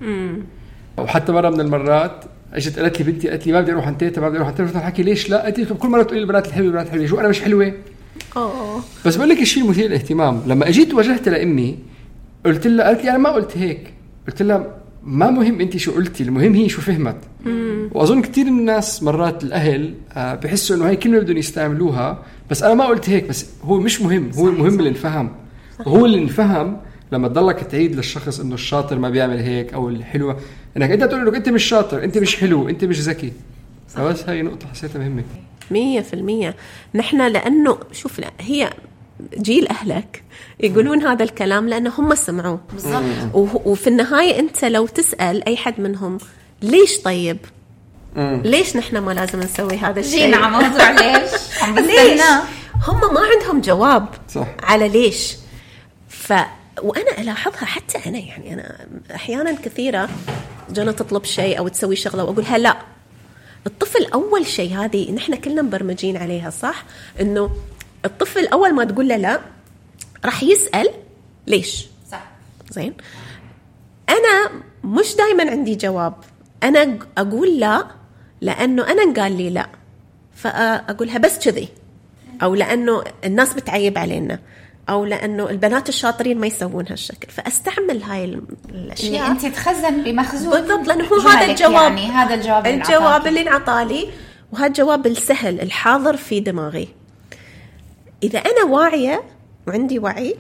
وحتى 0.98 1.32
مرة 1.32 1.50
من 1.50 1.60
المرات 1.62 2.12
اجت 2.54 2.80
قالت 2.80 3.02
لي 3.02 3.12
بنتي 3.12 3.30
قالت 3.30 3.48
لي 3.48 3.54
ما 3.54 3.62
بدي 3.62 3.72
أروح 3.72 3.88
عند 3.88 3.98
تيتا 3.98 4.22
ما 4.22 4.30
بدي 4.30 4.38
أروح 4.38 4.48
عند 4.48 4.58
تيتا 4.58 4.68
قلت 4.68 4.76
لها 4.76 4.86
حكي 4.86 5.04
ليش 5.04 5.30
لا؟ 5.30 5.44
قالت 5.44 5.60
لي 5.60 5.66
كل 5.66 5.90
مرة 5.90 6.04
تقولي 6.04 6.22
البنات 6.22 6.48
الحلوة 6.48 6.68
البنات 6.68 6.86
الحلوة. 6.88 7.06
شو 7.06 7.20
أنا 7.20 7.28
مش 7.28 7.42
حلوة؟ 7.42 7.74
أوه. 8.38 8.84
بس 9.06 9.16
بقول 9.16 9.30
لك 9.30 9.42
الشيء 9.42 9.64
المثير 9.64 9.88
للاهتمام. 9.88 10.42
لما 10.48 10.68
اجيت 10.70 10.94
واجهت 10.94 11.30
لأمي 11.30 11.78
قلت 12.46 12.68
لها 12.68 12.86
قالت 12.86 13.04
لي 13.04 13.10
أنا 13.10 13.18
ما 13.18 13.30
قلت 13.30 13.58
هيك. 13.58 13.94
قلت 14.28 14.42
لها 14.42 14.76
ما 15.04 15.30
مهم 15.30 15.62
انت 15.62 15.78
شو 15.78 15.92
قلتي 15.92 16.24
المهم 16.24 16.54
هي 16.54 16.70
شو 16.70 16.82
فهمت. 16.82 17.18
وأظن 17.92 18.22
كثير 18.22 18.46
من 18.46 18.60
الناس 18.60 19.04
مرات 19.04 19.44
الأهل 19.44 19.94
آه، 20.14 20.36
بحسوا 20.36 20.76
إنه 20.76 20.88
هاي 20.88 20.96
كلمة 20.96 21.20
بدهم 21.20 21.38
يستعملوها. 21.38 22.24
بس 22.50 22.64
أنا 22.64 22.74
ما 22.74 22.86
قلت 22.86 23.10
هيك 23.10 23.30
بس 23.30 23.46
هو 23.64 23.80
مش 23.80 24.02
مهم. 24.02 24.32
هو 24.36 24.50
المهم 24.50 24.80
اللي 24.80 24.90
انفهم 24.90 25.32
وهو 25.86 26.06
اللي 26.06 26.18
انفهم 26.18 26.78
لما 27.12 27.28
تضلك 27.28 27.60
تعيد 27.60 27.96
للشخص 27.96 28.40
إنه 28.40 28.54
الشاطر 28.54 29.00
ما 29.00 29.10
بيعمل 29.10 29.40
هيك 29.40 29.74
أو 29.74 29.90
الحلوة. 29.90 30.38
إنك 30.78 30.92
أنت 30.92 31.04
تقول 31.04 31.26
له 31.26 31.38
أنت 31.38 31.50
مش 31.50 31.64
شاطر 31.64 32.04
أنت 32.04 32.18
مش 32.18 32.36
حلو 32.36 32.70
أنت 32.70 32.84
مش 32.84 33.00
ذكي. 33.00 33.34
فبس 33.88 34.30
هاي 34.30 34.42
نقطة 34.42 34.68
حسيتها 34.68 35.00
مهمة. 35.00 35.24
مية 35.72 36.02
في 36.02 36.14
المية. 36.14 36.56
نحن 36.96 37.22
لأنه 37.22 37.78
شوف 37.92 38.20
لا 38.20 38.32
هي 38.40 38.70
جيل 39.38 39.68
أهلك 39.68 40.24
يقولون 40.60 41.02
هذا 41.02 41.24
الكلام 41.24 41.70
لأنه 41.70 41.92
هم 41.98 42.16
سمعوه. 42.16 42.60
بالضبط. 42.74 43.04
وفي 43.66 43.88
النهاية 43.88 44.40
أنت 44.40 44.66
لو 44.66 44.88
تسأل 44.88 45.48
أي 45.48 45.58
حد 45.58 45.82
منهم 45.82 46.18
ليش 46.62 46.98
طيب؟ 46.98 47.38
ليش 48.18 48.78
نحن 48.78 48.98
ما 48.98 49.12
لازم 49.12 49.40
نسوي 49.40 49.78
هذا 49.78 50.00
الشيء؟ 50.00 50.20
جينا 50.20 50.38
على 50.38 50.52
موضوع 50.52 50.92
ليش؟ 50.92 51.32
عم 51.64 51.80
ليش؟ 51.80 52.22
هم 52.88 53.14
ما 53.14 53.20
عندهم 53.20 53.62
جواب 53.62 54.08
صح. 54.30 54.48
على 54.64 54.90
ليش. 54.90 55.36
ف 56.10 56.34
وأنا 56.82 57.22
ألاحظها 57.22 57.66
حتى 57.66 58.10
أنا 58.10 58.18
يعني 58.18 58.54
أنا 58.54 58.78
أحيانا 59.16 59.52
كثيرة 59.52 60.10
جانا 60.72 60.92
تطلب 60.92 61.24
شيء 61.26 61.60
أو 61.60 61.68
تسوي 61.68 61.96
شغلة 61.96 62.24
واقولها 62.24 62.58
لا. 62.58 62.78
الطفل 63.68 64.06
أول 64.14 64.46
شيء 64.46 64.78
هذه 64.78 65.12
نحن 65.12 65.36
كلنا 65.36 65.62
مبرمجين 65.62 66.18
عليها 66.18 66.50
صح؟ 66.50 66.86
إنه 67.22 67.50
الطفل 68.06 68.48
أول 68.48 68.74
ما 68.74 68.84
تقول 68.84 69.08
له 69.08 69.18
لا 69.18 69.42
راح 70.26 70.44
يسأل 70.44 70.90
ليش؟ 71.48 71.88
صح. 72.12 72.24
زين؟ 72.72 72.94
أنا 74.10 74.52
مش 74.84 75.16
دائما 75.16 75.52
عندي 75.52 75.76
جواب. 75.76 76.14
أنا 76.64 77.00
أقول 77.18 77.60
لا 77.60 77.88
لأنه 78.42 78.92
أنا 78.92 79.22
قال 79.22 79.38
لي 79.38 79.50
لا. 79.50 79.70
فاقولها 80.36 81.18
بس 81.18 81.40
كذي. 81.40 81.68
أو 82.44 82.56
لأنه 82.56 83.04
الناس 83.26 83.54
بتعيب 83.54 83.98
علينا. 83.98 84.40
أو 84.92 85.06
لأنه 85.06 85.50
البنات 85.50 85.90
الشاطرين 85.90 86.40
ما 86.40 86.48
يسوون 86.48 86.86
هالشكل. 86.90 87.32
فأستعمل 87.32 88.04
هاي 88.04 88.40
الأشياء. 88.70 89.32
أنت 89.32 89.46
تخزن 89.46 90.04
بمخزون 90.04 90.52
بالضبط 90.52 90.88
لأنه 90.88 91.06
هو 91.06 91.20
هذا 91.20 91.52
الجواب 91.52 91.74
يعني 91.74 92.08
هذا 92.08 92.34
الجواب 92.34 92.68
الجواب. 92.68 93.28
اللي 93.28 93.42
انعطالي 93.42 94.10
وهذا 94.52 94.68
الجواب 94.68 95.08
السهل 95.08 95.62
الحاضر 95.62 96.18
في 96.18 96.40
دماغي. 96.40 96.88
إذا 98.24 98.40
أنا 98.40 98.64
واعية 98.64 99.24
وعندي 99.68 100.00
وعي 100.00 100.36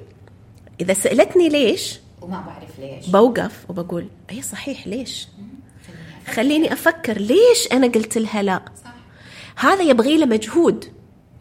إذا 0.82 0.94
سألتني 0.94 1.50
ليش؟ 1.50 2.00
وما 2.22 2.42
بعرف 2.42 2.80
ليش. 2.80 3.10
بوقف 3.10 3.66
وبقول 3.70 4.08
أي 4.32 4.42
صحيح 4.42 4.88
ليش؟ 4.88 5.28
خليني 6.34 6.74
أفكر. 6.74 7.18
ليش 7.18 7.68
أنا 7.72 7.88
قلت 7.88 8.18
لها 8.18 8.44
لا؟ 8.44 8.62
هذا 9.56 9.82
يبغي 9.82 10.18
له 10.18 10.26
مجهود. 10.26 10.86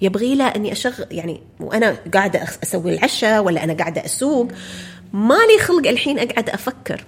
يبغي 0.01 0.35
له 0.35 0.45
إني 0.45 0.73
اشغل 0.73 1.07
يعني 1.11 1.41
وأنا 1.61 1.97
قاعدة 2.15 2.47
أسوي 2.63 2.95
العشاء 2.95 3.43
ولا 3.43 3.65
أنا 3.65 3.73
قاعدة 3.73 4.05
أسوق 4.05 4.49
مالي 5.13 5.59
خلق 5.59 5.89
الحين 5.89 6.19
أقعد 6.19 6.51
أفكر 6.51 7.05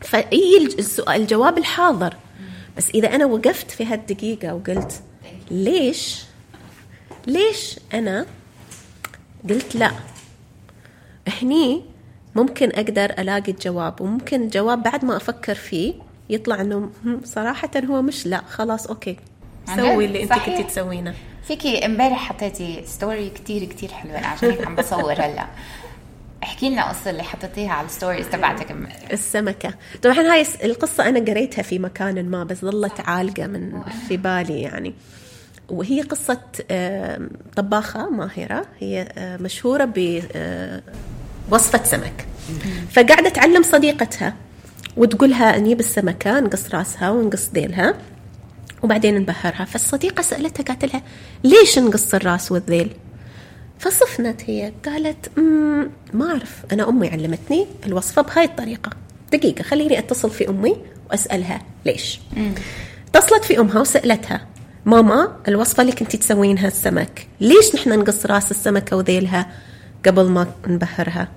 فإي 0.00 0.66
السؤال 0.78 1.20
الجواب 1.20 1.58
الحاضر 1.58 2.14
بس 2.76 2.90
إذا 2.90 3.14
أنا 3.14 3.26
وقفت 3.26 3.70
في 3.70 3.84
هالدقيقة 3.86 4.54
وقلت 4.54 5.02
ليش 5.50 6.24
ليش 7.26 7.78
أنا 7.94 8.26
قلت 9.50 9.76
لا 9.76 9.90
هني 11.42 11.82
ممكن 12.34 12.70
أقدر 12.74 13.04
ألاقي 13.18 13.52
الجواب 13.52 14.00
وممكن 14.00 14.42
الجواب 14.42 14.82
بعد 14.82 15.04
ما 15.04 15.16
أفكر 15.16 15.54
فيه 15.54 15.94
يطلع 16.30 16.60
إنه 16.60 16.90
صراحة 17.24 17.70
هو 17.84 18.02
مش 18.02 18.26
لا 18.26 18.42
خلاص 18.48 18.86
okay 18.86 19.16
سوي؟ 19.76 20.04
اللي 20.04 20.22
أنت. 20.22 20.32
كنتي 20.32 20.62
تسوينه 20.62 21.14
فيكي 21.48 21.86
امبارح 21.86 22.28
حطيتي 22.28 22.84
story 22.86 23.30
كتير 23.30 23.64
كتير 23.64 23.88
حلوة 23.88 24.18
أنا 24.18 24.26
عشان 24.26 24.50
هيك 24.50 24.66
عم 24.66 24.76
بصور 24.76 25.12
هلا. 25.12 25.46
احكي 26.42 26.70
لنا 26.70 26.88
قصة 26.88 27.10
اللي 27.10 27.22
حطيتيها 27.22 27.72
على 27.72 27.86
الستوريز 27.86 28.28
تبعتك. 28.28 28.76
السمكة. 29.12 29.74
طبعا 30.02 30.18
هاي 30.18 30.46
القصة 30.64 31.08
أنا 31.08 31.20
قريتها 31.20 31.62
في 31.62 31.78
مكان 31.78 32.30
ما 32.30 32.44
بس 32.44 32.60
ظلت 32.60 33.00
عالقة 33.00 33.46
من 33.46 33.82
في 34.08 34.16
بالي 34.16 34.62
يعني. 34.62 34.94
وهي 35.68 36.00
قصة 36.00 36.40
طباخة 37.56 38.10
ماهرة. 38.10 38.66
هي 38.80 39.08
مشهورة 39.40 39.92
بوصفة 41.50 41.84
سمك. 41.84 42.26
فقاعدة 42.90 43.28
تعلم 43.28 43.62
صديقتها 43.62 44.34
وتقولها 44.96 45.58
نجيب 45.58 45.80
السمكة 45.80 46.40
نقص 46.40 46.74
رأسها 46.74 47.10
ونقص 47.10 47.50
ذيلها 47.54 47.94
وبعدين 48.84 49.14
نبهرها 49.14 49.64
فالصديقة 49.64 50.22
سألتها 50.22 50.64
قالت 50.64 50.84
لها 50.84 51.02
ليش 51.44 51.78
نقص 51.78 52.14
الراس 52.14 52.52
والذيل؟ 52.52 52.90
فصفنت 53.78 54.40
هي 54.50 54.72
قالت 54.84 55.38
"مم، 55.38 55.90
ما 56.12 56.30
أعرف 56.30 56.62
أنا 56.72 56.88
أمي 56.88 57.08
علمتني 57.08 57.66
الوصفة 57.86 58.22
بهاي 58.22 58.44
الطريقة. 58.44 58.90
دقيقة 59.32 59.62
خليني 59.62 59.98
أتصل 59.98 60.30
في 60.30 60.48
أمي 60.48 60.76
وأسألها 61.10 61.62
ليش؟ 61.86 62.20
اتصلت 63.14 63.44
في 63.44 63.58
أمها 63.60 63.80
وسألتها 63.80 64.46
ماما 64.86 65.36
الوصفة 65.48 65.80
اللي 65.80 65.92
كنتي 65.92 66.16
تسوينها 66.16 66.68
السمك 66.68 67.26
ليش 67.40 67.74
نحن 67.74 67.98
نقص 67.98 68.26
راس 68.26 68.50
السمكة 68.50 68.96
وذيلها؟ 68.96 69.46
قبل 70.06 70.24
ما 70.28 70.46
نبهرها 70.66 71.28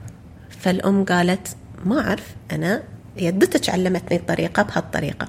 فالأم 0.62 1.06
قالت 1.06 1.48
ما 1.86 2.08
أعرف 2.08 2.24
أنا 2.52 2.84
يدتك 3.18 3.70
علمتني 3.70 4.18
الطريقة 4.18 4.64
بهالطريقة. 4.64 5.28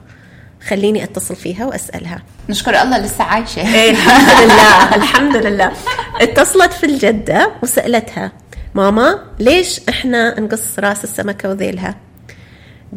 خليني 0.69 1.05
أتصل 1.05 1.37
فيها 1.37 1.67
وأسألها. 1.67 2.23
نشكر 2.49 2.83
الله 2.83 2.99
لسه 2.99 3.25
عايشة. 3.25 3.75
إيه 3.75 3.91
الحمد 3.91 4.43
لله 4.45 4.95
الحمد 4.97 5.37
لله 5.37 5.73
اتصلت 6.21 6.73
في 6.73 6.87
الجدة 6.87 7.51
وسألتها 7.63 8.33
ماما 8.75 9.19
ليش 9.39 9.81
إحنا 9.89 10.41
نقص 10.41 10.79
راس 10.79 11.05
السمكة 11.05 11.49
وذيلها؟ 11.49 11.95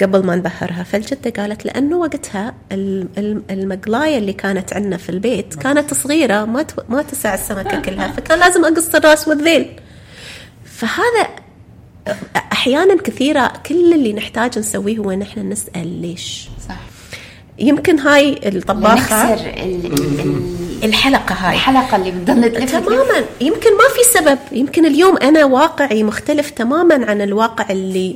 قبل 0.01 0.23
ما 0.25 0.35
نبهرها 0.35 0.83
فالجدة 0.83 1.41
قالت 1.43 1.65
لأنه 1.65 1.97
وقتها 1.97 2.53
ال- 2.71 3.07
ال- 3.17 3.41
المقلاية 3.51 4.17
اللي 4.17 4.33
كانت 4.33 4.73
عندنا 4.73 4.97
في 4.97 5.09
البيت 5.09 5.55
كانت 5.55 5.93
صغيرة 5.93 6.45
ما 6.45 6.65
ما 6.89 7.01
تسع 7.01 7.33
السمكة 7.33 7.81
كلها 7.81 8.07
فكان 8.07 8.39
لازم 8.39 8.65
أقص 8.65 8.95
الراس 8.95 9.27
والذيل. 9.27 9.79
فهذا 10.65 11.27
أحيانا 12.51 12.97
كثيرة 13.01 13.53
كل 13.65 13.93
اللي 13.93 14.13
نحتاج 14.13 14.59
نسويه 14.59 14.97
هو 14.97 15.11
نحن 15.11 15.49
نسأل 15.49 16.01
ليش. 16.01 16.49
يمكن 17.59 17.99
هاي 17.99 18.39
الطباخة 18.45 19.33
نكسر 19.33 19.45
ال- 19.49 19.85
ال- 19.85 20.19
ال- 20.19 20.83
الحلقة 20.83 21.35
هاي. 21.35 21.55
الحلقة 21.55 21.95
اللي 21.95 22.11
بتضل. 22.11 22.65
تماما. 22.67 23.25
يمكن 23.41 23.69
ما 23.77 23.83
في 23.95 24.19
سبب. 24.19 24.39
يمكن 24.51 24.85
اليوم 24.85 25.17
أنا 25.17 25.45
واقعي 25.45 26.03
مختلف 26.03 26.49
تماما 26.49 27.05
عن 27.05 27.21
الواقع 27.21 27.69
اللي 27.69 28.15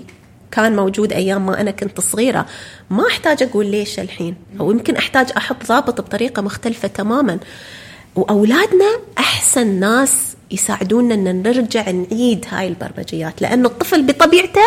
كان 0.51 0.75
موجود 0.75 1.13
أيام 1.13 1.45
ما 1.45 1.61
أنا 1.61 1.71
كنت 1.71 1.99
صغيرة. 2.01 2.45
ما 2.89 3.07
أحتاج 3.07 3.43
أقول 3.43 3.65
ليش 3.65 3.99
الحين. 3.99 4.35
أو 4.59 4.71
يمكن 4.71 4.95
أحتاج 4.95 5.27
أحط 5.37 5.65
ضابط 5.67 6.01
بطريقة 6.01 6.41
مختلفة 6.41 6.87
تماما. 6.87 7.39
وأولادنا 8.15 8.99
أحسن 9.17 9.67
ناس 9.67 10.13
يساعدونا 10.51 11.13
إن 11.13 11.43
نرجع 11.43 11.91
نعيد 11.91 12.45
هاي 12.49 12.67
البرمجيات. 12.67 13.41
لأنه 13.41 13.67
الطفل 13.67 14.03
بطبيعته 14.03 14.61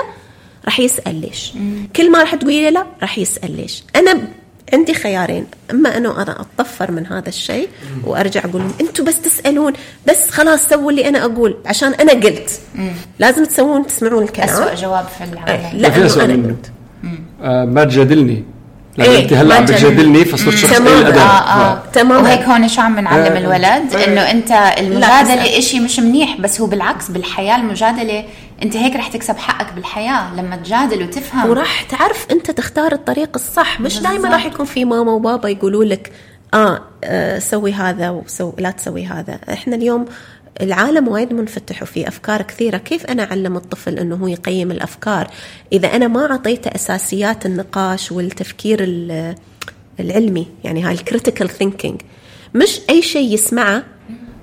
راح 0.65 0.81
يسأل 0.81 1.21
ليش. 1.21 1.53
كل 1.97 2.11
ما 2.11 2.21
راح 2.21 2.35
تقولي 2.35 2.63
له 2.65 2.71
لا 2.71 2.87
راح 3.03 3.19
يسأل 3.19 3.57
ليش. 3.57 3.83
أنا 3.97 4.29
عندي 4.73 4.95
خيارين. 4.95 5.47
أما 5.71 5.97
أنه 5.97 6.23
أنا 6.23 6.41
أتطفر 6.41 6.91
من 6.93 7.07
هذا 7.07 7.29
الشيء 7.29 7.69
وأرجع 8.05 8.41
أقول 8.45 8.63
لهم 8.63 8.73
أنتم 8.81 9.05
بس 9.05 9.21
تسألون 9.21 9.73
بس 10.09 10.31
خلاص 10.31 10.69
سووا 10.69 10.91
اللي 10.91 11.09
أنا 11.09 11.25
أقول. 11.25 11.57
عشان 11.67 11.95
أنا 11.95 12.13
قلت. 12.13 12.61
لازم 13.19 13.45
تسوون 13.45 13.87
تسمعون 13.87 14.23
الكلام. 14.23 14.49
اسوء 14.49 14.75
جواب 14.75 15.07
في 15.19 15.25
العالم. 15.25 15.79
لا 15.79 15.91
في 15.91 16.25
أنا 16.25 16.37
منه. 16.37 16.49
قلت. 16.49 16.73
آه 17.43 17.65
ما 17.65 17.85
تجادلني 17.85 18.45
إيه، 19.01 19.23
أنت 19.23 19.33
هلأ 19.33 19.55
عم 19.55 19.65
تجادلني. 19.65 19.91
بتجادلني 19.95 20.25
فصرت 20.25 20.55
شخص 20.55 20.79
تمام. 20.79 21.07
ادب 21.07 21.17
آه 21.19 21.21
آه 21.23 21.83
تماماً. 21.93 22.19
وهيك 22.23 22.43
هون 22.43 22.69
شو 22.69 22.81
عم 22.81 22.97
بنعلم 22.97 23.33
آه. 23.33 23.39
الولد 23.39 23.95
آه. 23.95 24.07
إنه 24.07 24.21
أنت 24.21 24.51
لا، 24.51 24.81
المجادلة. 24.81 25.59
إشي 25.59 25.81
مش 25.81 26.01
منيح 26.01 26.41
بس 26.41 26.61
هو 26.61 26.67
بالعكس 26.67 27.09
بالحياة 27.11 27.57
المجادلة 27.57 28.25
أنت 28.63 28.77
هيك 28.77 28.97
رح 28.97 29.09
تكسب 29.09 29.37
حقك 29.39 29.73
بالحياة 29.73 30.35
لما 30.35 30.57
تجادل 30.57 31.03
وتفهم 31.03 31.51
وراح 31.51 31.83
تعرف 31.83 32.27
أنت 32.31 32.51
تختار 32.51 32.93
الطريق 32.93 33.31
الصح 33.35 33.81
مش 33.81 33.99
دائما. 33.99 34.29
راح 34.29 34.47
يكون 34.47 34.67
في 34.67 34.85
ماما 34.85 35.13
وبابا 35.13 35.49
يقولوا 35.49 35.85
لك 35.85 36.13
آه, 36.55 36.81
آه 37.05 37.39
سوي 37.39 37.73
هذا 37.73 38.11
وسو 38.11 38.53
لا 38.59 38.71
تسوي 38.71 39.07
هذا 39.07 39.39
إحنا 39.53 39.77
اليوم 39.77 40.05
العالم 40.61 41.09
وايد 41.09 41.33
منفتح 41.33 41.83
وفي 41.83 42.09
أفكار 42.09 42.43
كثيرة. 42.43 42.77
كيف 42.79 43.07
أنا 43.07 43.23
أعلم 43.23 43.57
الطفل 43.57 43.99
إنه 43.99 44.17
هو 44.17 44.27
يقيم 44.29 44.71
الأفكار؟ 44.71 45.31
إذا 45.73 45.97
أنا 45.97 46.09
ما 46.09 46.31
أعطيته 46.31 46.69
أساسيات 46.75 47.47
النقاش 47.47 48.13
والتفكير 48.13 48.79
ال- 48.83 49.35
العلمي 50.01 50.47
يعني 50.65 50.83
هاي 50.83 50.95
ال 50.95 51.01
critical 51.01 51.49
thinking 51.49 52.01
مش 52.55 52.81
أي 52.91 53.03
شيء 53.03 53.35
يسمعه 53.35 53.85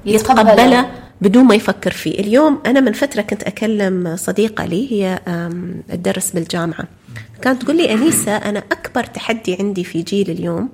يتقبله. 0.05 0.91
بدون 1.21 1.43
ما 1.43 1.55
يفكر 1.55 1.91
فيه. 1.91 2.19
اليوم 2.19 2.59
أنا 2.65 2.79
من 2.79 2.93
فترة 2.93 3.21
كنت 3.21 3.43
أكلم 3.43 4.15
صديقة 4.15 4.65
لي 4.65 4.91
هي 4.91 5.19
تدرس 5.89 6.31
بالجامعة. 6.31 6.87
كانت 7.41 7.61
تقول 7.61 7.77
لي 7.77 7.93
أنيسة 7.93 8.35
أنا 8.37 8.59
أكبر 8.71 9.03
تحدي 9.03 9.57
عندي 9.59 9.83
في 9.83 10.01
جيل 10.01 10.29
اليوم 10.31 10.69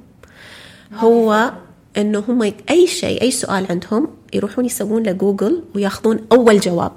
هو 0.98 1.52
إنه 1.98 2.24
هم 2.28 2.54
أي 2.70 2.88
شيء 2.88 3.22
أي 3.22 3.32
سؤال 3.32 3.66
عندهم 3.70 4.08
يروحون 4.34 4.66
يسوون 4.66 5.04
له 5.04 5.12
جوجل 5.12 5.64
وياخذون 5.76 6.20
أول 6.32 6.60
جواب. 6.60 6.92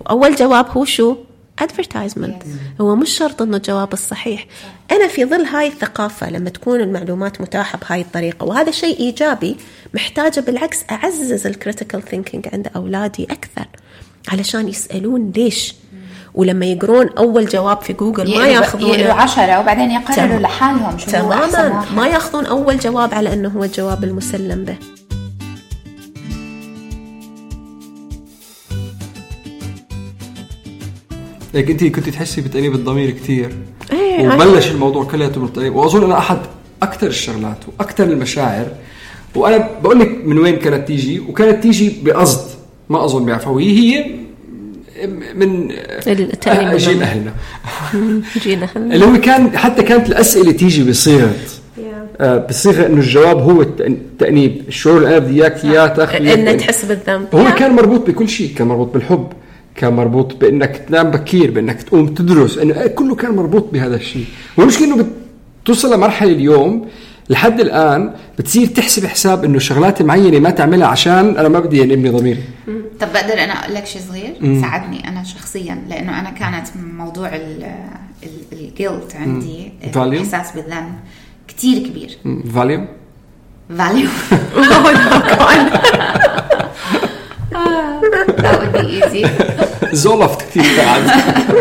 وأول 0.00 0.34
جواب 0.34 0.66
هو 0.68 0.84
شو؟ 0.84 1.16
Advertisement. 1.60 2.44
هو 2.80 2.96
مش 2.96 3.10
شرط 3.10 3.42
إنه 3.42 3.56
الجواب 3.56 3.92
الصحيح. 3.92 4.46
أنا 4.92 5.08
في 5.08 5.24
ظل 5.24 5.44
هاي 5.44 5.66
الثقافة 5.66 6.30
لما 6.30 6.50
تكون 6.50 6.80
المعلومات 6.80 7.40
متاحة 7.40 7.78
بهاي 7.78 8.00
الطريقة 8.00 8.46
وهذا 8.46 8.70
شيء 8.70 8.98
إيجابي 8.98 9.56
محتاجة 9.94 10.40
بالعكس 10.40 10.78
أعزز 10.90 11.46
ال 11.46 11.52
critical 11.52 12.02
thinking 12.02 12.48
عند 12.52 12.68
أولادي 12.76 13.24
أكثر 13.24 13.66
علشان 14.28 14.68
يسألون 14.68 15.32
ليش 15.36 15.74
ولما 16.40 16.66
يقرون 16.66 17.08
أول 17.18 17.46
جواب 17.46 17.80
في 17.80 17.92
جوجل 17.92 18.38
ما 18.38 18.46
يقروا 18.46 19.12
عشرة 19.12 19.60
وبعدين 19.60 19.90
يقرروا. 19.90 20.38
لحالهم 20.38 20.98
شو 20.98 21.10
تماما. 21.10 21.84
ما 21.96 22.06
ياخذون 22.08 22.46
أول 22.46 22.78
جواب 22.78 23.14
على 23.14 23.32
أنه 23.32 23.48
هو 23.48 23.64
الجواب 23.64 24.04
المسلم 24.04 24.64
به. 24.64 24.76
لكن 31.54 31.70
انت 31.70 31.84
كنت 31.84 32.08
تحسي 32.08 32.40
بتأنيب 32.40 32.74
الضمير 32.74 33.10
كثير 33.10 33.56
إيه، 33.92 34.28
وبلش 34.28 34.70
الموضوع 34.70 35.04
كلياته 35.04 35.40
بالتأنيب 35.40 35.74
وأظن 35.76 36.04
أنا 36.04 36.18
أحد 36.18 36.38
أكثر 36.82 37.06
الشغلات 37.06 37.58
وأكثر 37.68 38.04
المشاعر. 38.04 38.66
وأنا 39.34 39.68
بقول 39.82 40.00
لك 40.00 40.20
من 40.24 40.38
وين 40.38 40.56
كانت 40.56 40.88
تيجي 40.88 41.20
وكانت 41.20 41.62
تيجي 41.62 41.96
بقصد 42.02 42.50
ما 42.88 43.04
أظن 43.04 43.24
بيعرفوا 43.24 43.60
هي 43.60 43.78
هي 43.78 44.19
من 45.34 45.70
التأنيب 46.06 46.68
آه، 46.68 46.76
جيل. 46.76 47.02
اهلنا 47.02 47.32
جينا 48.42 48.68
اللي 48.76 49.04
هو 49.04 49.20
كان 49.20 49.58
حتى 49.58 49.82
كانت 49.82 50.08
الأسئلة 50.08 50.52
تيجي 50.52 50.90
بصيغة. 50.90 51.32
آه، 52.20 52.46
بصيغة 52.46 52.86
إنه 52.86 53.00
الجواب 53.00 53.38
هو 53.38 53.62
التانيب 53.62 54.62
الشعور 54.68 54.96
اللي 54.96 55.08
أنا 55.08 55.18
بدي 55.18 55.42
اياك 55.42 55.64
اياه 55.64 55.86
تاخذ 55.86 56.26
انه 56.26 56.52
تحس 56.52 56.84
بالذنب. 56.84 57.26
هو. 57.34 57.54
كان 57.58 57.72
مربوط 57.72 58.06
بكل 58.10 58.28
شيء. 58.28 58.54
كان 58.56 58.66
مربوط 58.66 58.94
بالحب. 58.94 59.26
كان 59.74 59.92
مربوط 59.92 60.36
بإنك 60.36 60.76
تنام 60.88 61.10
بكير 61.10 61.50
بإنك 61.50 61.82
تقوم 61.82 62.06
تدرس. 62.06 62.58
إنه 62.58 62.86
كله 62.86 63.14
كان 63.14 63.30
مربوط 63.30 63.68
بهذا 63.72 63.96
الشيء. 63.96 64.24
والمشكلة 64.56 64.94
إنه 64.94 65.06
بتوصل 65.64 65.94
لمرحلة 65.94 66.32
اليوم 66.32 66.86
لحد 67.30 67.60
الآن 67.60 68.14
بتصير 68.38 68.66
تحسب 68.66 69.06
حساب 69.06 69.44
إنه 69.44 69.58
شغلات 69.58 70.02
معينة 70.02 70.38
ما 70.38 70.50
تعملها 70.50 70.86
عشان 70.86 71.36
أنا 71.36 71.48
ما 71.48 71.60
بدي 71.60 71.78
ينمني 71.78 72.08
ضميري. 72.08 72.42
طب 73.00 73.12
بقدر 73.12 73.44
أنا 73.44 73.52
أقول 73.52 73.74
لك 73.74 73.86
شيء 73.86 74.02
صغير؟ 74.08 74.60
ساعدني 74.60 75.08
أنا 75.08 75.24
شخصيا 75.24 75.84
لأنه 75.88 76.20
أنا 76.20 76.30
كانت 76.30 76.66
موضوع 76.96 77.30
الجلد 78.52 79.12
عندي 79.14 79.72
Valium؟ 79.94 79.96
الاحساس 79.96 80.52
بالذنب 80.52 80.94
كتير 81.48 81.88
كبير. 81.88 82.18
فاليوم 82.54 82.86
فاليو 83.78 84.08
that 88.42 88.54
would 88.60 88.72
be 88.72 88.86
easy. 89.02 89.26
زولفت 89.92 90.42
كثير 90.42 90.76
بعد. 90.76 91.02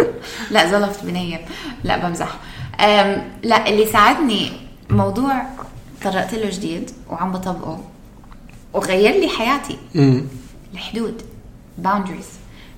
لا 0.51 0.72
زلفت 0.72 1.05
بنيم 1.05 1.39
لا 1.84 1.97
بمزح. 2.07 2.39
لا 3.43 3.70
اللي 3.70 3.86
ساعدني 3.86 4.51
موضوع 4.89 5.43
طرقت 6.03 6.33
له 6.33 6.49
جديد 6.49 6.91
وعم 7.09 7.31
بطبقه 7.31 7.79
وغير 8.73 9.21
لي 9.21 9.27
حياتي. 9.27 9.77
الحدود 10.73 11.21
boundaries. 11.83 12.29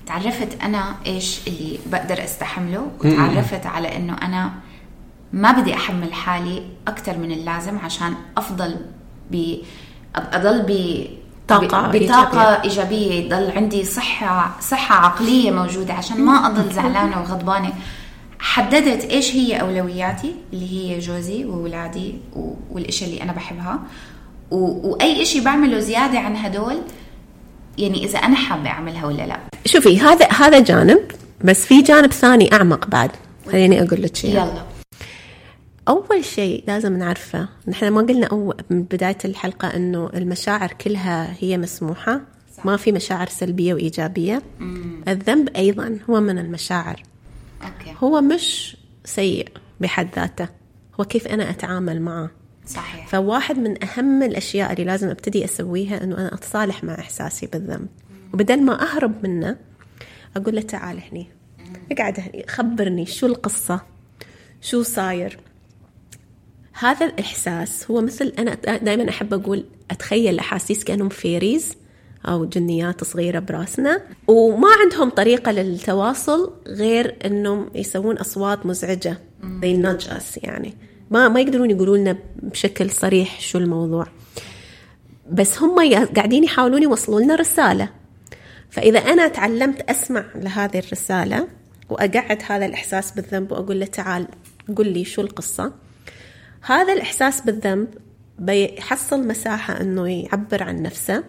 تعرفت 0.06 0.62
أنا 0.62 0.94
إيش 1.06 1.40
اللي 1.46 1.78
بقدر 1.86 2.24
أستحمله؟ 2.24 2.86
وتعرفت 3.04 3.66
على 3.66 3.96
إنه 3.96 4.16
أنا 4.22 4.52
ما 5.32 5.52
بدي 5.52 5.74
أحمل 5.74 6.12
حالي 6.12 6.62
أكثر 6.88 7.18
من 7.18 7.32
اللازم 7.32 7.78
عشان 7.78 8.14
أفضل 8.36 8.76
ب 9.30 9.56
أضل 10.16 10.62
ب 10.62 11.06
طاقة 11.48 11.90
بطاقة 11.92 12.62
إيجابية. 12.62 13.24
يضل 13.24 13.50
عندي 13.50 13.84
صحة 13.84 14.60
صحة 14.60 14.94
عقلية 14.94 15.50
موجودة 15.50 15.94
عشان 15.94 16.20
ما 16.20 16.46
أضل 16.46 16.72
زعلانة 16.72 17.20
وغضبانة. 17.20 17.72
حددت 18.44 19.04
إيش 19.04 19.34
هي 19.34 19.60
أولوياتي 19.60 20.34
اللي 20.52 20.72
هي 20.72 20.98
جوزي 20.98 21.44
وولادي 21.44 22.14
و- 22.36 22.54
والإشي 22.70 23.04
اللي 23.04 23.22
أنا 23.22 23.32
بحبها. 23.32 23.80
و... 24.50 24.56
وأي 24.90 25.22
إشي 25.22 25.40
بعمله 25.40 25.78
زيادة 25.78 26.18
عن 26.18 26.36
هدول 26.36 26.76
يعني 27.78 28.04
إذا 28.04 28.18
أنا 28.18 28.36
حابة 28.36 28.68
أعملها 28.68 29.06
ولا 29.06 29.26
لا. 29.26 29.40
شوفي 29.66 30.00
هذا 30.00 30.28
هذا 30.28 30.58
جانب 30.60 30.98
بس 31.44 31.64
في 31.66 31.82
جانب 31.82 32.12
ثاني 32.12 32.52
أعمق 32.52 32.86
بعد. 32.86 33.10
خليني 33.52 33.82
أقول 33.82 34.02
لك 34.02 34.16
شيء. 34.16 34.30
يلا. 34.30 34.62
أول 35.88 36.24
شيء 36.24 36.64
لازم 36.66 36.96
نعرفه. 36.98 37.48
نحن 37.68 37.88
ما 37.88 38.00
قلنا 38.02 38.26
أول 38.26 38.54
من 38.70 38.82
بداية 38.82 39.18
الحلقة 39.24 39.68
إنه 39.76 40.10
المشاعر 40.14 40.72
كلها 40.72 41.34
هي 41.40 41.58
مسموحة. 41.58 42.20
ما 42.64 42.76
في 42.76 42.92
مشاعر 42.92 43.28
سلبية 43.28 43.74
وإيجابية. 43.74 44.42
الذنب 45.08 45.48
أيضا 45.56 45.98
هو 46.10 46.20
من 46.20 46.38
المشاعر. 46.38 47.02
أوكي. 47.64 47.94
هو 47.98 48.20
مش 48.20 48.76
سيء 49.04 49.48
بحد 49.80 50.08
ذاته. 50.16 50.48
هو 51.00 51.04
كيف 51.04 51.28
أنا 51.28 51.50
أتعامل 51.50 52.02
معه. 52.02 52.30
صحيح. 52.66 53.08
فواحد 53.08 53.58
من 53.58 53.84
أهم 53.84 54.22
الأشياء 54.22 54.72
اللي 54.72 54.84
لازم 54.84 55.08
أبتدي 55.08 55.44
أسويها 55.44 56.04
أنه 56.04 56.18
أنا 56.18 56.34
أتصالح 56.34 56.84
مع 56.84 56.94
إحساسي 56.98 57.46
بالذنب. 57.46 57.88
وبدل 58.34 58.62
ما 58.62 58.82
أهرب 58.82 59.26
منه 59.26 59.56
أقول 60.36 60.54
له 60.54 60.60
تعال 60.60 61.00
هني. 61.10 61.26
اقعد 61.92 62.20
هني. 62.20 62.44
خبرني 62.48 63.06
شو 63.06 63.26
القصة؟ 63.26 63.80
شو 64.60 64.82
صاير؟ 64.82 65.38
هذا 66.72 67.06
الإحساس 67.06 67.90
هو 67.90 68.00
مثل 68.00 68.32
أنا 68.38 68.54
دائما 68.76 69.08
أحب 69.08 69.34
أقول 69.34 69.64
أتخيل 69.90 70.38
أحاسيس 70.38 70.84
كأنهم 70.84 71.08
فيريز 71.08 71.76
أو 72.26 72.44
جنيات 72.44 73.04
صغيرة 73.04 73.38
براسنا. 73.38 74.02
وما 74.28 74.68
عندهم 74.82 75.10
طريقة 75.10 75.52
للتواصل 75.52 76.52
غير 76.66 77.16
أنهم 77.24 77.70
يسوون 77.74 78.18
أصوات 78.18 78.66
مزعجة 78.66 79.18
they 79.42 79.84
nudge 79.84 80.06
us 80.06 80.44
يعني. 80.44 80.74
ما 81.10 81.28
ما 81.28 81.40
يقدرون 81.40 81.70
يقولوا 81.70 81.96
لنا 81.96 82.16
بشكل 82.42 82.90
صريح 82.90 83.40
شو 83.40 83.58
الموضوع. 83.58 84.06
بس 85.30 85.58
هم 85.58 85.76
قاعدين 86.16 86.44
يحاولون 86.44 86.82
يوصلوا 86.82 87.20
لنا 87.20 87.34
رسالة. 87.34 87.88
فإذا 88.70 88.98
أنا 88.98 89.28
تعلمت 89.28 89.80
أسمع 89.90 90.24
لهذه 90.34 90.78
الرسالة 90.78 91.48
وأقعد 91.90 92.42
هذا 92.48 92.66
الإحساس 92.66 93.12
بالذنب 93.12 93.52
وأقول 93.52 93.80
له 93.80 93.86
تعال 93.86 94.26
قل 94.76 94.88
لي 94.88 95.04
شو 95.04 95.22
القصة 95.22 95.72
هذا 96.62 96.92
الإحساس 96.92 97.40
بالذنب 97.40 97.88
بيحصل 98.38 99.26
مساحة 99.26 99.80
أنه 99.80 100.08
يعبر 100.08 100.62
عن 100.62 100.82
نفسه. 100.82 101.24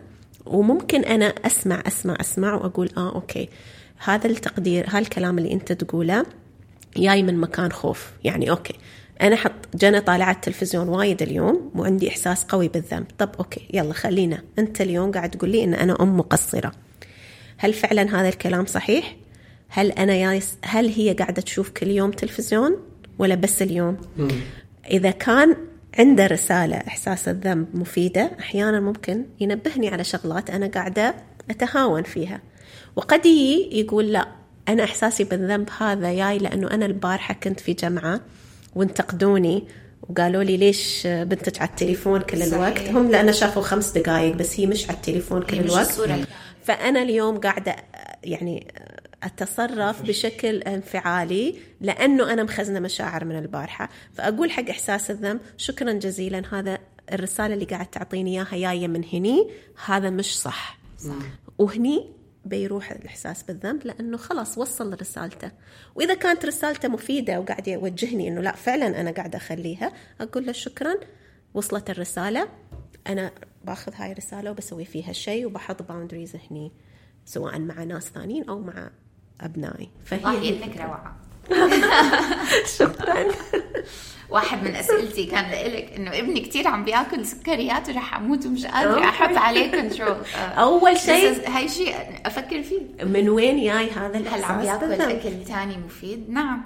وممكن 0.46 1.04
أنا 1.04 1.26
أسمع 1.26 1.84
أسمع 1.88 2.18
أسمع 2.22 2.54
وأقول 2.54 2.90
آه 2.98 3.16
okay. 3.16 3.50
هذا 3.98 4.28
التقدير 4.28 4.86
هالكلام 4.88 5.38
اللي 5.38 5.54
أنت 5.54 5.72
تقوله 5.72 6.26
جاي 6.98 7.24
من 7.24 7.38
مكان 7.38 7.72
خوف. 7.72 8.12
يعني 8.24 8.50
okay 8.50 8.74
أنا 9.22 9.36
حط 9.36 9.52
جنى 9.76 10.02
طالعة 10.02 10.32
التلفزيون 10.32 10.90
وايد 10.90 11.22
اليوم 11.22 11.72
وعندي 11.76 12.10
إحساس 12.10 12.44
قوي 12.44 12.68
بالذنب. 12.68 13.06
طب 13.18 13.30
okay 13.40 13.68
يلا 13.74 13.94
خلينا. 13.94 14.44
أنت 14.60 14.82
اليوم 14.82 15.12
قاعد 15.12 15.32
تقول 15.32 15.50
لي 15.50 15.64
إن 15.64 15.74
أنا 15.74 15.98
أم 16.02 16.18
مقصرة. 16.18 16.72
هل 17.58 17.74
فعلا 17.74 18.22
هذا 18.22 18.30
الكلام 18.30 18.66
صحيح؟ 18.66 19.16
هل 19.70 19.92
أنا 19.92 20.14
ياس 20.14 20.58
هل 20.66 20.90
هي 20.90 21.14
قاعدة 21.14 21.42
تشوف 21.42 21.70
كل 21.70 21.88
يوم 21.88 22.12
تلفزيون 22.12 22.78
ولا 23.20 23.36
بس 23.36 23.62
اليوم؟ 23.62 23.98
إذا 24.92 25.12
كان 25.12 25.56
عنده 26.00 26.28
رسالة 26.28 26.78
إحساس 26.78 27.28
الذنب 27.28 27.68
مفيدة 27.74 28.32
أحيانا 28.40 28.80
ممكن 28.80 29.26
ينبهني 29.40 29.90
على 29.90 30.04
شغلات 30.04 30.50
أنا 30.50 30.68
قاعدة 30.68 31.16
أتهاون 31.50 32.04
فيها. 32.04 32.42
وقد 32.96 33.26
يقول 33.26 34.12
لا 34.12 34.28
أنا 34.68 34.84
إحساسي 34.84 35.24
بالذنب 35.24 35.70
هذا 35.78 36.14
جاي 36.14 36.38
لأنه 36.38 36.72
أنا 36.72 36.86
البارحة 36.86 37.34
كنت 37.34 37.60
في 37.60 37.74
جامعة 37.74 38.22
وانتقدوني 38.76 39.64
وقالوا 40.10 40.44
لي 40.44 40.58
ليش 40.58 41.08
بنتك 41.08 41.62
على 41.62 41.70
التليفون 41.70 42.22
كل 42.22 42.42
الوقت؟ 42.42 42.78
صحيح. 42.78 42.96
هم 42.96 43.12
لأنه 43.12 43.32
شافوا 43.32 43.62
خمس 43.62 43.92
دقائق 43.92 44.36
بس 44.36 44.60
هي 44.60 44.66
مش 44.66 44.90
على 44.90 44.98
التليفون 44.98 45.42
كل 45.42 45.60
الوقت. 45.60 46.02
فأنا 46.64 47.02
اليوم 47.02 47.38
قاعدة 47.38 47.76
يعني 48.24 48.68
أتصرف 49.24 50.02
بشكل 50.02 50.62
انفعالي 50.62 51.56
لأنه 51.82 52.34
أنا 52.34 52.44
مخزنة 52.44 52.80
مشاعر 52.80 53.26
من 53.26 53.38
البارحة. 53.38 53.90
فأقول 54.14 54.52
حق 54.52 54.70
إحساس 54.70 55.12
الذنب 55.12 55.40
شكرا 55.58 55.94
جزيلا 55.94 56.44
هذا 56.52 56.78
الرسالة 57.14 57.54
اللي 57.54 57.66
قاعد 57.66 57.86
تعطيني 57.86 58.32
إياها 58.32 58.58
جاية 58.74 58.88
من 58.88 59.04
هني 59.14 59.50
هذا 59.86 60.10
مش 60.10 60.40
صح, 60.40 60.80
صح. 60.98 61.14
وهني 61.58 62.10
بيروح 62.46 62.92
الإحساس 62.92 63.44
بالذنب 63.44 63.86
لأنه 63.86 64.18
خلاص 64.18 64.58
وصل 64.58 64.98
رسالته. 65.02 65.52
وإذا 65.96 66.14
كانت 66.14 66.46
رسالته 66.46 66.90
مفيدة 66.90 67.40
وقاعد 67.40 67.68
يوجهني 67.68 68.28
أنه 68.28 68.42
لا 68.42 68.56
فعلا 68.56 69.02
أنا 69.02 69.12
قاعدة 69.12 69.38
أخليها 69.38 69.94
أقول 70.22 70.46
له 70.46 70.52
شكرا 70.52 70.96
وصلت 71.54 71.90
الرسالة 71.90 72.48
أنا 73.08 73.32
باخذ 73.64 73.92
هاي 73.96 74.12
الرسالة 74.12 74.52
وبسوي 74.52 74.86
فيها 74.86 75.14
شيء 75.14 75.46
وبحط 75.46 75.82
boundaries 75.82 76.36
هني 76.36 76.72
سواء 77.26 77.60
مع 77.60 77.84
ناس 77.84 78.04
ثانيين 78.04 78.50
أو 78.50 78.60
مع 78.60 78.92
أبنائي. 79.46 79.90
فهي 80.06 80.50
إنك 80.50 80.78
روعة 80.78 81.16
شكرا. 82.80 83.26
واحد 84.30 84.64
من 84.64 84.76
أسئلتي 84.76 85.26
كان 85.26 85.52
لك 85.52 85.94
إنه 85.98 86.20
ابني 86.20 86.40
كثير 86.40 86.68
عم 86.68 86.86
بيأكل 86.86 87.26
سكريات 87.26 87.90
ورح 87.90 88.16
أموت 88.16 88.46
ومش 88.46 88.66
قادرة 88.66 89.04
أحط 89.04 89.38
عليه 89.38 89.72
control 89.72 90.18
أول 90.66 90.98
شيء 90.98 91.50
هاي 91.50 91.68
شيء 91.68 91.96
أفكر 92.26 92.64
فيه. 92.64 93.06
من 93.06 93.30
وين 93.30 93.64
جاي 93.64 93.92
هذا 93.92 94.18
الاحساس 94.18 94.46
هل 94.46 94.52
عم 94.52 94.62
بيأكل 94.62 95.02
أكل 95.02 95.46
ثاني 95.46 95.78
مفيد؟ 95.78 96.30
نعم. 96.30 96.64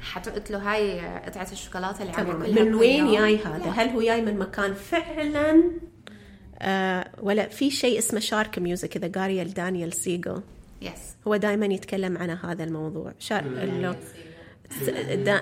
حتقول 0.00 0.42
له 0.50 0.72
هاي 0.72 1.00
قطعة 1.26 1.48
الشوكولاتة 1.52 2.02
اللي 2.02 2.12
عم 2.12 2.28
ياكلها 2.28 2.64
من 2.64 2.74
وين 2.74 3.12
جاي 3.12 3.38
هذا؟ 3.38 3.70
هل 3.70 3.88
هو 3.88 4.02
جاي 4.02 4.22
من 4.22 4.38
مكان 4.38 4.74
فعلا؟ 4.74 5.62
آه 6.58 7.10
ولا 7.22 7.48
في 7.48 7.70
شيء 7.70 7.98
اسمه 7.98 8.20
shark 8.20 8.58
music 8.58 8.96
إذا 8.96 9.20
قاري 9.20 9.44
دانيال 9.44 9.92
سيجل 9.92 10.42
yes 10.82 11.16
هو 11.26 11.36
دائما 11.36 11.66
يتكلم 11.66 12.18
عن 12.18 12.30
هذا 12.30 12.64
الموضوع. 12.64 13.12
shar... 13.18 13.44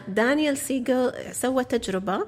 دانيال 0.09 0.59
سيجل 0.59 1.13
سوى 1.33 1.65
تجربة. 1.65 2.27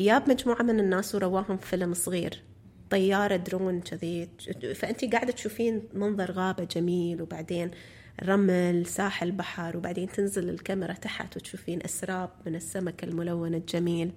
جاب 0.00 0.30
مجموعة 0.30 0.62
من 0.62 0.80
الناس 0.80 1.14
ورواهم 1.14 1.56
فيلم 1.56 1.94
صغير. 1.94 2.42
طيارة 2.90 3.36
درون 3.36 3.80
كذي. 3.80 4.28
فأنت 4.74 5.04
قاعدة 5.04 5.32
تشوفين 5.32 5.82
منظر 5.94 6.32
غابة 6.32 6.64
جميل 6.64 7.22
وبعدين 7.22 7.70
رمل 8.22 8.86
ساحل 8.86 9.32
بحر 9.32 9.76
وبعدين 9.76 10.08
تنزل 10.08 10.48
الكاميرا 10.48 10.92
تحت 10.92 11.36
وتشوفين 11.36 11.82
أسراب 11.84 12.30
من 12.46 12.54
السمك 12.54 13.04
الملون 13.04 13.54
الجميل. 13.54 14.12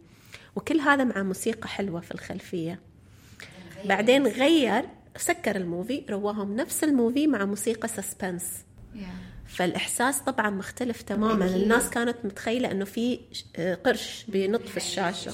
وكل 0.55 0.79
هذا 0.79 1.03
مع 1.03 1.23
موسيقى 1.23 1.67
حلوة 1.67 2.01
في 2.01 2.11
الخلفية. 2.11 2.79
بعدين 3.85 4.27
غير 4.27 4.85
سكر 5.17 5.55
ال 5.55 5.64
movie 5.64 6.05
رواهم 6.09 6.55
نفس 6.55 6.83
ال 6.83 6.91
movie 6.91 7.27
مع 7.27 7.45
موسيقى 7.45 7.87
suspense 7.87 8.43
فالإحساس 9.45 10.19
طبعا 10.19 10.49
مختلف 10.49 11.01
تماما. 11.01 11.45
الناس 11.55 11.89
كانت 11.89 12.17
متخيلة 12.23 12.71
إنه 12.71 12.85
في 12.85 13.19
قرش 13.85 14.25
بنط 14.27 14.57
في 14.57 14.77
الشاشة. 14.77 15.33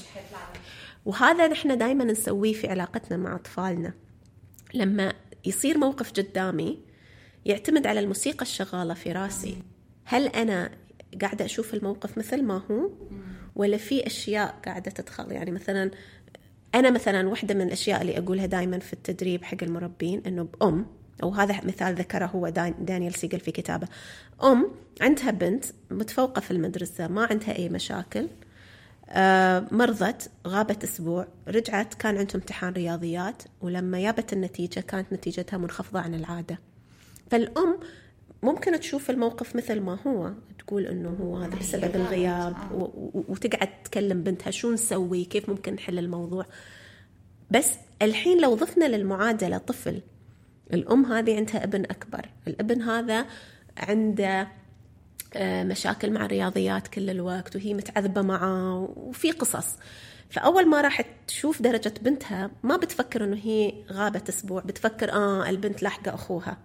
وهذا 1.04 1.48
نحن 1.48 1.78
دائما 1.78 2.04
نسويه 2.04 2.52
في 2.52 2.68
علاقتنا 2.68 3.16
مع 3.16 3.34
أطفالنا. 3.34 3.92
لما 4.74 5.12
يصير 5.44 5.78
موقف 5.78 6.12
قدامي 6.12 6.78
يعتمد 7.44 7.86
على 7.86 8.00
الموسيقى 8.00 8.42
الشغالة 8.42 8.94
في 8.94 9.12
راسي. 9.12 9.62
هل 10.04 10.26
أنا 10.26 10.70
قاعدة 11.20 11.44
أشوف 11.44 11.74
الموقف 11.74 12.18
مثل 12.18 12.42
ما 12.42 12.62
هو؟ 12.70 12.90
ولا 13.56 13.76
في 13.76 14.06
أشياء 14.06 14.60
قاعدة 14.64 14.90
تدخل؟ 14.90 15.32
يعني 15.32 15.50
مثلا 15.50 15.90
أنا 16.74 16.90
مثلا 16.90 17.28
واحدة 17.28 17.54
من 17.54 17.60
الأشياء 17.62 18.02
اللي 18.02 18.18
أقولها 18.18 18.46
دائما 18.46 18.78
في 18.78 18.92
التدريب 18.92 19.44
حق 19.44 19.56
المربين 19.62 20.22
إنه 20.26 20.42
بأم 20.42 20.86
وهذا 21.22 21.60
مثال 21.64 21.94
ذكره 21.94 22.26
هو 22.26 22.48
دانيال 22.80 23.14
سيجل 23.14 23.40
في 23.40 23.50
كتابه. 23.50 23.88
أم 24.42 24.70
عندها 25.00 25.30
بنت 25.30 25.64
متفوقة 25.90 26.40
في 26.40 26.50
المدرسة 26.50 27.08
ما 27.08 27.26
عندها 27.30 27.58
أي 27.58 27.68
مشاكل 27.68 28.28
آه 29.08 29.66
مرضت 29.70 30.30
غابت 30.46 30.84
أسبوع 30.84 31.26
رجعت 31.48 31.94
كان 31.94 32.18
عندهم 32.18 32.34
امتحان 32.40 32.72
رياضيات 32.72 33.42
ولما 33.60 34.00
جابت 34.00 34.32
النتيجة 34.32 34.80
كانت 34.80 35.12
نتيجتها 35.12 35.56
منخفضة 35.56 36.00
عن 36.00 36.14
العادة. 36.14 36.58
فالأم 37.30 37.78
ممكن 38.42 38.80
تشوف 38.80 39.10
الموقف 39.10 39.56
مثل 39.56 39.80
ما 39.80 39.98
هو 40.06 40.32
تقول 40.58 40.86
إنه 40.86 41.08
هو 41.08 41.36
هذا 41.36 41.58
بسبب 41.58 41.96
الغياب 41.96 42.56
وتقعد 43.28 43.82
تكلم 43.82 44.22
بنتها 44.22 44.50
شو 44.50 44.72
نسوي؟ 44.72 45.24
كيف 45.24 45.48
ممكن 45.48 45.74
نحل 45.74 45.98
الموضوع؟ 45.98 46.46
بس 47.50 47.70
الحين 48.02 48.40
لو 48.40 48.54
ضفنا 48.54 48.84
للمعادلة 48.84 49.58
طفل 49.58 50.00
الأم 50.72 51.04
هذه 51.04 51.36
عندها 51.36 51.64
ابن 51.64 51.84
أكبر 51.84 52.28
الابن 52.48 52.82
هذا 52.82 53.26
عنده 53.76 54.48
آه، 55.34 55.64
مشاكل 55.64 56.10
مع 56.10 56.24
الرياضيات 56.24 56.88
كل 56.88 57.10
الوقت 57.10 57.56
وهي 57.56 57.74
متعذبة 57.74 58.22
معاه 58.22 58.92
وفي 58.96 59.30
قصص. 59.30 59.76
فأول 60.30 60.68
ما 60.68 60.80
راح 60.80 61.00
تشوف 61.26 61.62
درجة 61.62 61.94
بنتها 62.02 62.50
ما 62.62 62.76
بتفكر 62.76 63.24
إنه 63.24 63.36
هي 63.36 63.72
غابت 63.92 64.28
أسبوع 64.28 64.60
بتفكر 64.60 65.12
آه 65.12 65.50
البنت 65.50 65.82
لاحقة 65.82 66.14
أخوها. 66.14 66.56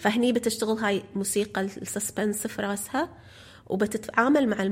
فهني 0.00 0.32
بتشتغل 0.32 0.78
هاي 0.78 1.02
موسيقى 1.14 1.60
ال 1.60 1.70
suspense 1.70 2.46
في 2.46 2.62
راسها 2.62 3.08
وبتتعامل 3.66 4.48
مع 4.48 4.62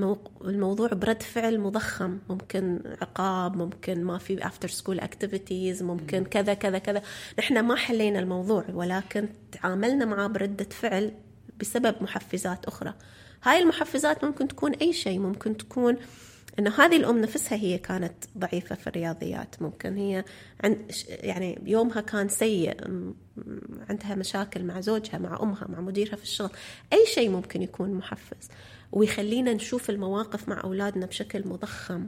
الموضوع 0.45 0.89
برد 0.89 1.23
فعل 1.23 1.61
مضخم. 1.61 2.19
ممكن 2.29 2.81
عقاب 3.03 3.57
ممكن 3.57 4.05
ما 4.05 4.19
في 4.19 4.47
after 4.47 4.69
school 4.69 5.01
activities 5.01 5.83
ممكن 5.83 6.25
كذا 6.25 6.55
كذا 6.55 6.79
كذا. 6.79 7.03
نحن 7.39 7.61
ما 7.61 7.77
حلينا 7.77 8.19
الموضوع 8.19 8.65
ولكن 8.73 9.29
تعاملنا 9.53 10.05
معاه 10.05 10.27
بردة 10.27 10.69
فعل 10.71 11.13
بسبب 11.61 12.03
محفزات 12.03 12.65
أخرى. 12.65 12.95
هاي 13.43 13.59
المحفزات 13.59 14.25
ممكن 14.25 14.49
تكون 14.49 14.73
أي 14.73 14.93
شيء 14.93 15.19
ممكن 15.19 15.57
تكون 15.57 15.97
إنه 16.59 16.71
هذه 16.71 16.97
الأم 16.97 17.21
نفسها 17.21 17.59
هي 17.59 17.79
كانت 17.79 18.15
ضعيفة 18.39 18.75
في 18.75 18.87
الرياضيات. 18.87 19.63
ممكن 19.63 19.97
هي 19.97 20.25
عند 20.65 20.93
يعني 21.09 21.59
يومها 21.67 22.01
كان 22.01 22.29
سيء 22.29 22.77
عندها 23.89 24.15
مشاكل 24.15 24.65
مع 24.65 24.81
زوجها 24.81 25.19
مع 25.19 25.43
أمها 25.43 25.67
مع 25.69 25.81
مديرها 25.81 26.17
في 26.17 26.23
الشغل. 26.23 26.51
أي 26.93 27.07
شيء 27.15 27.31
ممكن 27.31 27.63
يكون 27.63 27.95
محفز 27.95 28.49
ويخلينا 28.93 29.53
نشوف 29.53 29.91
المواقف 29.91 30.49
مع 30.49 30.65
أولادنا 30.65 31.07
بشكل 31.07 31.49
مضخم 31.49 32.07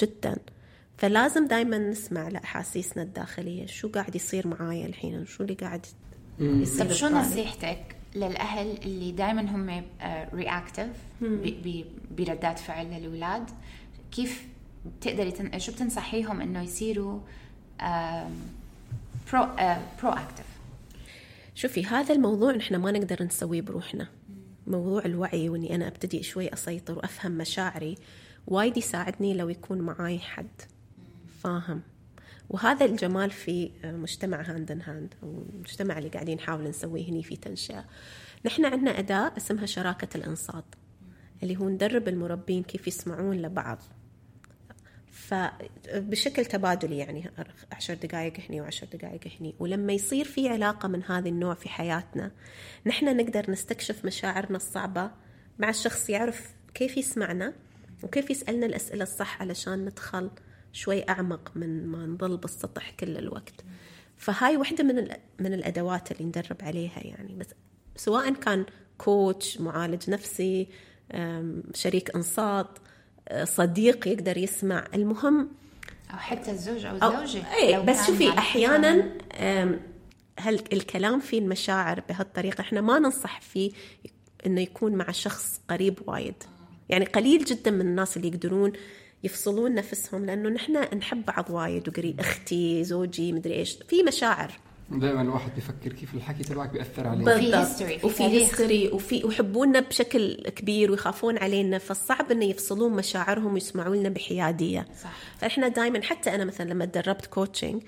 جدا. 0.00 0.36
فلازم 0.96 1.46
دائما 1.46 1.78
نسمع 1.78 2.28
لأحاسيسنا 2.28 3.02
الداخلية 3.02 3.66
شو 3.66 3.88
قاعد 3.88 4.16
يصير 4.16 4.46
معايا 4.46 4.86
الحين؟ 4.86 5.26
شو 5.26 5.42
اللي 5.42 5.54
قاعد 5.54 5.86
يصير 6.40 6.84
طيب 6.84 6.92
شو 6.92 7.08
نصيحتك؟ 7.08 7.97
للأهل 8.14 8.78
اللي 8.84 9.12
دائما 9.12 9.40
هم 9.40 9.84
رياكتيف 10.34 10.88
بردات 12.18 12.58
فعل 12.58 12.86
للأولاد. 12.86 13.50
كيف 14.12 14.46
بتقدري 14.86 15.30
تن... 15.30 15.58
شو 15.58 15.72
بتنصحيهم 15.72 16.40
إنه 16.40 16.62
يصيروا 16.62 17.20
pro 19.32 19.46
proactive 20.02 20.44
شوفي 21.54 21.84
هذا 21.84 22.14
الموضوع 22.14 22.52
نحن 22.52 22.76
ما 22.76 22.90
نقدر 22.90 23.22
نسويه 23.22 23.62
بروحنا. 23.62 24.08
موضوع 24.66 25.04
الوعي 25.04 25.48
وإني 25.48 25.74
أنا 25.74 25.88
أبتدي 25.88 26.22
شوي 26.22 26.52
أسيطر 26.52 26.98
وأفهم 26.98 27.32
مشاعري 27.32 27.94
وايد 28.46 28.76
يساعدني 28.76 29.34
لو 29.34 29.48
يكون 29.48 29.80
معاي 29.80 30.18
حد 30.18 30.62
فاهم. 31.42 31.82
وهذا 32.50 32.84
الجمال 32.84 33.30
في 33.30 33.70
مجتمع 33.84 34.42
هاند 34.42 34.70
ان 34.70 34.82
هاند 34.82 35.14
المجتمع 35.22 35.98
اللي 35.98 36.08
قاعدين 36.08 36.36
نحاول 36.36 36.68
نسويه 36.68 37.08
هني 37.08 37.22
في 37.22 37.36
تنشئة. 37.36 37.84
نحن 38.44 38.64
عندنا 38.64 38.98
أداة 38.98 39.32
اسمها 39.36 39.66
شراكة 39.66 40.16
الإنصات 40.16 40.64
اللي 41.42 41.56
هو 41.56 41.68
ندرب 41.68 42.08
المربين 42.08 42.62
كيف 42.62 42.86
يسمعون 42.86 43.42
لبعض. 43.42 43.78
فبشكل 45.10 46.44
تبادلي 46.44 46.98
يعني 46.98 47.30
عشر 47.72 47.94
دقائق 47.94 48.32
هني 48.48 48.60
وعشر 48.60 48.86
دقائق 48.92 49.20
هني. 49.40 49.54
ولما 49.58 49.92
يصير 49.92 50.24
في 50.24 50.48
علاقة 50.48 50.88
من 50.88 51.02
هذا 51.04 51.28
النوع 51.28 51.54
في 51.54 51.68
حياتنا 51.68 52.30
نحن 52.86 53.16
نقدر 53.16 53.50
نستكشف 53.50 54.04
مشاعرنا 54.04 54.56
الصعبة 54.56 55.10
مع 55.58 55.68
الشخص 55.68 56.10
يعرف 56.10 56.54
كيف 56.74 56.96
يسمعنا 56.96 57.52
وكيف 58.02 58.30
يسألنا 58.30 58.66
الأسئلة 58.66 59.02
الصح 59.02 59.42
علشان 59.42 59.84
ندخل 59.84 60.30
شوي 60.72 61.08
أعمق 61.08 61.52
من 61.54 61.86
ما 61.86 62.06
نظل 62.06 62.36
بالسطح 62.36 62.90
كل 62.90 63.16
الوقت. 63.16 63.64
فهاي 64.16 64.56
واحدة 64.56 64.84
من 64.84 65.08
من 65.38 65.54
الأدوات 65.54 66.12
اللي 66.12 66.24
ندرب 66.24 66.56
عليها 66.62 67.00
يعني. 67.06 67.34
بس 67.34 67.46
سواء 67.96 68.32
كان 68.32 68.66
كوتش 68.98 69.60
معالج 69.60 70.10
نفسي 70.10 70.68
شريك 71.74 72.14
أنصات 72.14 72.78
صديق 73.44 74.08
يقدر 74.08 74.36
يسمع. 74.36 74.84
المهم 74.94 75.48
أو 76.10 76.16
حتى 76.16 76.50
الزوج 76.50 76.86
أو 76.86 77.22
الزوجة. 77.22 77.54
اي 77.54 77.82
بس 77.82 78.06
شوفي 78.06 78.28
أحيانا 78.28 79.12
هل 80.38 80.54
الكلام 80.72 81.20
فيه 81.20 81.38
المشاعر 81.38 82.00
بهالطريقة؟ 82.08 82.60
إحنا 82.60 82.80
ما 82.80 82.98
ننصح 82.98 83.40
فيه 83.40 83.72
إنه 84.46 84.60
يكون 84.60 84.92
مع 84.92 85.10
شخص 85.10 85.60
قريب 85.68 85.98
وايد. 86.06 86.34
يعني 86.88 87.04
قليل 87.04 87.44
جدا 87.44 87.70
من 87.70 87.80
الناس 87.80 88.16
اللي 88.16 88.28
يقدرون 88.28 88.72
يفصلون 89.24 89.74
نفسهم 89.74 90.24
لأنه 90.26 90.48
نحن 90.48 90.96
نحب 90.98 91.24
بعض 91.24 91.50
وايد 91.50 91.88
وقريب 91.88 92.20
أختي 92.20 92.84
زوجي 92.84 93.32
مدري 93.32 93.54
إيش 93.54 93.78
في 93.88 94.02
مشاعر. 94.02 94.52
دائما 94.90 95.22
الواحد 95.22 95.54
بيفكر 95.54 95.92
كيف 95.92 96.14
الحكي 96.14 96.42
تبعك 96.42 96.70
بيأثر 96.70 97.06
عليه. 97.06 97.24
بالضبط. 97.24 98.04
وفي 98.04 98.22
history 98.22 98.88
وفي 98.88 99.24
ويحبونا 99.24 99.80
بشكل 99.80 100.34
كبير 100.34 100.90
ويخافون 100.90 101.38
علينا. 101.38 101.78
فالصعب 101.78 102.32
إنه 102.32 102.44
يفصلون 102.44 102.92
مشاعرهم 102.92 103.54
ويسمعوا 103.54 103.96
لنا 103.96 104.08
بحيادية. 104.08 104.86
صح. 105.02 105.12
فإحنا 105.38 105.68
دائما 105.68 106.02
حتى 106.02 106.34
أنا 106.34 106.44
مثلا 106.44 106.70
لما 106.70 106.84
تدربت 106.84 107.26
coaching 107.26 107.82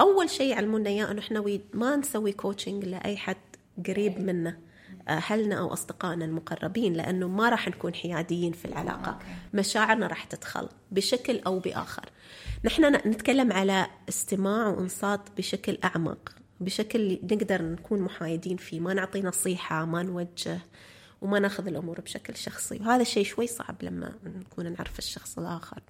أول 0.00 0.30
شيء 0.30 0.50
يعلمونا 0.50 0.90
إياه 0.90 1.10
إنه 1.10 1.20
إحنا 1.20 1.58
ما 1.74 1.96
نسوي 1.96 2.32
coaching 2.32 2.84
لأي 2.84 3.16
حد 3.16 3.36
قريب 3.86 4.20
منا. 4.20 4.58
أهلنا 5.08 5.58
أو 5.58 5.72
أصدقائنا 5.72 6.24
المقربين 6.24 6.92
لأنه 6.92 7.28
ما 7.28 7.48
راح 7.48 7.68
نكون 7.68 7.94
حياديين 7.94 8.52
في 8.52 8.64
العلاقة. 8.64 9.18
مشاعرنا 9.54 10.06
راح 10.06 10.24
تدخل 10.24 10.68
بشكل 10.90 11.40
أو 11.46 11.58
بآخر. 11.58 12.10
نحن 12.64 12.94
نتكلم 12.94 13.52
على 13.52 13.86
استماع 14.08 14.68
وانصات 14.68 15.20
بشكل 15.36 15.78
أعمق 15.84 16.34
بشكل 16.60 17.18
نقدر 17.22 17.62
نكون 17.62 18.00
محايدين 18.00 18.56
فيه. 18.56 18.80
ما 18.80 18.94
نعطي 18.94 19.22
نصيحة 19.22 19.84
ما 19.84 20.02
نوجه 20.02 20.58
وما 21.22 21.38
ناخذ 21.38 21.66
الأمور 21.66 22.00
بشكل 22.00 22.36
شخصي. 22.36 22.78
وهذا 22.80 23.02
الشيء 23.02 23.24
شوي 23.24 23.46
صعب 23.46 23.76
لما 23.82 24.12
نكون 24.24 24.72
نعرف 24.72 24.98
الشخص 24.98 25.38
الآخر. 25.38 25.82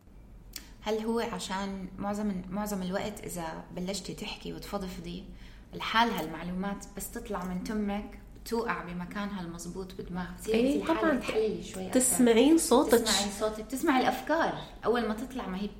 هل 0.81 0.99
هو 0.99 1.21
عشان 1.21 1.89
معظم 1.99 2.43
معظم 2.49 2.83
الوقت 2.83 3.21
إذا 3.25 3.65
بلشتي 3.77 4.15
تحكي 4.15 4.53
وتفضفضي 4.53 5.25
لحالها 5.75 6.21
المعلومات 6.21 6.87
بس 6.97 7.11
تطلع 7.11 7.45
من 7.45 7.65
تمك 7.65 8.21
توقع 8.49 8.85
بمكانها 8.85 9.41
المضبوط 9.41 9.95
بدماغ 9.99 10.27
اي 10.49 10.83
طبعا. 10.89 11.17
تحللي 11.19 11.63
شوي 11.63 11.89
تسمعين 11.91 12.59
صوتك. 12.59 12.99
تسمعي 12.99 13.31
صوتك. 13.41 13.67
تسمعي 13.67 14.03
الأفكار. 14.03 14.59
أول 14.85 15.09
ما 15.09 15.15
تطلع 15.15 15.49
ما 15.49 15.59
هي 15.61 15.71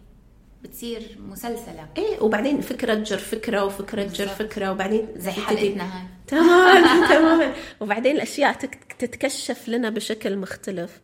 بتصير 0.63 1.19
مسلسلة. 1.21 1.89
إيه 1.99 2.21
وبعدين 2.21 2.61
فكرة 2.61 2.95
تجر 2.95 3.19
فكرة 3.19 3.65
وفكرة 3.65 4.03
تجر 4.05 4.29
فكرة 4.29 4.73
وبعدين 4.73 5.09
زي 5.17 5.31
حلقتنا 5.31 5.99
هاي. 5.99 6.07
تماما 6.27 7.09
تماما. 7.15 7.55
وبعدين 7.81 8.17
الأشياء 8.17 8.53
تتكشف 8.99 9.69
لنا 9.69 9.91
بشكل 9.91 10.37
مختلف. 10.37 11.01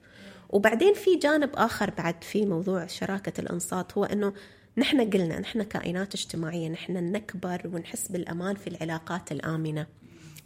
وبعدين 0.50 0.94
في 0.94 1.16
جانب 1.16 1.50
آخر 1.54 1.90
بعد 1.90 2.24
في 2.24 2.46
موضوع 2.46 2.86
شراكة 2.86 3.40
الأنصات 3.40 3.98
هو 3.98 4.04
إنه 4.04 4.32
نحن 4.78 5.10
قلنا 5.10 5.40
نحن 5.40 5.62
كائنات 5.62 6.14
اجتماعية 6.14 6.68
نحن 6.68 7.12
نكبر 7.12 7.60
ونحس 7.72 8.08
بالأمان 8.08 8.54
في 8.56 8.66
العلاقات 8.66 9.32
الآمنة. 9.32 9.86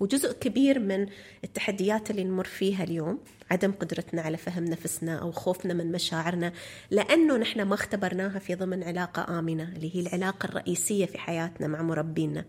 وجزء 0.01 0.33
كبير 0.33 0.79
من 0.79 1.07
التحديات 1.45 2.11
اللي 2.11 2.25
نمر 2.25 2.45
فيها 2.45 2.85
اليوم 2.85 3.19
عدم 3.51 3.73
قدرتنا 3.73 4.23
على 4.23 4.37
فهم 4.37 4.65
نفسنا 4.65 5.17
أو 5.19 5.33
خوفنا 5.33 5.75
من 5.75 5.93
مشاعرنا 5.93 6.53
لأنه 6.91 7.37
نحن 7.37 7.63
ما 7.63 7.75
اختبرناها 7.75 8.39
في 8.39 8.55
ضمن 8.55 8.83
علاقة 8.83 9.39
آمنة 9.39 9.73
اللي 9.77 9.97
هي 9.97 10.01
العلاقة 10.01 10.47
الرئيسية 10.47 11.07
في 11.07 11.19
حياتنا 11.19 11.67
مع 11.67 11.83
مربينا. 11.83 12.45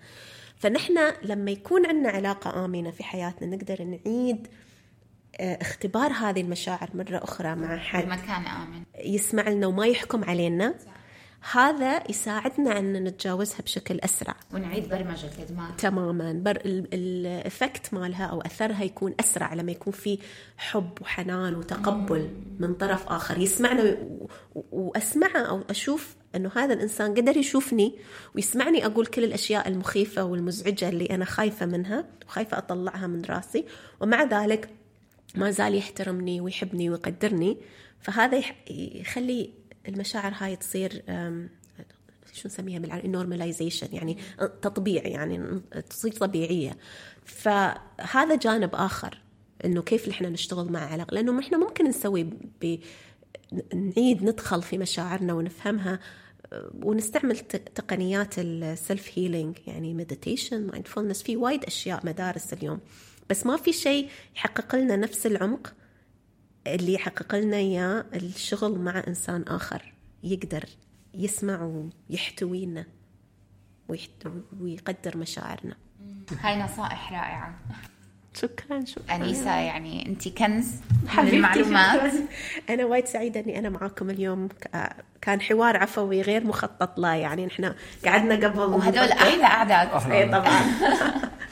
فنحن 0.58 0.98
لما 1.24 1.52
يكون 1.52 1.86
عندنا 1.86 2.10
علاقة 2.10 2.66
آمنة 2.66 2.92
في 2.92 3.04
حياتنا 3.04 3.56
نقدر 3.56 3.84
نعيد 3.84 4.48
آه، 5.40 5.62
اختبار 5.62 6.12
هذه 6.12 6.42
المشاعر 6.42 6.90
مرة 6.94 7.18
أخرى 7.18 7.56
مع 7.56 7.78
حد 7.78 8.06
مكان 8.06 8.46
آمن. 8.46 8.84
يسمع 9.06 9.50
لنا 9.50 9.68
وما 9.68 9.86
يحكم 9.86 10.24
علينا. 10.24 10.74
صح. 10.86 10.99
هذا 11.52 12.04
يساعدنا 12.10 12.80
أن 12.80 13.04
نتجاوزها 13.04 13.62
بشكل 13.62 14.00
أسرع. 14.00 14.36
ونعيد 14.54 14.90
برمجة 14.90 15.30
الدماغ 15.40 15.76
تماما. 15.78 16.34
بر 16.34 16.62
الافكت 16.66 17.94
مالها 17.94 18.26
أو 18.26 18.42
أثرها 18.42 18.84
يكون 18.84 19.16
أسرع 19.20 19.54
لما 19.54 19.72
يكون 19.72 19.94
في 19.94 20.20
حب 20.58 20.90
وحنان 21.02 21.56
وتقبل 21.56 22.30
من 22.60 22.74
طرف 22.74 23.08
آخر. 23.08 23.38
يسمعنا 23.38 23.98
وأسمعه 24.72 25.42
أو 25.42 25.64
أشوف 25.70 26.16
إنه 26.36 26.52
هذا 26.56 26.74
الإنسان 26.74 27.14
قدر 27.14 27.38
يشوفني 27.38 27.96
ويسمعني 28.36 28.86
أقول 28.86 29.06
كل 29.06 29.24
الأشياء 29.24 29.68
المخيفة 29.68 30.24
والمزعجة 30.24 30.90
اللي 30.90 31.06
أنا 31.06 31.26
خايفة 31.26 31.66
منها 31.66 32.06
وخايفة 32.28 32.58
أطلعها 32.58 33.08
من 33.08 33.26
راسي. 33.26 33.66
ومع 34.02 34.24
ذلك 34.24 34.70
ما 35.36 35.52
زال 35.52 35.76
يحترمني 35.76 36.42
ويحبني 36.42 36.90
ويقدرني. 36.90 37.58
فهذا 38.00 38.42
يخلي 38.70 39.60
المشاعر 39.88 40.34
هاي 40.38 40.56
تصير 40.56 41.04
شو 42.34 42.48
نسميها 42.48 42.80
بالعربي؟ 42.80 43.08
نورماليزيشن 43.08 43.88
يعني 43.92 44.18
تطبيع 44.62 45.08
يعني 45.08 45.62
تصير 45.90 46.12
طبيعية. 46.12 46.78
فهذا 47.26 48.36
جانب 48.36 48.76
آخر 48.76 49.22
إنه 49.66 49.82
كيف 49.82 50.10
نحن 50.10 50.26
نشتغل 50.26 50.72
مع 50.72 50.80
علاقة. 50.80 51.14
لأنه 51.14 51.40
إحنا 51.40 51.58
ممكن 51.58 51.86
نسوي 51.88 52.24
ب... 52.62 52.80
نعيد 53.76 54.24
ندخل 54.24 54.62
في 54.62 54.78
مشاعرنا 54.78 55.34
ونفهمها 55.34 56.00
ونستعمل 56.84 57.38
تقنيات 57.76 58.40
ال 58.40 58.54
self 58.54 59.12
healing 59.16 59.58
يعني 59.68 59.94
meditation 59.94 60.68
mindfulness 60.68 61.24
في 61.24 61.38
وايد 61.38 61.64
أشياء 61.64 62.06
مدارس 62.06 62.54
اليوم. 62.54 62.80
بس 63.30 63.46
ما 63.46 63.58
في 63.58 63.74
شيء 63.74 64.10
يحقق 64.36 64.76
لنا 64.76 64.96
نفس 64.96 65.26
العمق 65.26 65.74
اللي 66.76 66.94
يحقق 66.94 67.36
لنا 67.36 67.58
إياه 67.58 68.06
الشغل 68.14 68.80
مع 68.80 69.04
إنسان 69.08 69.44
آخر 69.48 69.94
يقدر 70.24 70.66
يسمع 71.14 71.84
ويحتوينا 72.10 72.86
ويقدر 74.60 75.18
مشاعرنا. 75.18 75.76
هاي 76.40 76.62
نصائح 76.62 77.12
رائعة. 77.12 77.60
شكرا 78.34 78.86
شكرا. 78.86 79.16
أنيسة 79.16 79.56
يعني 79.56 80.06
أنت 80.06 80.28
كنز 80.28 80.72
من 81.18 81.28
المعلومات. 81.28 82.14
أنا 82.70 82.86
وايد 82.86 83.06
سعيدة 83.06 83.40
إني 83.40 83.60
أنا 83.60 83.70
معاكم 83.70 84.10
اليوم. 84.10 84.50
كان 85.22 85.42
حوار 85.42 85.78
عفوي 85.78 86.22
غير 86.22 86.44
مخطط 86.44 87.00
لا 87.00 87.16
يعني 87.16 87.46
نحن 87.46 87.74
قعدنا 88.06 88.48
قبل 88.48 88.60
وهدول 88.60 89.12
أحلى 89.12 89.44
قعدات 89.44 90.12
اي 90.12 90.30
طبعا. 90.30 90.62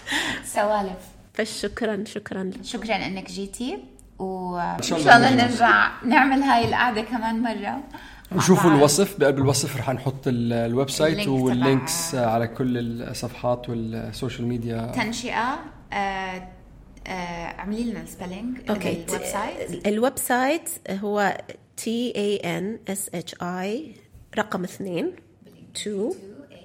سوالف. 0.55 0.99
فشكرا 1.33 2.03
شكرا 2.07 2.51
شكرا 2.63 2.95
إنك 2.95 3.31
جيتي. 3.31 3.96
وإن 4.19 4.81
شاء 4.81 4.99
الله 4.99 5.35
نرجع 5.35 5.91
نعمل 6.05 6.41
هاي 6.41 6.65
القعدة 6.65 7.01
كمان 7.01 7.41
مرة. 7.41 7.83
وشوفوا 8.35 8.71
الوصف 8.71 9.19
بقلب 9.19 9.37
الوصف 9.37 9.77
رح 9.77 9.89
نحط 9.89 10.27
ال 10.27 10.89
website 10.89 11.27
وال 11.27 11.53
links 11.53 12.15
على 12.15 12.47
كل 12.47 12.77
الصفحات 12.77 13.69
وال 13.69 13.89
social 13.89 14.47
media. 14.47 14.91
تنشئة 14.95 15.59
آه 15.93 16.47
آه 17.07 17.11
اعملي 17.59 17.83
لنا 17.83 18.01
ال 18.01 18.08
spelling 18.08 18.57
Okay. 18.69 18.91
ال 18.91 19.23
website. 19.23 19.87
ال 19.87 20.17
website 20.17 20.69
هو 20.89 21.37
T 21.77 22.13
A 22.15 22.57
N 22.57 22.79
S 22.87 23.09
H 23.13 23.35
E 23.41 23.95
رقم 24.37 24.63
اثنين 24.63 25.11
2 25.77 26.11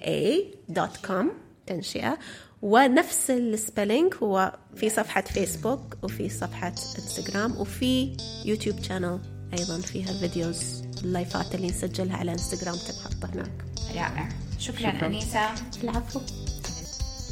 a 0.02 0.44
dot 0.68 1.06
com 1.06 1.30
تنشئة. 1.66 2.18
ونفس 2.62 3.30
ال 3.30 3.40
spelling 3.40 4.14
هو 4.22 4.56
في 4.76 4.90
صفحة 4.90 5.22
فيسبوك 5.22 5.96
وفي 6.02 6.28
صفحة 6.28 6.68
إنستغرام 6.68 7.56
وفي 7.56 8.16
YouTube 8.44 8.82
channel 8.82 9.20
أيضا 9.58 9.80
فيها 9.80 10.12
videos 10.12 10.82
اللايفات 11.04 11.54
اللي 11.54 11.66
نسجلها 11.66 12.16
على 12.16 12.32
إنستغرام 12.32 12.74
تنحط 12.74 13.24
هناك. 13.34 13.64
رائع. 13.94 14.28
شكرا, 14.58 14.78
شكرا. 14.78 15.06
أنيسة. 15.06 15.54
العفو. 15.82 16.20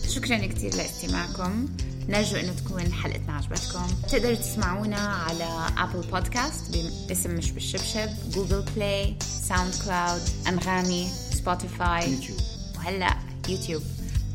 شكرا 0.09 0.47
كثير 0.47 0.74
لاستماعكم. 0.74 1.66
نرجو 2.09 2.37
إنه 2.37 2.53
تكون 2.53 2.93
حلقتنا 2.93 3.33
عجبتكم. 3.33 3.87
تقدروا 4.09 4.35
تسمعونا 4.35 4.97
على 4.97 5.66
Apple 5.78 6.07
Podcast 6.11 6.76
باسم 7.09 7.35
مش 7.35 7.51
بالشبشب 7.51 8.09
Google 8.30 8.64
Play 8.76 9.16
SoundCloud 9.48 10.22
أنغامي 10.49 11.09
Spotify 11.32 12.12
YouTube. 12.12 12.38
وهلأ 12.76 13.16
يوتيوب. 13.49 13.83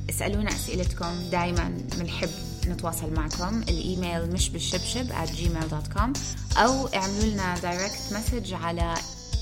اسألونا 0.10 0.50
أسئلتكم 0.50 1.30
دائما 1.32 1.78
بنحب 2.00 2.30
نتواصل 2.68 3.14
معكم. 3.14 3.62
الإيميل 3.62 4.32
مش 4.34 4.50
بالشبشب 4.50 5.10
at 5.10 5.30
gmail.com 5.30 6.20
أو 6.58 6.88
اعملوا 6.88 7.24
لنا 7.24 7.60
direct 7.60 8.02
message 8.12 8.54
على 8.54 8.96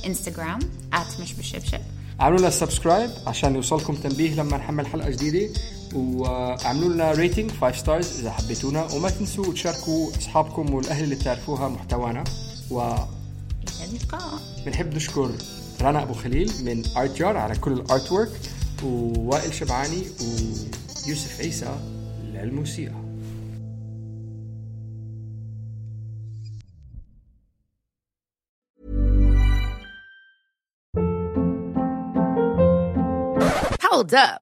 Instagram 0.05 0.59
at 0.93 1.21
مش 1.21 1.33
بالشبشب 1.33 1.79
اعملوا 2.21 2.39
لنا 2.39 2.49
subscribe 2.49 3.09
عشان 3.27 3.55
يوصلكم 3.55 3.95
تنبيه 3.95 4.35
لما 4.35 4.57
نحمل 4.57 4.87
حلقة 4.87 5.09
جديدة. 5.09 5.53
واعملوا 5.93 6.89
لنا 6.89 7.11
rating 7.11 7.51
5 7.51 7.77
stars 7.77 8.19
إذا 8.19 8.31
حبيتونا. 8.31 8.87
وما 8.93 9.09
تنسوا 9.09 9.53
تشاركوا 9.53 10.17
أصحابكم 10.17 10.73
والأهل 10.73 11.03
اللي 11.03 11.15
بتعرفوها 11.15 11.69
محتوانا. 11.69 12.23
و 12.71 12.81
إلى 12.81 13.85
اللقاء. 13.85 14.39
بنحب 14.65 14.95
نشكر 14.95 15.31
رنا 15.81 16.03
أبو 16.03 16.13
خليل 16.13 16.51
من 16.65 16.83
Art 16.97 17.17
Jar 17.17 17.37
على 17.37 17.55
كل 17.55 17.71
ال 17.71 18.11
artwork 18.11 18.31
ووائل 18.85 19.53
شبعاني 19.53 20.03
ويوسف 21.07 21.41
عيسى 21.41 21.75
للموسيقى 22.23 23.03
Hold 33.81 34.13
up. 34.15 34.41